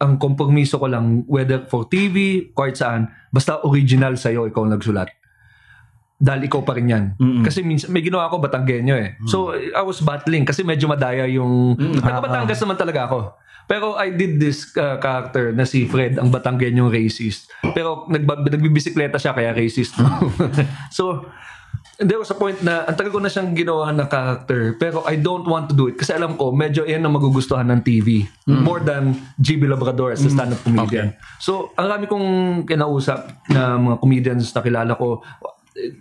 ang 0.00 0.16
kompromiso 0.16 0.80
ko 0.80 0.88
lang 0.88 1.28
whether 1.28 1.68
for 1.68 1.84
TV, 1.84 2.48
kahit 2.56 2.80
saan, 2.80 3.12
basta 3.28 3.60
original 3.68 4.16
sa'yo, 4.16 4.48
ikaw 4.48 4.64
ang 4.64 4.72
nagsulat. 4.80 5.12
Dahil 6.20 6.48
ikaw 6.48 6.64
pa 6.64 6.72
rin 6.76 6.88
yan. 6.88 7.04
Mm-mm. 7.20 7.44
Kasi 7.44 7.60
minsan, 7.60 7.92
may 7.92 8.00
ginawa 8.00 8.28
ako 8.28 8.40
Batanggenyo 8.44 8.96
eh. 8.96 9.20
So, 9.28 9.52
I 9.52 9.84
was 9.84 10.00
battling 10.00 10.48
kasi 10.48 10.64
medyo 10.64 10.88
madaya 10.88 11.28
yung... 11.28 11.76
Mm. 11.76 12.00
Taga 12.00 12.20
Batangas 12.24 12.60
naman 12.64 12.76
talaga 12.80 13.08
ako. 13.08 13.18
Pero 13.68 13.94
I 13.94 14.10
did 14.10 14.42
this 14.42 14.72
uh, 14.74 14.98
character 14.98 15.54
na 15.54 15.62
si 15.68 15.86
Fred, 15.86 16.16
ang 16.16 16.32
Batanggenyong 16.32 16.90
racist. 16.90 17.52
Pero 17.76 18.08
nagba- 18.08 18.40
nagbibisikleta 18.40 19.20
siya 19.20 19.36
kaya 19.36 19.52
racist. 19.52 19.96
so, 20.96 21.28
there 22.00 22.16
was 22.16 22.32
a 22.32 22.36
point 22.36 22.56
na 22.64 22.88
ang 22.88 22.96
tagal 22.96 23.12
ko 23.12 23.20
na 23.20 23.28
siyang 23.28 23.52
ginawa 23.52 23.92
na 23.92 24.08
character 24.08 24.72
pero 24.80 25.04
I 25.04 25.20
don't 25.20 25.44
want 25.44 25.68
to 25.68 25.76
do 25.76 25.92
it 25.92 26.00
kasi 26.00 26.16
alam 26.16 26.40
ko 26.40 26.48
medyo 26.48 26.88
yan 26.88 27.04
ang 27.04 27.12
magugustuhan 27.12 27.68
ng 27.68 27.84
TV 27.84 28.24
more 28.48 28.80
than 28.80 29.20
GB 29.36 29.68
Labrador 29.68 30.16
as 30.16 30.24
a 30.24 30.32
stand-up 30.32 30.58
comedian. 30.64 31.12
So, 31.38 31.70
ang 31.76 31.86
rami 31.86 32.08
kong 32.08 32.26
kinausap 32.64 33.46
na 33.52 33.76
mga 33.76 33.96
comedians 34.00 34.48
na 34.50 34.60
kilala 34.64 34.92
ko. 34.96 35.20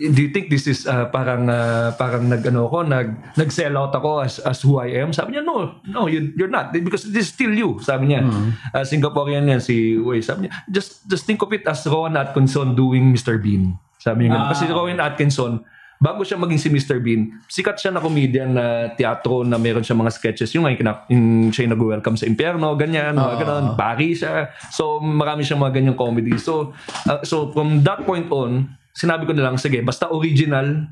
Do 0.02 0.20
you 0.20 0.34
think 0.34 0.50
this 0.50 0.66
is 0.66 0.90
uh, 0.90 1.08
parang 1.14 1.46
uh, 1.46 1.94
parang 1.94 2.26
nag 2.26 2.42
ano 2.42 2.66
ako 2.68 2.90
nag 2.90 3.38
nag 3.38 3.50
sell 3.54 3.78
out 3.78 3.94
ako 3.94 4.26
as 4.26 4.42
as 4.42 4.60
who 4.66 4.82
I 4.82 4.98
am? 4.98 5.14
Sabi 5.14 5.38
niya 5.38 5.46
no 5.46 5.78
no 5.86 6.10
you, 6.10 6.34
you're 6.34 6.52
not. 6.52 6.74
Because 6.74 7.06
this 7.14 7.30
is 7.30 7.32
still 7.32 7.54
you 7.54 7.78
sabi 7.80 8.12
niya. 8.12 8.26
Uh, 8.74 8.82
Singaporean 8.82 9.46
yan 9.46 9.62
si 9.62 9.96
Wei 9.96 10.26
sabi 10.26 10.48
niya. 10.48 10.58
Just 10.68 11.06
just 11.06 11.30
think 11.30 11.40
of 11.46 11.54
it 11.54 11.64
as 11.70 11.86
Rowan 11.86 12.18
Atkinson 12.18 12.74
doing 12.74 13.14
Mr. 13.14 13.38
Bean. 13.38 13.78
Sabi 14.02 14.26
niya 14.28 14.42
ganun. 14.42 14.50
kasi 14.52 14.64
Rowan 14.68 15.00
Atkinson 15.00 15.62
bago 16.00 16.24
siya 16.24 16.40
maging 16.40 16.60
si 16.64 16.72
Mr. 16.72 17.04
Bean 17.04 17.44
sikat 17.52 17.76
siya 17.76 17.92
na 17.92 18.00
comedian 18.00 18.56
na 18.56 18.88
teatro 18.96 19.44
na 19.44 19.60
meron 19.60 19.84
siya 19.84 20.00
mga 20.00 20.16
sketches. 20.16 20.50
Yung, 20.56 20.64
ngayon 20.64 20.80
kina- 20.80 21.04
yung 21.12 21.52
siya 21.52 21.68
yung 21.68 21.76
nag-welcome 21.76 22.16
sa 22.16 22.26
impyerno 22.26 22.72
ganyan 22.80 23.20
mga 23.20 23.44
ganun 23.44 23.66
pari 23.76 24.16
siya. 24.16 24.56
So 24.72 25.04
marami 25.04 25.44
siyang 25.44 25.60
mga 25.60 25.76
ganyang 25.76 26.00
comedy. 26.00 26.40
So 26.40 26.72
uh, 27.06 27.20
so 27.28 27.52
from 27.52 27.84
that 27.84 28.08
point 28.08 28.32
on 28.32 28.80
sinabi 29.00 29.24
ko 29.24 29.32
na 29.32 29.48
lang, 29.48 29.56
sige, 29.56 29.80
basta 29.80 30.12
original, 30.12 30.92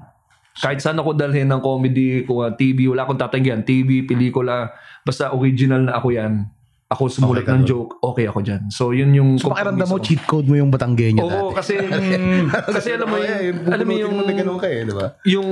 kahit 0.58 0.80
saan 0.80 0.98
ako 0.98 1.12
dalhin 1.14 1.52
ng 1.52 1.60
comedy, 1.60 2.24
kung 2.24 2.40
uh, 2.40 2.56
TV, 2.56 2.88
wala 2.88 3.04
akong 3.04 3.20
tatanggihan, 3.20 3.62
TV, 3.62 4.08
pelikula, 4.08 4.72
basta 5.04 5.36
original 5.36 5.84
na 5.84 6.00
ako 6.00 6.16
yan. 6.16 6.48
Ako 6.88 7.12
sumulat 7.12 7.44
Okay 7.44 7.52
ka 7.52 7.60
ng 7.60 7.64
doon. 7.68 7.68
joke, 7.68 7.92
okay 8.00 8.26
ako 8.32 8.40
dyan. 8.48 8.62
So, 8.72 8.96
yun 8.96 9.12
yung... 9.12 9.36
So, 9.36 9.52
pakiramdam 9.52 9.92
mo, 9.92 10.00
cheat 10.00 10.24
code 10.24 10.48
mo 10.48 10.56
yung 10.56 10.72
Batanggenyo 10.72 11.20
Oo, 11.20 11.52
dati. 11.52 11.60
kasi, 11.60 11.74
kasi 12.80 12.96
alam 12.96 13.12
mo 13.12 13.20
yung, 13.20 13.60
alam 13.68 13.84
mo 13.84 13.92
yung, 13.92 14.16
ka 14.56 14.68
eh, 14.72 14.88
di 14.88 14.94
ba? 14.96 15.08
yung 15.28 15.50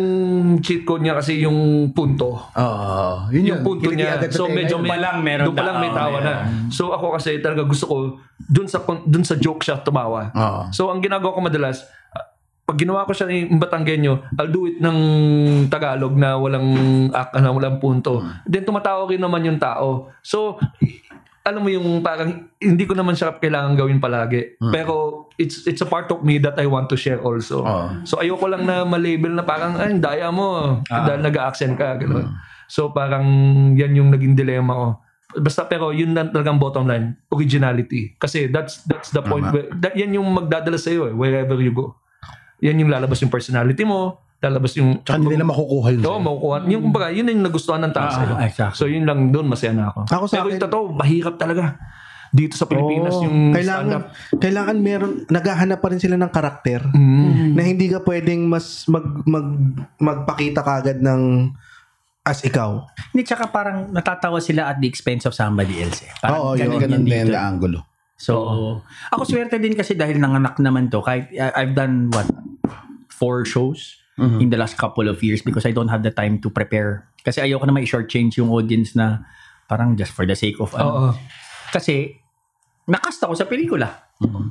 cheat 0.63 0.87
code 0.87 1.03
niya 1.03 1.19
kasi 1.19 1.43
yung 1.43 1.91
punto. 1.91 2.39
Oo. 2.39 3.27
yun 3.35 3.51
Yung 3.51 3.67
punto 3.67 3.91
niya. 3.91 4.15
So 4.31 4.47
medyo 4.47 4.79
may, 4.79 4.87
Doon 4.87 4.95
pa 4.95 4.97
lang 5.03 5.17
meron 5.19 5.45
doon 5.51 5.55
pa 5.59 5.65
lang 5.67 5.77
may 5.83 5.91
tawa 5.91 6.17
na. 6.23 6.33
So 6.71 6.95
ako 6.95 7.19
kasi 7.19 7.43
talaga 7.43 7.67
gusto 7.67 7.85
ko 7.85 7.95
dun 8.39 8.71
sa 8.71 8.79
dun 9.03 9.27
sa 9.27 9.35
joke 9.35 9.59
siya 9.59 9.83
tumawa. 9.83 10.31
Oo. 10.31 10.61
So 10.71 10.87
ang 10.87 11.03
ginagawa 11.03 11.35
ko 11.35 11.41
madalas 11.43 11.83
pag 12.65 12.81
ginawa 12.81 13.05
ko 13.05 13.13
siya 13.13 13.29
ng 13.29 13.61
Batanggenyo, 13.61 14.41
I'll 14.41 14.49
do 14.49 14.65
it 14.65 14.81
ng 14.81 14.97
Tagalog 15.69 16.17
na 16.17 16.33
walang 16.33 16.65
ak 17.13 17.37
na 17.37 17.53
walang 17.53 17.77
punto. 17.77 18.25
Then 18.41 18.65
tumatawa 18.65 19.05
rin 19.05 19.21
naman 19.21 19.45
yung 19.45 19.61
tao. 19.61 20.09
So 20.25 20.57
alam 21.45 21.61
mo 21.61 21.69
yung 21.69 22.01
parang 22.01 22.49
hindi 22.57 22.83
ko 22.89 22.97
naman 22.97 23.13
siya 23.13 23.37
kailangan 23.37 23.77
gawin 23.77 24.01
palagi. 24.01 24.57
Pero 24.73 25.29
it's 25.37 25.69
it's 25.69 25.85
a 25.85 25.85
part 25.85 26.09
of 26.09 26.25
me 26.25 26.41
that 26.41 26.57
I 26.57 26.65
want 26.65 26.89
to 26.89 26.97
share 26.97 27.21
also. 27.21 27.61
Oo. 27.61 28.01
So 28.01 28.17
ayoko 28.17 28.49
lang 28.49 28.65
na 28.65 28.81
malabel 28.81 29.37
na 29.37 29.45
parang 29.45 29.77
ay 29.77 29.93
daya 30.01 30.33
mo 30.33 30.81
dahil 30.89 31.21
nag-accent 31.21 31.77
ka 31.77 32.01
ganun. 32.01 32.33
So 32.65 32.89
parang 32.89 33.23
yan 33.77 33.93
yung 33.93 34.09
naging 34.09 34.33
dilemma 34.33 34.73
ko. 34.73 34.87
Basta 35.37 35.69
pero 35.69 35.93
yun 35.93 36.17
lang 36.17 36.33
talagang 36.33 36.57
bottom 36.57 36.89
line, 36.89 37.13
originality. 37.29 38.17
Kasi 38.17 38.49
that's 38.49 38.81
that's 38.89 39.13
the 39.13 39.21
point 39.21 39.45
where, 39.53 39.69
that, 39.77 39.93
yan 39.93 40.17
yung 40.17 40.25
magdadala 40.33 40.81
sa 40.81 40.89
iyo 40.89 41.11
eh, 41.11 41.13
wherever 41.13 41.59
you 41.61 41.75
go. 41.75 41.93
Yan 42.65 42.81
yung 42.81 42.89
lalabas 42.89 43.21
yung 43.21 43.29
personality 43.29 43.85
mo, 43.85 44.24
lalabas 44.39 44.71
yung 44.75 45.01
Tsaka 45.01 45.17
hindi 45.17 45.33
nila 45.33 45.47
makukuha 45.47 45.87
yun. 45.91 46.01
Oo, 46.03 46.19
makukuha. 46.19 46.55
Yung 46.67 46.81
kumbaga, 46.83 47.07
yun 47.09 47.25
yung 47.25 47.41
nagustuhan 47.41 47.81
ng 47.81 47.93
tao 47.93 48.07
sa'yo. 48.07 48.33
Ah, 48.35 48.45
exactly. 48.45 48.75
So 48.75 48.85
yun 48.85 49.03
lang 49.03 49.31
doon 49.31 49.47
masaya 49.47 49.73
na 49.73 49.89
ako. 49.89 49.99
Ako 50.05 50.23
sa 50.25 50.33
pero 50.35 50.43
akin- 50.43 50.51
yung 50.51 50.63
totoo, 50.63 50.83
mahirap 50.91 51.35
talaga. 51.35 51.63
Dito 52.29 52.53
sa 52.53 52.67
Pilipinas 52.67 53.15
Oo. 53.15 53.23
yung 53.23 53.55
kailangan, 53.55 53.85
stand-up. 53.87 54.05
kailangan 54.35 54.75
meron, 54.77 55.11
naghahanap 55.25 55.79
pa 55.79 55.87
rin 55.87 56.03
sila 56.03 56.19
ng 56.19 56.27
karakter 56.27 56.83
Mm. 56.83 57.55
na 57.55 57.61
hindi 57.63 57.87
ka 57.87 58.03
pwedeng 58.03 58.43
mas 58.43 58.83
mag, 58.85 59.07
mag, 59.23 59.47
magpakita 59.95 60.59
kagad 60.59 60.99
ng 60.99 61.55
as 62.21 62.43
ikaw. 62.43 62.83
Hindi, 63.13 63.23
tsaka 63.23 63.47
parang 63.47 63.87
natatawa 63.87 64.41
sila 64.41 64.67
at 64.67 64.77
the 64.77 64.89
expense 64.89 65.23
of 65.23 65.31
somebody 65.31 65.79
else. 65.79 66.01
Eh. 66.01 66.11
Parang 66.19 66.41
Oo, 66.43 66.59
yun. 66.59 66.75
Ganun 66.75 67.05
din 67.05 67.31
na 67.31 67.45
angulo. 67.45 67.85
So, 68.15 68.33
ako 69.11 69.23
swerte 69.23 69.55
din 69.55 69.71
kasi 69.71 69.93
dahil 69.93 70.17
nanganak 70.17 70.57
naman 70.57 70.87
to. 70.87 70.99
Kahit 70.99 71.29
I've 71.31 71.71
done 71.71 72.09
what? 72.09 72.27
Four 73.07 73.45
shows 73.45 73.95
in 74.15 74.47
the 74.47 74.55
last 74.55 74.79
couple 74.79 75.11
of 75.11 75.19
years 75.19 75.43
because 75.43 75.67
I 75.67 75.75
don't 75.75 75.91
have 75.91 76.03
the 76.03 76.11
time 76.11 76.39
to 76.39 76.47
prepare. 76.47 77.11
Kasi 77.19 77.43
ayoko 77.43 77.67
na 77.67 77.75
may 77.75 77.83
short-change 77.83 78.39
yung 78.39 78.47
audience 78.47 78.95
na 78.95 79.27
parang 79.67 79.97
just 79.99 80.15
for 80.15 80.23
the 80.23 80.37
sake 80.37 80.55
of 80.61 80.71
ano. 80.77 80.87
Oo. 80.87 81.07
Kasi 81.73 82.15
nakast 82.87 83.19
ako 83.25 83.33
sa 83.35 83.45
pelikula. 83.49 84.05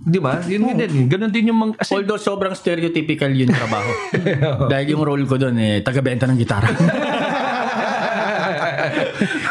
Di 0.05 0.21
ba? 0.21 0.45
Yun 0.45 0.69
din 0.69 0.77
din. 0.77 0.93
Ganun 1.09 1.33
din 1.33 1.49
yung 1.49 1.57
mga... 1.57 1.73
Kasi, 1.81 1.97
Although 1.97 2.21
sobrang 2.21 2.53
stereotypical 2.53 3.33
yung 3.33 3.49
trabaho. 3.49 3.89
dahil 4.73 4.87
yung 4.93 5.01
role 5.01 5.25
ko 5.25 5.41
doon 5.41 5.57
eh, 5.57 5.81
taga-benta 5.81 6.29
ng 6.29 6.37
gitara. 6.37 6.69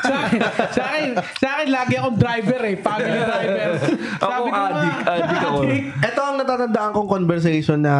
sa, 0.03 0.13
akin, 0.27 0.39
sa 0.71 0.81
akin, 0.89 1.07
sa 1.39 1.47
akin, 1.57 1.67
lagi 1.69 1.93
akong 1.99 2.17
driver 2.19 2.61
eh. 2.65 2.75
Family 2.79 3.19
driver. 3.19 3.71
ako 4.19 4.41
ko 4.43 4.57
addict. 4.57 4.99
Addict 5.07 5.43
ako. 5.43 5.59
Ito 6.03 6.19
ang 6.23 6.37
natatandaan 6.41 6.91
kong 6.95 7.09
conversation 7.09 7.79
na 7.83 7.95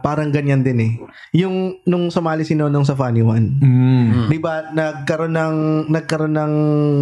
parang 0.00 0.32
ganyan 0.32 0.64
din 0.64 0.78
eh. 0.80 0.92
Yung 1.36 1.80
nung 1.86 2.08
sumali 2.08 2.42
si 2.42 2.56
Nonong 2.56 2.84
sa 2.84 2.96
Funny 2.96 3.22
One. 3.22 3.60
Mm. 3.60 4.28
Di 4.32 4.38
ba 4.40 4.72
nagkaroon 4.72 5.34
ng 5.36 5.56
nagkaroon 5.92 6.34
ng 6.34 6.52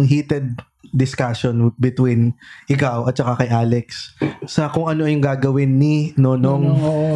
heated 0.05 0.55
discussion 0.91 1.71
between 1.75 2.35
ikaw 2.65 3.05
at 3.05 3.15
saka 3.15 3.39
kay 3.39 3.49
Alex 3.49 4.13
sa 4.45 4.67
kung 4.67 4.85
ano 4.85 5.05
yung 5.05 5.19
gagawin 5.19 5.71
ni 5.71 6.11
Nonong 6.15 6.63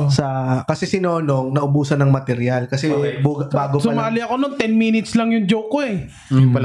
sa 0.08 0.26
kasi 0.64 0.86
si 0.86 0.98
Nonong 0.98 1.52
naubusan 1.52 2.00
ng 2.00 2.10
material 2.10 2.66
kasi 2.66 2.90
bug- 3.20 3.50
bago 3.50 3.78
pa 3.78 3.86
lang 3.86 3.98
Sumali 4.00 4.20
ako 4.22 4.34
nung 4.36 4.56
10 4.56 4.72
minutes 4.72 5.12
lang 5.14 5.30
yung 5.30 5.46
joke 5.46 5.70
ko 5.70 5.80
eh. 5.82 6.08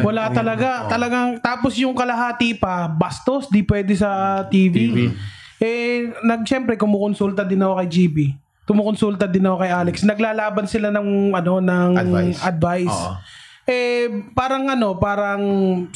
Wala 0.05 0.31
talaga. 0.31 0.87
Talagang, 0.87 1.41
tapos 1.41 1.75
yung 1.77 1.93
kalahati 1.93 2.55
pa, 2.55 2.87
bastos, 2.87 3.49
di 3.49 3.65
pwede 3.65 3.93
sa 3.95 4.43
TV. 4.47 5.11
Eh, 5.59 6.13
nag, 6.23 6.45
syempre, 6.45 6.77
kumukonsulta 6.77 7.43
din 7.43 7.59
ako 7.59 7.81
kay 7.81 7.89
GB. 7.89 8.17
Tumukonsulta 8.65 9.25
din 9.25 9.45
ako 9.45 9.57
kay 9.61 9.73
Alex. 9.73 9.95
Naglalaban 10.03 10.65
sila 10.65 10.89
ng, 10.89 11.33
ano, 11.33 11.61
ng 11.61 11.91
Advice. 11.97 12.39
advice. 12.41 12.97
Oo. 12.97 13.13
Eh, 13.65 14.29
parang 14.37 14.69
ano, 14.69 15.01
parang 15.01 15.43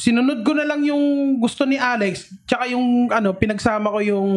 sinunod 0.01 0.41
ko 0.41 0.57
na 0.57 0.65
lang 0.65 0.81
yung 0.81 1.37
gusto 1.37 1.69
ni 1.69 1.77
Alex, 1.77 2.33
tsaka 2.49 2.65
yung, 2.69 3.13
ano, 3.13 3.37
pinagsama 3.37 3.93
ko 3.93 3.99
yung, 4.01 4.29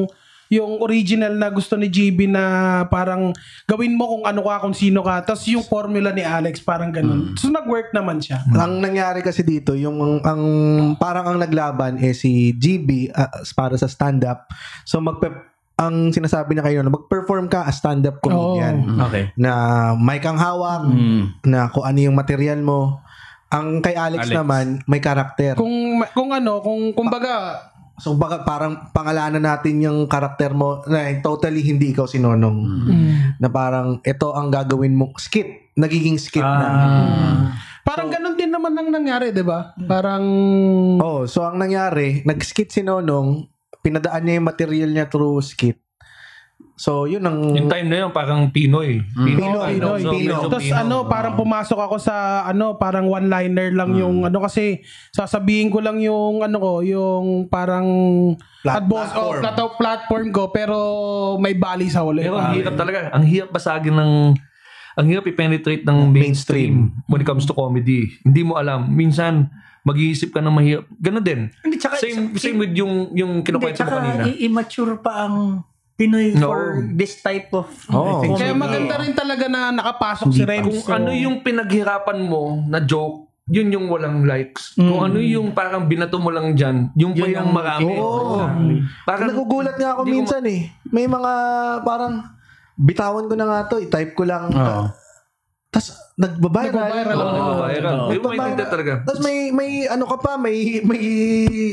yung 0.52 0.84
original 0.84 1.32
na 1.32 1.48
gusto 1.48 1.80
ni 1.80 1.88
GB 1.88 2.28
na 2.28 2.44
parang 2.92 3.32
gawin 3.64 3.96
mo 3.96 4.04
kung 4.04 4.28
ano 4.28 4.44
ka, 4.44 4.60
kung 4.60 4.76
sino 4.76 5.00
ka. 5.00 5.24
Tapos 5.24 5.48
yung 5.48 5.64
formula 5.64 6.12
ni 6.12 6.20
Alex, 6.20 6.60
parang 6.60 6.92
ganun. 6.92 7.32
So, 7.40 7.48
nag-work 7.48 7.96
naman 7.96 8.20
siya. 8.20 8.44
Ang 8.52 8.84
nangyari 8.84 9.24
kasi 9.24 9.40
dito, 9.40 9.72
yung 9.72 9.96
ang, 9.96 10.14
ang 10.20 10.42
parang 11.00 11.24
ang 11.24 11.38
naglaban 11.40 11.96
eh 12.04 12.12
si 12.12 12.52
GB 12.52 13.16
ah, 13.16 13.32
para 13.56 13.80
sa 13.80 13.88
stand-up. 13.88 14.44
So 14.84 15.00
magpe 15.00 15.32
ang 15.80 16.12
sinasabi 16.12 16.52
niya 16.52 16.68
kayo 16.68 16.78
na 16.84 16.92
mag-perform 16.92 17.48
ka 17.48 17.64
as 17.64 17.80
stand-up 17.80 18.20
comedian. 18.20 18.84
okay. 19.08 19.32
Na 19.40 19.52
may 19.96 20.20
kang 20.20 20.36
hawak, 20.36 20.84
na 21.48 21.72
kung 21.72 21.88
ano 21.88 21.98
yung 21.98 22.14
material 22.14 22.60
mo. 22.60 23.00
Ang 23.52 23.84
kay 23.84 23.92
Alex, 23.92 24.32
Alex. 24.32 24.34
naman, 24.34 24.66
may 24.88 24.98
karakter. 24.98 25.60
Kung, 25.60 26.00
kung 26.16 26.32
ano, 26.32 26.64
kung, 26.64 26.96
kumbaga, 26.96 27.68
So 28.02 28.18
baka 28.18 28.42
parang 28.42 28.90
pangalanan 28.90 29.44
natin 29.44 29.78
yung 29.78 30.10
karakter 30.10 30.50
mo 30.56 30.82
na 30.90 31.06
totally 31.22 31.62
hindi 31.62 31.94
ikaw 31.94 32.08
si 32.08 32.18
Nonong. 32.18 32.58
Na 33.38 33.46
parang 33.46 34.02
ito 34.02 34.32
ang 34.34 34.50
gagawin 34.50 34.96
mo. 34.96 35.14
Skit. 35.14 35.76
Nagiging 35.78 36.18
skit 36.18 36.42
na. 36.42 36.66
Ah. 36.66 37.54
parang 37.86 38.10
ganun 38.10 38.34
din 38.34 38.50
naman 38.50 38.74
ang 38.74 38.90
nangyari, 38.90 39.30
di 39.30 39.46
ba? 39.46 39.70
Parang, 39.86 40.24
Oh, 40.98 41.30
so 41.30 41.46
ang 41.46 41.62
nangyari, 41.62 42.26
nag-skit 42.26 42.74
si 42.74 42.82
Nonong, 42.82 43.46
pinadaan 43.86 44.22
niya 44.26 44.38
yung 44.42 44.48
material 44.50 44.90
niya 44.90 45.06
through 45.06 45.38
skit. 45.44 45.78
So, 46.74 47.04
yun 47.04 47.22
ang... 47.22 47.52
Yung 47.52 47.68
time 47.68 47.86
na 47.86 47.96
yun, 48.02 48.10
parang 48.10 48.48
Pinoy. 48.48 49.04
Pinoy, 49.12 49.44
ano, 49.44 49.68
Pinoy, 49.68 50.00
so 50.00 50.10
Pinoy. 50.10 50.18
medyo 50.24 50.48
Tapos 50.48 50.64
Pinoy. 50.64 50.80
ano, 50.80 50.96
parang 51.04 51.34
pumasok 51.36 51.78
ako 51.80 51.96
sa 51.96 52.14
ano, 52.44 52.74
parang 52.74 53.06
one-liner 53.06 53.70
lang 53.70 53.94
yung 53.94 54.24
ano 54.24 54.38
kasi 54.38 54.80
sasabihin 55.08 55.68
ko 55.68 55.78
lang 55.78 55.98
yung 55.98 56.40
ano 56.40 56.56
ko, 56.56 56.72
yung 56.80 57.24
parang 57.46 57.86
Plat- 58.60 58.80
advance 58.80 59.12
oh, 59.12 59.30
platform. 59.32 59.40
plat- 59.44 59.76
platform 59.76 60.26
ko 60.30 60.42
pero 60.48 60.76
may 61.36 61.52
bali 61.52 61.86
sa 61.86 62.02
huli. 62.02 62.20
Pero 62.20 62.36
ang 62.36 62.50
hirap 62.52 62.74
talaga. 62.74 62.98
Ang 63.10 63.24
hirap 63.24 63.50
basagin 63.50 63.94
ng 63.94 64.12
ang 64.92 65.06
hirap 65.06 65.24
i-penetrate 65.24 65.82
ng 65.82 65.98
mainstream 66.06 66.92
when 67.06 67.18
it 67.18 67.24
comes 67.24 67.42
to 67.42 67.52
comedy. 67.52 68.12
Hindi 68.20 68.42
mo 68.42 68.56
alam. 68.56 68.86
Minsan, 68.86 69.48
mag-iisip 69.82 70.30
ka 70.30 70.38
ng 70.38 70.52
mahirap. 70.52 70.84
Ganon 70.94 71.22
din. 71.22 71.40
Hindi, 71.58 71.76
tsaka, 71.76 71.96
Same, 71.96 72.36
same 72.36 72.54
with 72.56 72.72
yung, 72.72 73.08
yung 73.12 73.32
Hindi, 73.34 73.46
kinukwento 73.46 73.78
mo 73.78 73.88
tsaka 73.88 73.98
kanina. 73.98 74.22
i- 74.26 74.44
immature 74.44 75.00
pa 75.00 75.24
ang 75.24 75.64
Pinoy 76.02 76.34
No. 76.34 76.48
for 76.48 76.60
this 76.90 77.18
type 77.18 77.48
of 77.52 77.70
Oh. 77.86 78.18
comedy. 78.18 78.34
Kaya 78.36 78.52
maganda 78.52 78.94
rin 78.98 79.12
talaga 79.12 79.46
na 79.46 79.70
nakapasok 79.70 80.28
si 80.28 80.42
Renz. 80.42 80.82
Kung 80.82 80.90
ano 80.92 81.10
yung 81.10 81.40
pinaghirapan 81.40 82.18
mo 82.20 82.58
na 82.64 82.82
joke, 82.82 83.30
yun 83.44 83.70
yung 83.70 83.86
walang 83.86 84.22
likes. 84.22 84.74
Kung 84.74 85.02
ano 85.04 85.18
yung 85.18 85.50
parang 85.50 85.86
binato 85.86 86.16
mo 86.16 86.28
lang 86.28 86.54
dyan, 86.54 86.90
yung 86.94 87.12
pa 87.12 87.22
Yun 87.22 87.30
yung 87.32 87.42
ang- 87.44 87.54
marami. 87.54 87.92
Oo. 87.92 88.38
Parang, 89.02 89.28
Nagugulat 89.28 89.76
nga 89.76 89.94
ako 89.94 90.00
Hindi 90.02 90.10
ko 90.10 90.16
minsan 90.20 90.42
eh. 90.46 90.60
May 90.88 91.06
mga 91.06 91.32
parang 91.82 92.14
bitawan 92.74 93.26
ko 93.26 93.34
na 93.34 93.44
nga 93.44 93.58
to, 93.68 93.78
i-type 93.78 94.14
ko 94.14 94.24
lang. 94.24 94.50
Oo. 94.50 94.84
tas 95.72 95.88
nagbabiral. 96.20 96.68
Nagbabiral. 96.68 97.16
Oo, 97.16 97.32
oo. 97.64 98.12
Yung 98.12 98.24
maintindihan 98.28 98.68
talaga. 98.68 98.92
Tapos 99.08 99.24
may 99.24 99.48
may 99.48 99.88
ano 99.88 100.04
ka 100.04 100.20
pa, 100.20 100.36
may 100.36 100.84
may 100.84 101.00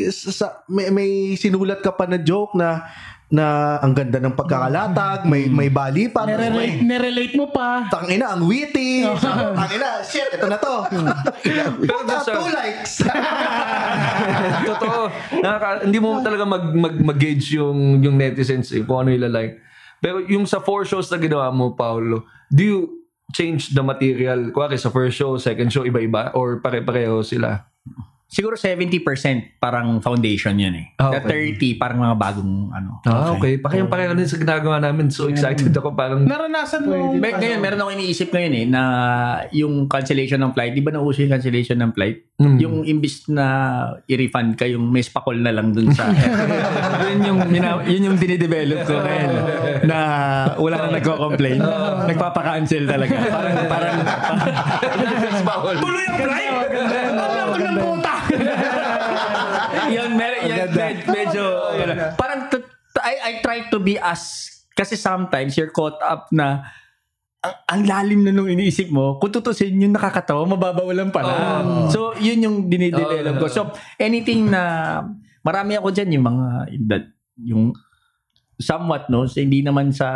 sa, 0.07 0.63
may, 0.71 0.87
may 0.87 1.09
sinulat 1.35 1.83
ka 1.83 1.91
pa 1.91 2.07
na 2.07 2.15
joke 2.15 2.55
na 2.55 2.87
na 3.29 3.77
ang 3.77 3.93
ganda 3.93 4.17
ng 4.17 4.33
pagkakalatag, 4.33 5.29
may 5.29 5.45
may 5.45 5.69
bali 5.69 6.09
pa, 6.09 6.25
may 6.25 6.81
nirelate 6.81 7.37
mo 7.37 7.53
pa. 7.53 7.85
tangina 7.85 8.33
ang 8.33 8.49
witty. 8.49 9.05
tangina, 9.05 10.01
shit, 10.01 10.33
ito 10.33 10.49
na 10.49 10.57
to. 10.57 10.89
Pero 11.45 11.77
Puta, 11.77 12.25
sa- 12.25 12.33
two 12.33 12.49
likes. 12.49 13.05
Totoo. 14.69 15.01
Nakaka, 15.39 15.67
hindi 15.85 15.99
mo 16.01 16.17
talaga 16.19 16.43
mag, 16.43 16.73
mag, 16.73 16.95
mag-gauge 16.97 17.53
yung, 17.53 18.01
yung 18.01 18.17
netizens 18.17 18.73
eh, 18.73 18.81
kung 18.81 19.05
ano 19.05 19.13
ilalike. 19.13 19.61
Pero 20.01 20.25
yung 20.25 20.49
sa 20.49 20.57
four 20.57 20.89
shows 20.89 21.05
na 21.13 21.21
ginawa 21.21 21.53
mo, 21.53 21.77
Paolo, 21.77 22.25
do 22.49 22.61
you 22.65 22.79
change 23.29 23.77
the 23.77 23.83
material? 23.85 24.49
Kuwari 24.49 24.81
sa 24.81 24.89
first 24.89 25.13
show, 25.13 25.37
second 25.37 25.69
show, 25.69 25.85
iba-iba? 25.85 26.33
Or 26.33 26.57
pare-pareho 26.57 27.21
sila? 27.21 27.69
Siguro 28.29 28.53
70% 28.53 29.57
parang 29.57 29.97
foundation 30.05 30.53
yun 30.53 30.77
eh. 30.77 30.93
Ah, 31.01 31.09
The 31.17 31.25
30 31.25 31.81
parang 31.81 31.97
mga 31.97 32.13
bagong 32.13 32.69
ano. 32.69 33.01
Ah, 33.01 33.33
okay. 33.33 33.57
Pakiyang 33.57 33.89
pareho 33.89 34.13
din 34.13 34.29
sa 34.29 34.37
ginagawa 34.37 34.77
namin. 34.77 35.09
So 35.09 35.33
excited 35.33 35.73
ako. 35.73 35.97
Parang, 35.97 36.29
Naranasan 36.29 36.85
mo. 36.85 37.17
Mer- 37.17 37.41
ngayon, 37.41 37.57
meron 37.57 37.81
ako 37.81 37.89
iniisip 37.89 38.29
ngayon 38.29 38.53
eh, 38.53 38.65
na 38.69 38.81
yung 39.49 39.89
cancellation 39.89 40.37
ng 40.37 40.53
flight, 40.53 40.77
di 40.77 40.85
ba 40.85 40.93
nauso 40.93 41.25
yung 41.25 41.33
cancellation 41.33 41.81
ng 41.81 41.89
flight? 41.89 42.37
Mm. 42.37 42.57
Yung 42.61 42.75
imbis 42.85 43.25
na 43.27 43.45
i-refund 44.05 44.53
ka, 44.53 44.69
yung 44.69 44.85
may 44.85 45.01
spakol 45.01 45.33
na 45.33 45.49
lang 45.49 45.73
dun 45.73 45.89
sa... 45.89 46.13
yun 47.09 47.25
yung, 47.25 47.39
mina- 47.49 47.81
yun 47.83 48.13
yung 48.13 48.17
dinidevelop 48.21 48.85
ko 48.85 48.93
ngayon. 48.93 49.31
Na 49.83 49.97
wala 50.53 50.85
na 50.85 51.01
nagko-complain. 51.01 51.57
Nagpapa-cancel 52.05 52.85
talaga. 52.85 53.09
Parang, 53.25 53.55
parang, 53.65 53.95
Tuloy 55.81 56.05
ang 56.05 56.17
flight! 56.19 56.47
Alam 57.49 57.65
ng 57.65 57.77
puta. 57.77 58.13
yun, 59.95 60.09
mer- 60.13 60.43
yun, 60.45 60.69
med- 60.71 61.05
medyo, 61.05 61.43
yun, 61.75 61.89
parang, 62.15 62.47
t- 62.47 62.61
t- 62.63 63.03
I, 63.03 63.13
I 63.17 63.31
try 63.41 63.67
to 63.67 63.77
be 63.77 63.97
as, 63.97 64.47
kasi 64.73 64.95
sometimes 64.95 65.57
you're 65.57 65.73
caught 65.73 65.99
up 65.99 66.29
na, 66.31 66.63
ang, 67.39 67.55
ang 67.67 67.81
lalim 67.87 68.21
na 68.23 68.31
nung 68.31 68.47
iniisip 68.47 68.91
mo, 68.91 69.15
kung 69.17 69.31
tutusin 69.31 69.75
yung 69.75 69.95
nakakatawa, 69.95 70.43
mababawalan 70.45 71.09
pala. 71.09 71.33
So, 71.87 72.11
yun 72.17 72.43
yung 72.43 72.57
dinidevelop 72.67 73.39
ko. 73.39 73.45
So, 73.47 73.61
anything 73.95 74.51
na, 74.51 75.03
marami 75.39 75.79
ako 75.79 75.89
dyan, 75.89 76.19
yung 76.19 76.25
mga, 76.27 76.45
that, 76.87 77.05
yung, 77.39 77.71
somewhat, 78.59 79.07
no? 79.07 79.23
So, 79.23 79.39
hindi 79.39 79.63
naman 79.63 79.95
sa 79.95 80.07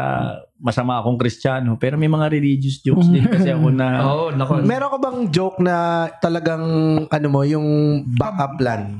masama 0.59 0.99
akong 0.99 1.15
kristyano, 1.15 1.79
pero 1.79 1.95
may 1.95 2.11
mga 2.11 2.27
religious 2.27 2.83
jokes 2.83 3.07
din 3.07 3.23
kasi 3.23 3.49
ako 3.55 3.71
na, 3.71 3.87
oh, 4.11 4.29
nako. 4.35 4.59
Meron 4.59 4.91
ka 4.91 4.99
bang 4.99 5.19
joke 5.31 5.59
na 5.63 6.07
talagang 6.19 6.63
ano 7.07 7.27
mo, 7.31 7.47
yung 7.47 7.67
backup 8.19 8.59
plan? 8.59 8.99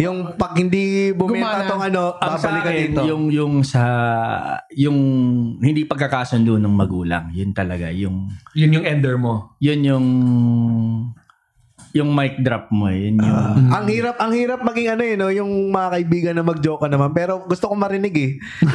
Yung 0.00 0.32
pag 0.34 0.56
hindi 0.56 1.12
bumenta 1.12 1.68
tong 1.68 1.84
ano, 1.86 2.16
babalik 2.16 2.62
ka 2.64 2.72
dito. 2.72 3.00
yung 3.04 3.28
yung 3.28 3.54
sa 3.60 3.84
yung 4.72 4.96
hindi 5.60 5.84
pagkakasundo 5.84 6.56
ng 6.56 6.72
magulang, 6.72 7.28
yun 7.36 7.52
talaga 7.52 7.92
yung 7.92 8.32
Yun 8.56 8.80
yung 8.80 8.86
ender 8.88 9.20
mo. 9.20 9.54
yun 9.60 9.80
yung 9.84 10.06
yung 11.90 12.14
mic 12.14 12.38
drop 12.38 12.70
mo, 12.70 12.86
yun 12.86 13.18
yung 13.18 13.38
Ang 13.74 13.86
hirap, 13.90 14.14
ang 14.22 14.30
hirap 14.30 14.62
maging 14.62 14.94
ano 14.94 15.02
eh, 15.02 15.14
no? 15.18 15.28
yung 15.34 15.74
mga 15.74 15.88
kaibigan 15.98 16.34
na 16.38 16.46
mag-joke 16.46 16.86
ka 16.86 16.88
naman. 16.90 17.10
Pero 17.10 17.42
gusto 17.50 17.66
ko 17.66 17.74
marinig 17.74 18.14
eh. 18.14 18.30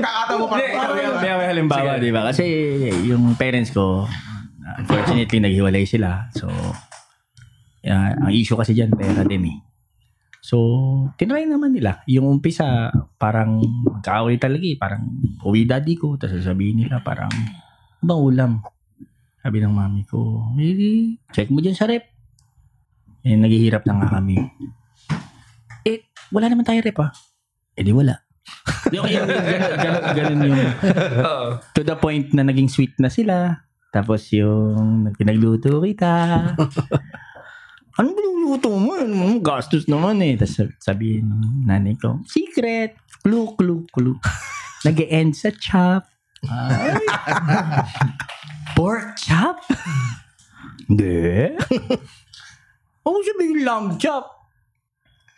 Kakatawa 0.00 0.38
mo 0.40 0.46
pa. 0.48 0.56
Hindi, 0.56 1.28
may, 1.28 1.48
halimbawa, 1.52 1.90
di 2.00 2.10
ba? 2.14 2.32
Kasi 2.32 2.44
yung 3.04 3.36
parents 3.36 3.68
ko, 3.68 4.08
unfortunately, 4.80 5.44
naghiwalay 5.44 5.84
sila. 5.84 6.32
So, 6.32 6.48
yeah, 7.84 8.16
ang 8.16 8.32
issue 8.32 8.56
kasi 8.56 8.72
dyan, 8.72 8.96
pera 8.96 9.20
din 9.20 9.44
eh. 9.44 9.58
So, 10.40 10.56
tinry 11.20 11.44
naman 11.44 11.76
nila. 11.76 12.00
Yung 12.08 12.24
umpisa, 12.24 12.88
parang 13.20 13.60
magkaaway 13.84 14.40
talaga 14.40 14.64
eh. 14.64 14.80
Parang 14.80 15.04
uwi 15.44 15.68
daddy 15.68 16.00
ko, 16.00 16.16
tapos 16.16 16.40
sasabihin 16.40 16.88
nila 16.88 17.04
parang, 17.04 17.28
"Ano 18.00 18.04
bang 18.08 18.22
ulam? 18.24 18.52
Sabi 19.40 19.56
ng 19.64 19.72
mami 19.72 20.04
ko, 20.04 20.52
eh, 20.60 21.16
check 21.32 21.48
mo 21.48 21.64
dyan 21.64 21.72
sa 21.72 21.88
rep. 21.88 22.04
Eh, 23.24 23.36
naghihirap 23.40 23.88
na 23.88 23.96
nga 23.96 24.20
kami. 24.20 24.36
Eh, 25.88 26.12
wala 26.28 26.52
naman 26.52 26.68
tayo 26.68 26.84
rep 26.84 27.00
ah. 27.00 27.08
Eh, 27.72 27.80
di 27.80 27.92
wala. 27.96 28.20
Ganun, 28.90 29.06
ganun, 29.78 30.04
ganun 30.16 30.40
yung 30.50 30.62
to 31.76 31.86
the 31.86 31.94
point 31.94 32.34
na 32.34 32.42
naging 32.42 32.66
sweet 32.66 32.96
na 32.98 33.06
sila. 33.06 33.62
Tapos 33.94 34.26
yung 34.34 35.06
pinagluto 35.14 35.78
kita. 35.78 36.10
ano 37.98 38.08
ba 38.10 38.20
yung 38.20 38.38
luto 38.50 38.74
mo? 38.74 38.98
Ano, 38.98 39.38
gastos 39.38 39.86
naman 39.86 40.18
eh. 40.26 40.34
Tapos 40.34 40.74
sabihin 40.82 41.30
ng 41.30 41.70
nanay 41.70 41.94
ko, 41.94 42.18
secret. 42.26 42.98
Clue, 43.22 43.54
clue, 43.54 43.86
clue. 43.94 44.18
Nag-end 44.86 45.38
sa 45.38 45.54
chop. 45.54 46.09
Pork 48.76 49.16
chop? 49.20 49.60
Hindi. 50.88 51.52
Ano 53.04 53.16
sabihin 53.24 53.64
lamb 53.64 53.96
chop? 54.00 54.24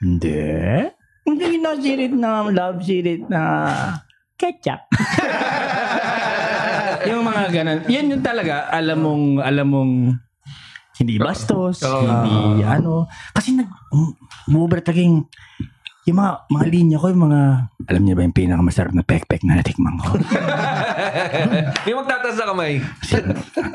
Hindi. 0.03 0.42
Hindi 1.22 1.62
na 1.62 1.78
sirit 1.78 2.14
na 2.14 2.50
love 2.50 2.82
sirit 2.82 3.22
na 3.30 3.42
ketchup. 4.34 4.82
yung 7.11 7.22
mga 7.22 7.42
ganun. 7.55 7.80
Yan 7.86 8.11
yung 8.11 8.24
talaga, 8.26 8.66
alam 8.70 8.98
mong, 8.98 9.24
alam 9.38 9.66
mong, 9.70 9.92
hindi 10.98 11.18
bastos, 11.18 11.82
Oo. 11.82 12.05
hindi 12.05 12.62
ano. 12.62 13.07
Kasi 13.34 13.57
nag, 13.57 13.66
um, 13.94 14.14
umubra 14.50 14.82
taging, 14.82 15.22
yung 15.22 15.72
mga, 16.11 16.50
mga 16.50 16.64
linya 16.66 16.98
ko, 16.98 17.07
yung 17.14 17.30
mga, 17.30 17.40
alam 17.86 18.03
niyo 18.03 18.14
ba 18.18 18.26
yung 18.26 18.34
pinakamasarap 18.34 18.90
na 18.90 19.07
pek-pek 19.07 19.46
na 19.46 19.62
natikman 19.62 19.94
ko? 20.03 20.18
Yung 21.86 22.03
magtataas 22.03 22.42
na 22.42 22.46
kamay. 22.50 22.82
Kasi, 22.98 23.22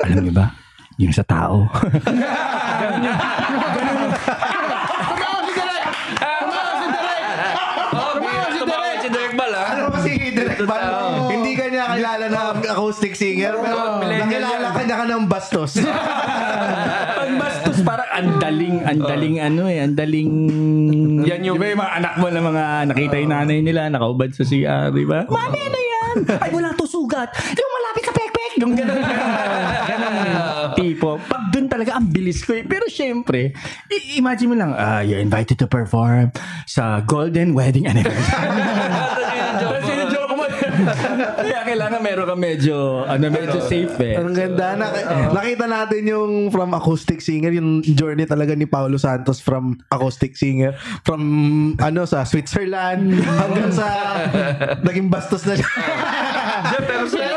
alam 0.04 0.20
niyo 0.20 0.34
ba? 0.36 0.52
Yung 1.00 1.14
sa 1.16 1.24
tao. 1.24 1.64
Oo, 7.88 7.96
oh, 7.96 8.12
tumawag 8.60 9.00
si 9.00 9.08
Direk 9.08 9.32
Bal 9.32 9.52
ah. 9.56 9.68
Ano 9.72 9.88
ba 9.88 9.98
si 10.04 10.12
Direk 10.12 10.60
Bal? 10.68 11.17
Hindi 11.88 12.04
ka 12.04 12.14
niya 12.14 12.20
kilala 12.20 12.24
na 12.28 12.40
acoustic 12.66 13.12
singer, 13.14 13.54
pero 13.56 13.78
nakilala 14.00 14.66
ka 14.68 14.80
niya 14.82 14.96
ka 14.96 15.06
ng 15.06 15.24
bastos. 15.26 15.72
Pag 17.18 17.30
bastos, 17.34 17.78
parang 17.80 18.10
ang 18.10 18.28
daling, 18.38 18.76
ang 18.82 19.00
daling 19.00 19.36
ano 19.38 19.62
eh, 19.66 19.80
ang 19.80 19.94
daling... 19.94 20.30
Yan 21.24 21.40
yung- 21.42 21.56
Di 21.56 21.60
ba 21.60 21.68
yung 21.68 21.80
mga 21.80 21.94
anak 21.94 22.12
mo 22.16 22.26
na 22.28 22.40
mga 22.40 22.64
nakita 22.86 23.14
yung 23.16 23.32
nanay 23.32 23.58
nila, 23.58 23.88
nakaubad 23.88 24.30
sa 24.30 24.42
CR, 24.42 24.90
di 24.90 25.04
ba? 25.04 25.24
Mami, 25.24 25.58
ano 25.60 25.78
yan? 25.78 26.16
Ay, 26.36 26.50
wala 26.50 26.72
to 26.72 26.84
sugat. 26.84 27.28
Yung 27.50 27.70
malapit 27.72 28.02
sa 28.02 28.12
pekpek. 28.12 28.52
Yung 28.58 28.72
ganun, 28.74 28.98
ganun, 28.98 29.30
ganun 29.86 30.14
tipo. 30.78 31.10
Pag 31.20 31.42
dun 31.48 31.66
talaga, 31.66 31.94
ang 31.94 32.06
bilis 32.06 32.42
ko 32.42 32.52
eh. 32.52 32.62
Pero 32.62 32.86
syempre, 32.86 33.54
i- 33.86 34.16
imagine 34.16 34.48
mo 34.48 34.56
lang, 34.56 34.72
ah, 34.72 34.98
you're 35.00 35.20
invited 35.20 35.54
to 35.54 35.66
perform 35.66 36.30
sa 36.64 37.00
Golden 37.00 37.52
Wedding 37.52 37.84
Anniversary. 37.84 38.34
Tapos 39.60 39.82
yun 39.84 39.96
yung 39.96 40.10
joke 40.10 40.32
mo. 40.32 40.44
Meron 42.08 42.24
ka 42.24 42.36
medyo, 42.40 43.04
ano, 43.04 43.28
medyo 43.28 43.60
safe 43.60 43.96
eh. 44.00 44.16
Ang 44.16 44.32
ganda. 44.32 44.80
Nak- 44.80 45.36
nakita 45.36 45.68
natin 45.68 46.02
yung 46.08 46.48
from 46.48 46.72
acoustic 46.72 47.20
singer, 47.20 47.52
yung 47.52 47.84
journey 47.84 48.24
talaga 48.24 48.56
ni 48.56 48.64
Paulo 48.64 48.96
Santos 48.96 49.44
from 49.44 49.76
acoustic 49.92 50.32
singer, 50.32 50.72
from 51.04 51.20
ano 51.76 52.08
sa 52.08 52.24
Switzerland 52.24 53.12
hanggang 53.20 53.68
sa 53.68 53.88
naging 54.80 55.12
bastos 55.12 55.44
na 55.44 55.60
siya. 55.60 55.68
pero 56.88 57.04
sa, 57.04 57.27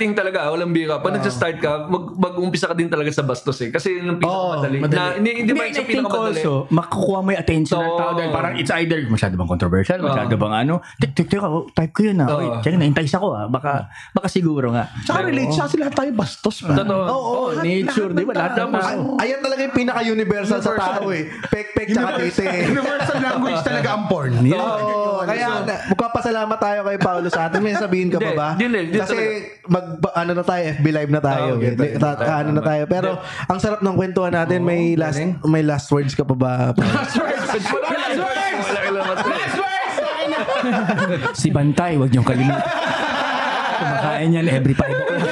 writing 0.00 0.16
talaga, 0.16 0.48
walang 0.48 0.72
bira. 0.72 0.96
Pag 0.96 1.20
nag-start 1.20 1.60
ka, 1.60 1.84
mag, 1.84 2.16
mag-umpisa 2.16 2.64
ka 2.64 2.74
din 2.74 2.88
talaga 2.88 3.12
sa 3.12 3.20
bastos 3.20 3.60
eh. 3.60 3.68
Kasi 3.68 4.00
yun 4.00 4.08
ang 4.08 4.18
pinakamadali. 4.18 4.76
Oo, 4.80 4.84
madali. 4.88 4.96
na, 4.96 5.12
hindi, 5.12 5.30
hindi 5.44 5.52
ba 5.52 5.68
Hindi, 5.68 5.76
yung 5.76 5.90
pinakamadali? 5.92 6.40
also, 6.40 6.52
makukuha 6.72 7.18
mo 7.20 7.28
yung 7.28 7.40
attention 7.44 7.76
ng 7.76 7.84
Oo. 7.86 8.00
tao 8.00 8.10
dahil 8.16 8.30
parang 8.32 8.52
it's 8.56 8.72
either 8.72 8.96
masyado 9.04 9.36
bang 9.36 9.50
controversial, 9.50 9.98
masyado 10.00 10.32
bang 10.40 10.54
ano. 10.56 10.74
Tik, 10.96 11.10
tik, 11.12 11.26
tik, 11.28 11.40
oh, 11.44 11.68
type 11.68 11.92
ko 11.92 12.00
yun 12.08 12.16
ah. 12.16 12.28
Oy, 12.32 12.46
check 12.64 12.74
na, 12.80 12.88
intays 12.88 13.12
ako 13.12 13.28
ah. 13.36 13.44
Baka, 13.44 13.92
baka 14.16 14.28
siguro 14.32 14.72
nga. 14.72 14.88
Tsaka 15.04 15.20
relate 15.22 15.52
siya 15.52 15.68
sila 15.68 15.92
tayo 15.92 16.10
bastos 16.16 16.64
pa. 16.64 16.72
Totoo. 16.72 17.04
Oo, 17.04 17.28
Oh, 17.40 17.48
nature, 17.56 18.12
di 18.12 18.24
ba? 18.24 18.32
Lahat 18.32 18.56
ng. 18.58 18.72
Ayan 19.20 19.40
talaga 19.40 19.60
yung 19.60 19.76
pinaka-universal 19.76 20.60
sa 20.64 20.72
tao 20.72 21.12
eh. 21.12 21.28
Pek-pek 21.46 21.92
tsaka 21.92 22.16
tite. 22.16 22.72
Universal 22.72 23.18
language 23.20 23.60
talaga 23.60 23.88
ang 23.92 24.04
porn. 24.08 24.32
Kaya 25.24 25.46
na, 25.62 25.74
magpapasalamat 25.90 26.58
tayo 26.58 26.78
kay 26.84 26.98
Paulo 26.98 27.28
sa 27.28 27.48
atin. 27.48 27.60
May 27.60 27.74
sabihin 27.74 28.08
ka 28.08 28.18
pa 28.18 28.32
ba? 28.32 28.48
Kasi 28.56 29.16
mag 29.66 29.86
ano 30.14 30.30
na 30.32 30.44
tayo, 30.44 30.62
FB 30.76 30.86
live 30.86 31.12
na 31.12 31.20
tayo. 31.20 31.50
Ah, 31.52 31.56
okay, 31.56 31.70
eh. 31.70 31.76
tayo. 31.76 31.94
Ta- 31.98 32.18
ta- 32.18 32.38
ano 32.40 32.50
na 32.52 32.62
tayo. 32.62 32.82
Pero 32.86 33.10
ang 33.46 33.58
sarap 33.58 33.80
ng 33.80 33.96
kwentuhan 33.96 34.32
natin. 34.32 34.62
May 34.62 34.94
last 34.94 35.20
may 35.44 35.62
last 35.62 35.88
words 35.90 36.12
ka 36.12 36.22
pa 36.22 36.34
ba? 36.36 36.52
Si 41.32 41.48
Bantay, 41.48 41.96
wag 41.96 42.10
niyong 42.12 42.26
kalimutan. 42.26 42.60
Kumakain 43.80 44.36
yan 44.36 44.46
every 44.46 44.76
5 44.76 44.92
o'clock. 44.92 45.29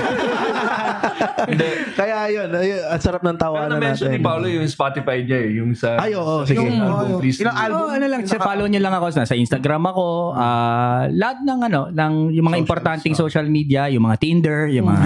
Kaya 1.94 2.16
yun, 2.28 2.48
ayun, 2.48 2.80
ang 2.84 2.98
sarap 2.98 3.20
ng 3.20 3.34
tawanan 3.34 3.76
na-mention 3.76 4.08
natin. 4.08 4.20
ni 4.20 4.24
Paolo 4.24 4.46
yung 4.46 4.64
Spotify 4.64 5.20
niya 5.20 5.38
eh. 5.40 5.50
Yung 5.54 5.70
sa... 5.72 5.96
Ay, 5.96 6.12
oo, 6.12 6.42
sige. 6.42 6.58
Yung 6.58 6.78
album, 6.78 7.06
yung- 7.08 7.20
please. 7.20 7.38
ilang 7.38 7.56
album? 7.56 7.78
Oh, 7.80 7.90
ano 7.90 8.06
lang, 8.06 8.20
sa 8.24 8.38
follow 8.38 8.66
nyo 8.66 8.80
lang 8.80 8.94
ako 8.94 9.06
sa, 9.10 9.22
sa 9.24 9.34
Instagram 9.34 9.82
ako, 9.84 10.06
ah 10.34 10.76
lahat 11.08 11.38
ng 11.40 11.60
ano, 11.64 11.80
ng 11.88 12.12
yung 12.30 12.44
mga 12.44 12.54
Socials, 12.54 12.64
importanteng 12.64 13.12
ah. 13.12 13.18
social 13.18 13.46
media, 13.46 13.82
yung 13.86 14.04
mga 14.04 14.16
Tinder, 14.18 14.60
yung 14.68 14.86
mga 14.86 15.04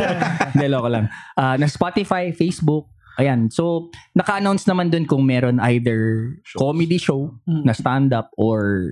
Hindi, 0.52 0.66
loko 0.66 0.88
lang. 0.88 1.04
Ah, 1.34 1.54
na 1.54 1.66
Spotify, 1.66 2.30
Facebook, 2.30 2.88
ayan. 3.16 3.48
So, 3.48 3.88
naka-announce 4.12 4.64
naman 4.64 4.88
dun 4.88 5.04
kung 5.04 5.22
meron 5.22 5.60
either 5.68 6.32
comedy 6.52 6.96
show 6.96 7.34
Mm. 7.42 7.64
na 7.64 7.72
stand-up 7.72 8.30
or 8.34 8.90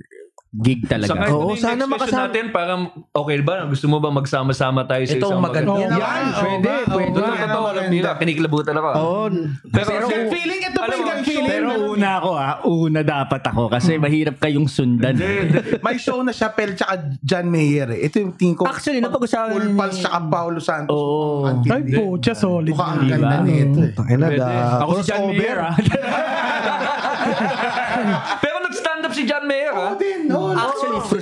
gig 0.51 0.81
Sa 0.81 0.97
talaga. 0.97 1.13
kahit 1.15 1.29
Oo, 1.31 1.45
ano 1.47 1.55
sana 1.55 1.83
makasama- 1.85 2.25
natin, 2.25 2.43
parang 2.49 2.81
okay 3.07 3.37
ba? 3.39 3.69
Gusto 3.69 3.85
mo 3.85 3.97
ba 3.97 4.09
magsama-sama 4.09 4.81
tayo 4.83 5.03
sa 5.03 5.13
Ito, 5.13 5.29
isang 5.29 5.37
maganda. 5.39 5.69
maganda? 5.71 5.93
Oo, 5.93 6.01
Yan, 6.01 6.25
oo 6.25 6.41
pwede, 6.41 6.69
oo 6.73 6.89
pwede. 6.91 7.17
nga. 7.19 7.33
Totoo. 7.39 7.65
Alam 7.69 7.85
nila, 7.87 8.09
kinikilabutan 8.15 8.73
ako. 8.73 8.87
Oo. 8.91 9.23
Pero, 9.69 9.89
Pero, 10.01 10.05
feeling, 10.27 10.61
ito 10.63 10.79
pa 10.79 10.89
yung 10.89 11.21
feeling. 11.21 11.45
Pero 11.45 11.69
una 11.91 12.09
ako 12.17 12.29
ah, 12.33 12.55
una 12.63 13.01
dapat 13.03 13.41
ako 13.43 13.69
kasi 13.69 13.95
mahirap 13.95 14.37
kayong 14.37 14.65
sundan. 14.65 15.21
May 15.79 15.97
show 15.97 16.17
na 16.19 16.31
Chappelle 16.31 16.73
tsaka 16.73 16.97
John 17.19 17.45
Mayer 17.45 17.89
eh. 17.91 18.09
Ito 18.09 18.17
yung 18.19 18.33
tingin 18.33 18.55
ko. 18.55 18.65
Actually, 18.65 18.99
napag-usapan 18.99 19.53
Full 19.53 19.67
ni- 19.67 19.77
Pulse 19.77 19.99
tsaka 19.99 20.17
Paulo 20.25 20.57
Santos. 20.59 20.89
Oo. 20.91 21.45
Ay, 21.63 21.83
po, 21.91 22.17
just 22.17 22.41
solid. 22.41 22.69
Mukha 22.69 22.85
ang 22.91 23.05
Diba? 23.05 23.21
ganda 23.21 23.37
nito 23.39 23.79
eh. 23.79 23.91
Tangina, 23.91 24.25
Pwede. 24.27 24.41
da- 24.41 24.81
Ako 24.81 24.91
si 24.97 25.05
John. 25.05 25.21
Mayer 25.29 25.59
ah. 25.59 25.73
Pero 28.39 28.55
nag-stand 28.59 29.01
up 29.03 29.13
si 29.13 29.23
John 29.23 29.43
Mayer, 29.43 29.71
ha? 29.71 29.93
din, 29.93 29.93
no, 29.93 29.97
no. 29.99 29.99
Actually, 29.99 30.18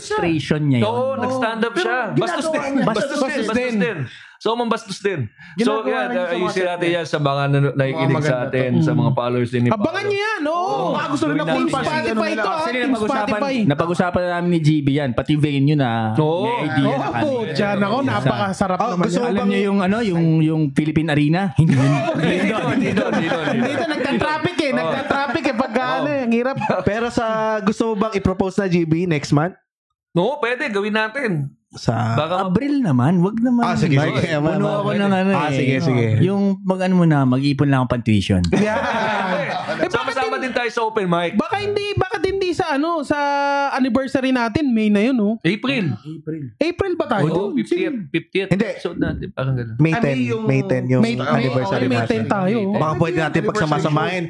frustration 0.10 0.62
niya 0.66 0.80
yun. 0.80 0.88
Oo, 0.88 1.14
nag-stand 1.16 1.62
up 1.62 1.76
siya. 1.76 2.00
Bastos 2.14 2.48
din. 2.48 2.74
Bastos 2.82 3.20
din. 3.20 3.42
Bastos 3.44 3.76
din. 3.76 3.98
So, 4.38 4.54
mambastos 4.54 5.02
din. 5.02 5.34
So, 5.58 5.82
Ginagawa 5.82 5.90
yan, 5.90 6.08
niya 6.08 6.22
sa 6.22 6.30
mga 6.30 6.38
ayusin 6.38 6.66
natin 6.68 6.90
yan 6.92 7.06
sa 7.08 7.18
mga 7.20 7.44
nan- 7.50 7.74
nakikinig 7.74 8.06
Mga 8.08 8.22
sa 8.22 8.30
maganda 8.30 8.50
atin, 8.54 8.72
sa 8.78 8.92
mga 8.94 9.12
followers 9.12 9.50
din 9.50 9.62
ni 9.66 9.70
Abangan 9.70 9.82
Paolo. 9.90 10.06
nyo 10.06 10.20
yan, 10.22 10.42
oo. 10.46 10.62
Oo. 10.62 10.90
Baka 10.94 11.06
gusto 11.10 11.26
rin 11.26 11.34
Gawin 11.34 11.42
ng 11.42 11.50
full 11.50 11.66
natin 11.66 11.74
yan. 11.74 11.82
Spotify 11.98 12.06
ito, 12.06 12.22
nila, 12.30 12.38
ah. 12.38 12.54
Actually, 12.54 12.78
Team 12.78 12.86
napag-usapan, 12.88 13.26
Spotify. 13.34 13.56
napag-usapan 13.66 14.22
na 14.22 14.30
namin 14.32 14.50
ni 14.54 14.60
GB 14.62 14.88
yan, 14.94 15.10
pati 15.12 15.32
venue 15.34 15.74
na 15.74 15.90
Oo. 16.16 16.46
may 16.46 16.70
idea 16.70 16.86
Oo 16.86 16.94
na 16.94 17.10
po, 17.18 17.30
kami. 17.42 17.50
dyan 17.52 17.78
ako, 17.82 17.98
napakasarap 18.06 18.78
Oh, 18.78 18.88
naman 18.88 19.04
gusto 19.04 19.18
yan. 19.18 19.26
Alam 19.26 19.34
bang- 19.36 19.50
niyo 19.50 19.62
yung 19.64 19.80
ano, 19.82 19.98
yung 20.06 20.24
yung 20.40 20.62
Philippine 20.70 21.10
Arena? 21.10 21.42
Hindi. 21.60 21.74
Hindi 22.22 22.38
doon, 22.46 22.66
hindi 22.72 22.90
doon, 22.94 23.12
hindi 23.12 23.28
doon. 23.28 23.46
Dito 23.58 23.84
nagka-traffic 23.90 24.58
eh, 24.60 24.72
nagka-traffic 24.72 25.44
eh, 25.44 25.56
pagka 25.58 25.84
ano 25.98 26.10
eh, 26.10 26.22
ang 26.22 26.34
hirap. 26.36 26.56
Pero 26.84 27.10
sa 27.10 27.26
gusto 27.60 27.90
mo 27.90 27.94
bang 28.00 28.14
i-propose 28.14 28.62
na 28.62 28.68
GB 28.68 28.94
next 29.08 29.34
month? 29.34 29.58
Oo, 30.18 30.38
pwede, 30.40 30.68
gawin 30.68 30.94
natin. 30.94 31.32
Sa 31.70 32.16
Baka 32.16 32.48
Abril 32.48 32.80
naman, 32.80 33.20
wag 33.20 33.38
naman. 33.38 33.62
Ah, 33.62 33.76
sige, 33.76 33.94
Mike, 33.94 34.18
sige. 34.18 34.40
Puno 34.40 34.66
ako 34.72 34.88
pwede. 34.88 35.04
ng 35.04 35.12
ano 35.14 35.30
Ah, 35.32 35.52
eh. 35.52 35.54
sige, 35.54 35.76
sige. 35.80 36.06
Yung 36.24 36.64
mag 36.64 36.80
ano 36.80 36.94
muna, 36.98 37.22
mag-ipon 37.22 37.68
lang 37.68 37.84
ako 37.84 37.88
pang 37.92 38.02
tuition. 38.02 38.40
Yan. 38.58 38.80
Eh, 39.38 39.52
bakit, 39.78 39.92
Sama-sama 39.92 40.40
din 40.40 40.50
tayo 40.50 40.70
sa 40.72 40.82
open 40.82 41.06
mic. 41.06 41.36
baka 41.36 41.60
hindi, 41.60 41.92
bakit 41.94 42.24
hindi 42.24 42.50
sa 42.50 42.74
ano, 42.74 43.04
sa 43.04 43.20
anniversary 43.70 44.32
natin, 44.32 44.72
May 44.72 44.88
na 44.88 45.04
yun, 45.04 45.20
oh. 45.20 45.36
April. 45.44 45.92
April 46.58 46.94
ba 46.96 47.06
tayo? 47.06 47.30
Oo, 47.30 47.52
50th. 47.52 48.10
50th 48.10 48.50
Hindi. 48.50 48.66
episode 48.66 48.98
natin. 48.98 49.28
Parang 49.30 49.54
gano'n. 49.54 49.76
May 49.78 49.92
Ah, 49.92 50.02
10, 50.02 50.08
may 50.08 50.24
yung- 50.24 50.46
May 50.48 50.62
10 50.64 50.84
yung 50.88 51.04
May, 51.04 51.14
may, 51.14 51.28
anniversary 51.28 51.84
okay, 51.84 51.92
may 51.92 52.00
natin. 52.00 52.22
10 52.24 52.32
tayo. 52.32 52.58
Baka 52.74 52.94
pwede 52.98 53.18
natin 53.20 53.42
pagsamasamahin. 53.46 54.24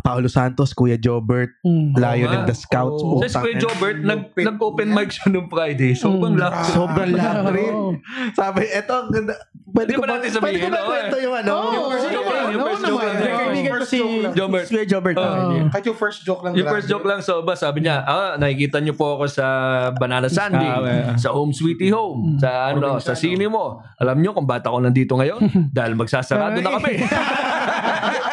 Paolo 0.00 0.26
Santos, 0.26 0.70
Kuya 0.70 0.96
Jobert, 0.96 1.50
Hmm. 1.60 1.92
Lion 1.92 2.30
and 2.32 2.44
the 2.44 2.52
Scouts. 2.52 2.98
Oo. 2.98 3.20
Sa 3.22 3.38
Square 3.38 3.58
Jobert, 3.58 3.98
nag, 4.00 4.30
nag-open 4.32 4.88
mic 4.88 5.10
siya 5.10 5.28
nung 5.28 5.46
Friday. 5.46 5.92
Sobrang 5.92 6.34
Mm. 6.34 6.40
lakas. 6.40 6.66
Sobrang 6.70 7.10
lang 7.10 7.44
rin. 7.56 7.72
Oo. 7.72 7.92
Sabi, 8.32 8.66
eto, 8.66 8.92
ang 8.96 9.10
ganda. 9.10 9.34
Pwede 9.68 9.92
ko 9.92 10.00
ba 10.00 10.06
ba, 10.06 10.12
natin 10.16 10.32
pwede 10.32 10.38
sabihin? 10.56 10.60
ko 10.62 10.68
ba 10.70 10.78
Oo, 10.78 10.88
kwento 10.88 11.12
eh. 11.12 11.22
yung 11.22 11.36
ano? 11.36 11.52
Yung 11.68 11.86
first 11.92 12.08
joke 12.08 12.24
lang, 12.26 12.46
yung 12.48 12.62
first 12.64 12.82
joke 12.82 13.02
lang. 13.02 13.16
Kaibigan 13.18 13.68
ko 13.68 13.76
First 13.78 13.90
si 13.90 13.98
joke 13.98 14.16
lang. 14.18 14.32
Jobert. 14.32 14.64
Square 14.64 14.88
Jobert. 14.88 15.16
Ah. 15.18 15.36
Kahit 15.68 15.84
yung 15.84 15.98
first 15.98 16.20
joke 16.22 16.40
lang. 16.40 16.52
Yung 16.56 16.66
first 16.66 16.86
joke 16.88 17.04
lang 17.04 17.20
sa 17.20 17.32
ba, 17.38 17.52
sabi 17.54 17.78
niya, 17.80 17.96
ah, 18.00 18.32
nakikita 18.34 18.80
niyo 18.80 18.94
po 18.94 19.12
ako 19.12 19.28
sa 19.28 19.46
Banana 19.92 20.26
Sunday, 20.26 20.64
Ah, 20.64 21.12
sa 21.14 21.28
Home 21.30 21.52
Sweetie 21.52 21.90
Home, 21.90 22.38
sa 22.38 22.72
ano, 22.72 22.96
sa 22.96 23.12
sine 23.12 23.44
mo. 23.46 23.84
Alam 23.96 24.16
niyo 24.18 24.32
kung 24.32 24.44
ba't 24.44 24.62
ako 24.62 24.80
nandito 24.80 25.12
ngayon? 25.14 25.42
Dahil 25.76 25.92
magsasarado 25.94 26.56
na 26.56 26.70
kami. 26.72 26.92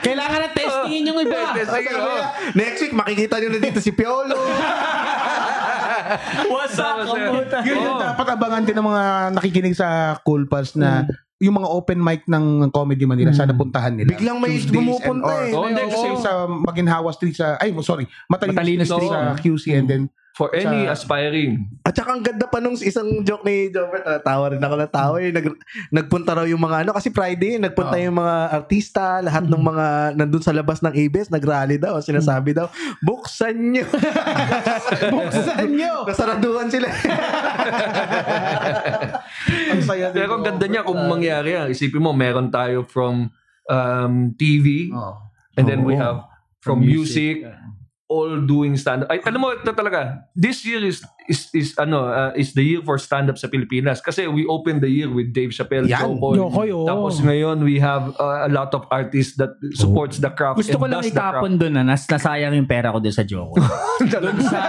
Kailangan 0.00 0.38
na 0.40 0.48
testingin 0.52 1.08
yung 1.08 1.20
iba. 1.20 1.38
Oh. 2.00 2.22
Next 2.56 2.80
week, 2.82 2.94
makikita 2.94 3.36
nyo 3.40 3.48
na 3.52 3.60
dito 3.60 3.80
si 3.82 3.92
Piolo. 3.92 4.34
What's 6.52 6.78
up, 6.80 7.06
kamuta? 7.06 7.62
Yun 7.62 7.76
yung 7.78 7.98
Oo. 7.98 8.02
dapat 8.02 8.26
abangan 8.34 8.62
din 8.66 8.76
ng 8.78 8.86
mga 8.86 9.02
nakikinig 9.36 9.74
sa 9.76 10.18
Cool 10.26 10.46
Pals 10.50 10.74
na 10.74 11.06
yung 11.40 11.56
mga 11.56 11.68
open 11.72 11.98
mic 12.04 12.28
ng 12.28 12.68
Comedy 12.68 13.08
Manila, 13.08 13.32
sana 13.32 13.56
puntahan 13.56 13.96
nila. 13.96 14.12
Biglang 14.12 14.38
may 14.44 14.60
and 14.60 15.20
eh. 15.24 15.88
Kasi 15.88 16.08
oo. 16.12 16.20
sa 16.20 16.44
Maginhawa 16.44 17.08
Street 17.16 17.36
sa, 17.36 17.56
ay, 17.56 17.72
sorry, 17.80 18.04
Matalino, 18.28 18.60
Matalino 18.60 18.84
Street, 18.84 19.08
Street, 19.08 19.12
sa 19.12 19.20
oh. 19.32 19.40
QC 19.40 19.64
and 19.72 19.86
then 19.88 20.02
For 20.40 20.48
any 20.56 20.88
Sa- 20.88 20.96
aspiring. 20.96 21.68
At 21.84 21.92
saka 21.92 22.16
ang 22.16 22.24
ganda 22.24 22.48
pa 22.48 22.64
nung 22.64 22.72
isang 22.72 23.20
joke 23.20 23.44
ni 23.44 23.68
Jobert. 23.68 24.08
Uh, 24.08 24.16
tawa 24.24 24.48
rin 24.48 24.64
ako 24.64 24.74
ng 24.80 24.88
tawa. 24.88 25.20
Eh. 25.20 25.36
Nag, 25.36 25.52
nagpunta 25.92 26.32
raw 26.32 26.48
yung 26.48 26.64
mga 26.64 26.80
ano. 26.80 26.96
Kasi 26.96 27.12
Friday, 27.12 27.60
nagpunta 27.60 28.00
Oo. 28.00 28.04
yung 28.08 28.16
mga 28.16 28.56
artista, 28.56 29.20
lahat 29.20 29.44
ng 29.44 29.60
mga 29.60 29.84
nandun 30.16 30.40
sa 30.40 30.56
labas 30.56 30.80
ng 30.80 30.96
ABS, 30.96 31.28
nagrally 31.28 31.76
daw. 31.76 32.00
Sinasabi 32.00 32.56
daw, 32.56 32.72
buksan 33.04 33.52
nyo. 33.52 33.84
Buksan 35.12 35.76
nyo. 35.76 36.08
Nasaraduhan 36.08 36.72
sila. 36.72 36.88
ang 39.76 39.82
saya 39.84 40.08
din. 40.08 40.24
Pero 40.24 40.40
ang 40.40 40.44
ganda 40.46 40.64
niya 40.64 40.88
kung 40.88 41.04
mangyari 41.04 41.52
yan. 41.52 41.68
Isipin 41.68 42.00
mo, 42.00 42.16
meron 42.16 42.48
tayo 42.48 42.88
from 42.88 43.28
um, 43.68 44.12
TV, 44.40 44.88
Oh. 44.96 45.20
and 45.60 45.68
then 45.68 45.84
we 45.84 45.92
Oo. 45.94 46.00
have 46.00 46.18
from, 46.64 46.80
music, 46.80 47.44
all 48.10 48.42
doing 48.42 48.74
stand-up. 48.74 49.06
Ay, 49.06 49.22
alam 49.22 49.38
mo, 49.38 49.54
ito 49.54 49.70
talaga, 49.70 50.26
this 50.34 50.66
year 50.66 50.82
is 50.82 50.98
is 51.24 51.46
is 51.54 51.68
ano 51.78 52.10
uh, 52.10 52.34
is 52.34 52.50
the 52.52 52.64
year 52.64 52.82
for 52.82 52.98
stand-up 52.98 53.38
sa 53.38 53.46
Pilipinas 53.46 54.02
kasi 54.02 54.26
we 54.26 54.42
opened 54.44 54.82
the 54.82 54.90
year 54.90 55.06
with 55.06 55.30
Dave 55.30 55.54
Chappelle, 55.54 55.86
Yan. 55.86 56.18
Jokoy. 56.18 56.34
Yokoy, 56.34 56.68
oo. 56.74 56.82
Tapos 56.82 57.22
ngayon 57.22 57.62
we 57.62 57.78
have 57.78 58.10
uh, 58.18 58.42
a 58.42 58.50
lot 58.50 58.74
of 58.74 58.82
artists 58.90 59.38
that 59.38 59.54
supports 59.72 60.18
the 60.18 60.26
craft 60.28 60.58
Gusto 60.58 60.74
ko 60.74 60.90
and 60.90 60.98
lang 60.98 60.98
does 60.98 61.06
the 61.06 61.14
craft. 61.14 61.38
itapon 61.38 61.52
doon 61.54 61.72
na 61.78 61.82
nas 61.86 62.02
nasayang 62.04 62.50
yung 62.52 62.66
pera 62.66 62.90
ko 62.90 62.98
doon 62.98 63.14
sa 63.14 63.22
joke. 63.22 63.54
doon 64.10 64.38
sa 64.42 64.60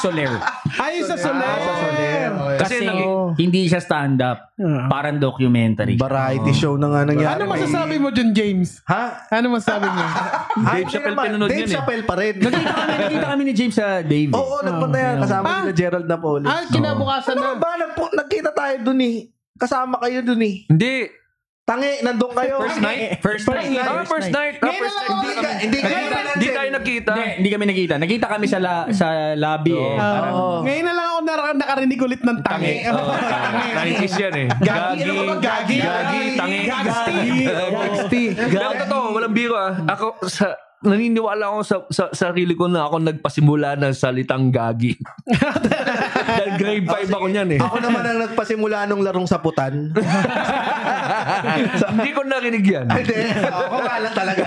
Soler. 0.00 0.32
Ay, 0.80 1.04
sa 1.04 1.12
Soler. 1.14 1.44
Ah, 1.44 1.60
sa 1.60 1.72
Soler. 1.76 2.28
Okay. 2.32 2.56
Kasi 2.56 2.74
Kasi 2.74 2.84
naging- 2.88 3.20
hindi 3.36 3.60
siya 3.68 3.80
stand-up. 3.84 4.38
Ah. 4.56 4.86
Parang 4.88 5.18
documentary. 5.18 5.98
Variety 5.98 6.52
show 6.54 6.76
na 6.76 6.88
nga 6.88 7.04
nangyari. 7.04 7.36
Ano 7.36 7.50
masasabi 7.50 7.96
mo 7.98 8.08
dyan, 8.08 8.32
James? 8.32 8.80
Ha? 8.86 9.28
Ano 9.30 9.52
masasabi 9.52 9.84
mo? 9.84 10.00
Ah, 10.00 10.48
Dave 10.72 10.88
Chappelle 10.88 11.12
naman. 11.12 11.24
pinanood 11.28 11.50
Dave 11.50 11.60
yun 11.60 11.68
eh. 11.68 11.74
Chappelle 11.74 12.04
pa 12.06 12.14
rin. 12.16 12.34
Nakita 12.62 12.78
kami, 12.78 12.94
nakita 12.98 13.26
kami 13.28 13.42
ni 13.42 13.52
James 13.52 13.74
sa 13.74 13.86
Dave. 14.00 14.28
eh. 14.28 14.36
Oo, 14.36 14.56
nagpunta 14.60 14.96
yan. 14.96 15.14
Kasama 15.18 15.44
Ah. 15.44 15.56
nila 15.60 15.72
Gerald 15.72 16.06
Napoli. 16.06 16.44
ah, 16.44 16.62
kinabukasan 16.66 17.34
Ano 17.34 17.44
na. 17.48 17.58
ba? 17.58 17.70
Nagpu- 17.76 18.14
nagkita 18.14 18.50
tayo 18.52 18.74
dun 18.80 19.00
eh. 19.00 19.16
Kasama 19.54 19.98
kayo 19.98 20.22
dun 20.22 20.40
eh. 20.40 20.54
Hindi. 20.66 20.94
Tangi, 21.62 22.02
nandun 22.02 22.32
kayo. 22.32 22.58
First 22.58 22.80
night? 22.80 23.00
First 23.20 23.46
night. 23.46 23.70
Ah, 23.76 24.02
first 24.02 24.30
night. 24.30 24.54
Ah, 24.58 24.72
first 24.72 24.98
night. 24.98 25.14
Hindi 25.62 25.78
ka, 25.78 25.88
hindi 25.88 26.08
ka 26.10 26.18
Hindi 26.32 26.48
tayo 26.50 26.68
nagkita. 26.72 27.12
Hindi, 27.12 27.28
hindi 27.36 27.48
kami 27.50 27.64
nakita. 27.68 27.94
Nakita 27.96 28.26
kami 28.26 28.46
sa 28.46 28.58
la, 28.58 28.74
sa 28.90 29.06
lobby 29.36 29.70
eh. 29.70 29.94
Parang, 29.94 30.32
Oo. 30.32 30.56
Ngayon 30.64 30.82
na 30.82 30.92
lang 30.92 31.06
ako 31.06 31.18
nar- 31.22 31.54
nakarinig 31.54 32.00
ulit 32.00 32.18
ng 32.20 32.38
tangi. 32.42 32.74
Oh, 32.88 33.14
Tangis 33.72 34.14
yan 34.16 34.34
eh. 34.34 34.46
Gagi. 34.50 35.00
Ano 35.04 35.22
ba? 35.22 35.34
Gagi? 35.38 35.76
Gagi. 35.78 36.22
Tangi. 36.34 36.60
Gagsti. 36.66 37.16
Gagsti. 37.46 38.22
Pero 38.48 38.66
totoo, 38.76 39.04
walang 39.12 39.30
biro 39.32 39.54
ah. 39.54 39.72
Ako, 39.86 40.18
sa, 40.24 40.56
naniniwala 40.82 41.54
ako 41.54 41.58
sa, 41.62 41.76
sa 41.88 42.04
sarili 42.10 42.58
ko 42.58 42.66
na 42.66 42.86
ako 42.86 43.02
nagpasimula 43.02 43.78
ng 43.78 43.94
salitang 43.94 44.50
gagi. 44.50 44.98
Dahil 46.38 46.52
grade 46.58 46.86
5 46.86 47.14
ako 47.14 47.26
niyan 47.30 47.48
eh. 47.56 47.60
Ako 47.62 47.76
naman 47.78 48.02
ang 48.02 48.18
nagpasimula 48.26 48.90
nung 48.90 49.02
larong 49.06 49.30
saputan. 49.30 49.90
Hindi 51.94 52.10
ko 52.14 52.20
narinig 52.26 52.66
yan. 52.66 52.86
Hindi, 52.90 53.14
ako 53.46 53.76
lang 53.86 54.14
talaga. 54.14 54.44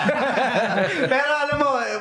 Pero 1.12 1.32
alam 1.40 1.58
mo, 1.58 1.70
eh, 1.80 1.96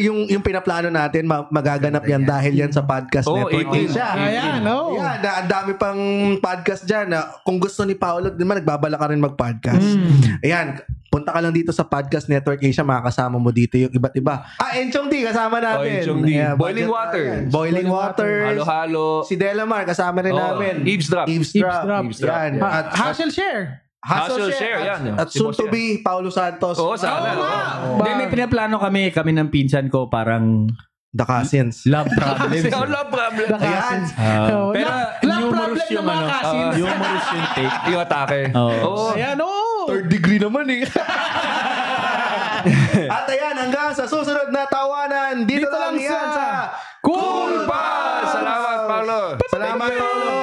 yung 0.00 0.24
yung 0.32 0.40
pinaplano 0.40 0.88
natin, 0.88 1.28
ma- 1.28 1.48
magaganap 1.52 2.04
yan 2.08 2.24
dahil 2.24 2.56
yan 2.56 2.72
sa 2.72 2.88
podcast 2.88 3.28
Oo, 3.28 3.48
network 3.48 3.68
18. 3.74 3.92
Asia. 3.92 4.06
Ayan, 4.16 4.60
no? 4.64 4.96
Yan, 4.96 5.18
na, 5.20 5.30
ang 5.44 5.48
dami 5.48 5.72
pang 5.76 6.00
podcast 6.40 6.88
dyan. 6.88 7.12
Na, 7.12 7.36
kung 7.44 7.60
gusto 7.60 7.84
ni 7.84 7.92
Paolo, 7.92 8.32
di 8.32 8.44
ba, 8.48 8.56
nagbabala 8.56 8.96
ka 8.96 9.12
rin 9.12 9.20
mag-podcast. 9.20 9.88
Ayan, 10.40 10.80
punta 11.08 11.32
ka 11.32 11.40
lang 11.40 11.50
dito 11.50 11.72
sa 11.72 11.82
Podcast 11.82 12.28
Network 12.28 12.60
Asia, 12.60 12.84
makakasama 12.84 13.36
mo 13.36 13.48
dito 13.48 13.74
yung 13.74 13.88
iba't 13.90 14.14
iba. 14.14 14.44
Ah, 14.56 14.76
Enchong 14.76 15.08
D, 15.08 15.24
kasama 15.24 15.56
natin. 15.58 15.80
Oh, 15.80 15.98
Enchong 16.04 16.20
D. 16.20 16.28
Ayan, 16.36 16.54
Boiling 16.54 16.88
Water. 16.88 17.24
ayan, 17.24 17.42
Boiling 17.48 17.88
Waters. 17.88 18.44
Halo-halo. 18.54 19.24
Si 19.24 19.34
Delamar, 19.34 19.88
kasama 19.88 20.20
rin 20.20 20.32
Oo, 20.32 20.38
namin. 20.38 20.84
Eavesdrop. 20.84 21.24
Eavesdrop. 21.26 22.04
Eavesdrop. 22.04 22.36
Yan. 22.36 22.52
Yeah. 22.56 22.76
At, 22.78 22.86
Hassle 22.92 23.32
share. 23.32 23.88
Hustle, 23.98 24.46
Hustle 24.46 24.54
Share. 24.54 24.78
Share, 24.78 24.80
yan. 24.86 25.00
At, 25.18 25.26
at 25.26 25.28
Si 25.28 25.42
soon 25.42 25.50
to 25.50 25.66
be, 25.66 25.98
Paulo 25.98 26.30
Santos. 26.30 26.78
Oo, 26.78 26.94
sana. 26.94 27.34
Oo. 27.34 27.42
Oo. 27.42 27.96
Hindi, 27.98 28.10
may 28.14 28.28
pinaplano 28.30 28.78
kami, 28.78 29.10
kami 29.10 29.34
ng 29.34 29.50
pinsan 29.50 29.90
ko, 29.90 30.06
parang 30.06 30.70
The 31.08 31.24
Cousins. 31.24 31.82
Love 31.82 32.06
problems. 32.14 32.68
Wala 32.68 33.00
problem. 33.08 33.48
Ayan. 33.58 33.98
Oh, 34.52 34.70
pero 34.70 34.86
love- 34.86 35.24
love 35.24 35.46
problem 35.50 35.86
yung 35.90 35.98
ng 35.98 36.06
mga 36.06 36.20
ano. 36.20 36.30
cousins. 36.30 36.72
humorous 36.78 37.26
yung 37.26 37.48
take. 37.56 37.76
Yung 37.90 38.00
atake. 38.00 38.40
Oo. 38.54 38.72
Oo. 38.86 39.06
Ayan, 39.16 39.38
oh. 39.42 39.77
Third 39.88 40.12
degree 40.12 40.36
naman 40.36 40.68
eh. 40.68 40.84
At 43.08 43.24
ayan, 43.24 43.56
hanggang 43.56 43.96
sa 43.96 44.04
susunod 44.04 44.52
na 44.52 44.68
tawanan, 44.68 45.48
dito, 45.48 45.64
Dito 45.64 45.72
lang, 45.72 45.96
lang 45.96 46.04
yan 46.12 46.28
sa, 46.28 46.76
Cool 47.00 47.64
pa! 47.64 48.20
Salamat, 48.28 48.78
Paolo. 48.84 49.20
Salamat, 49.48 49.88
Paolo. 49.88 50.34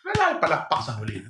Kailangan 0.00 0.36
palakpak 0.40 0.80
sa 0.80 0.96
huli. 0.96 1.20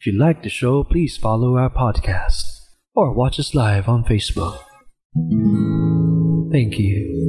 If 0.00 0.08
you 0.08 0.16
like 0.16 0.40
the 0.40 0.48
show, 0.48 0.80
please 0.88 1.20
follow 1.20 1.60
our 1.60 1.68
podcast 1.68 2.48
or 2.96 3.12
watch 3.12 3.36
us 3.36 3.52
live 3.52 3.84
on 3.84 4.08
Facebook. 4.08 4.56
Thank 6.50 6.78
you. 6.78 7.19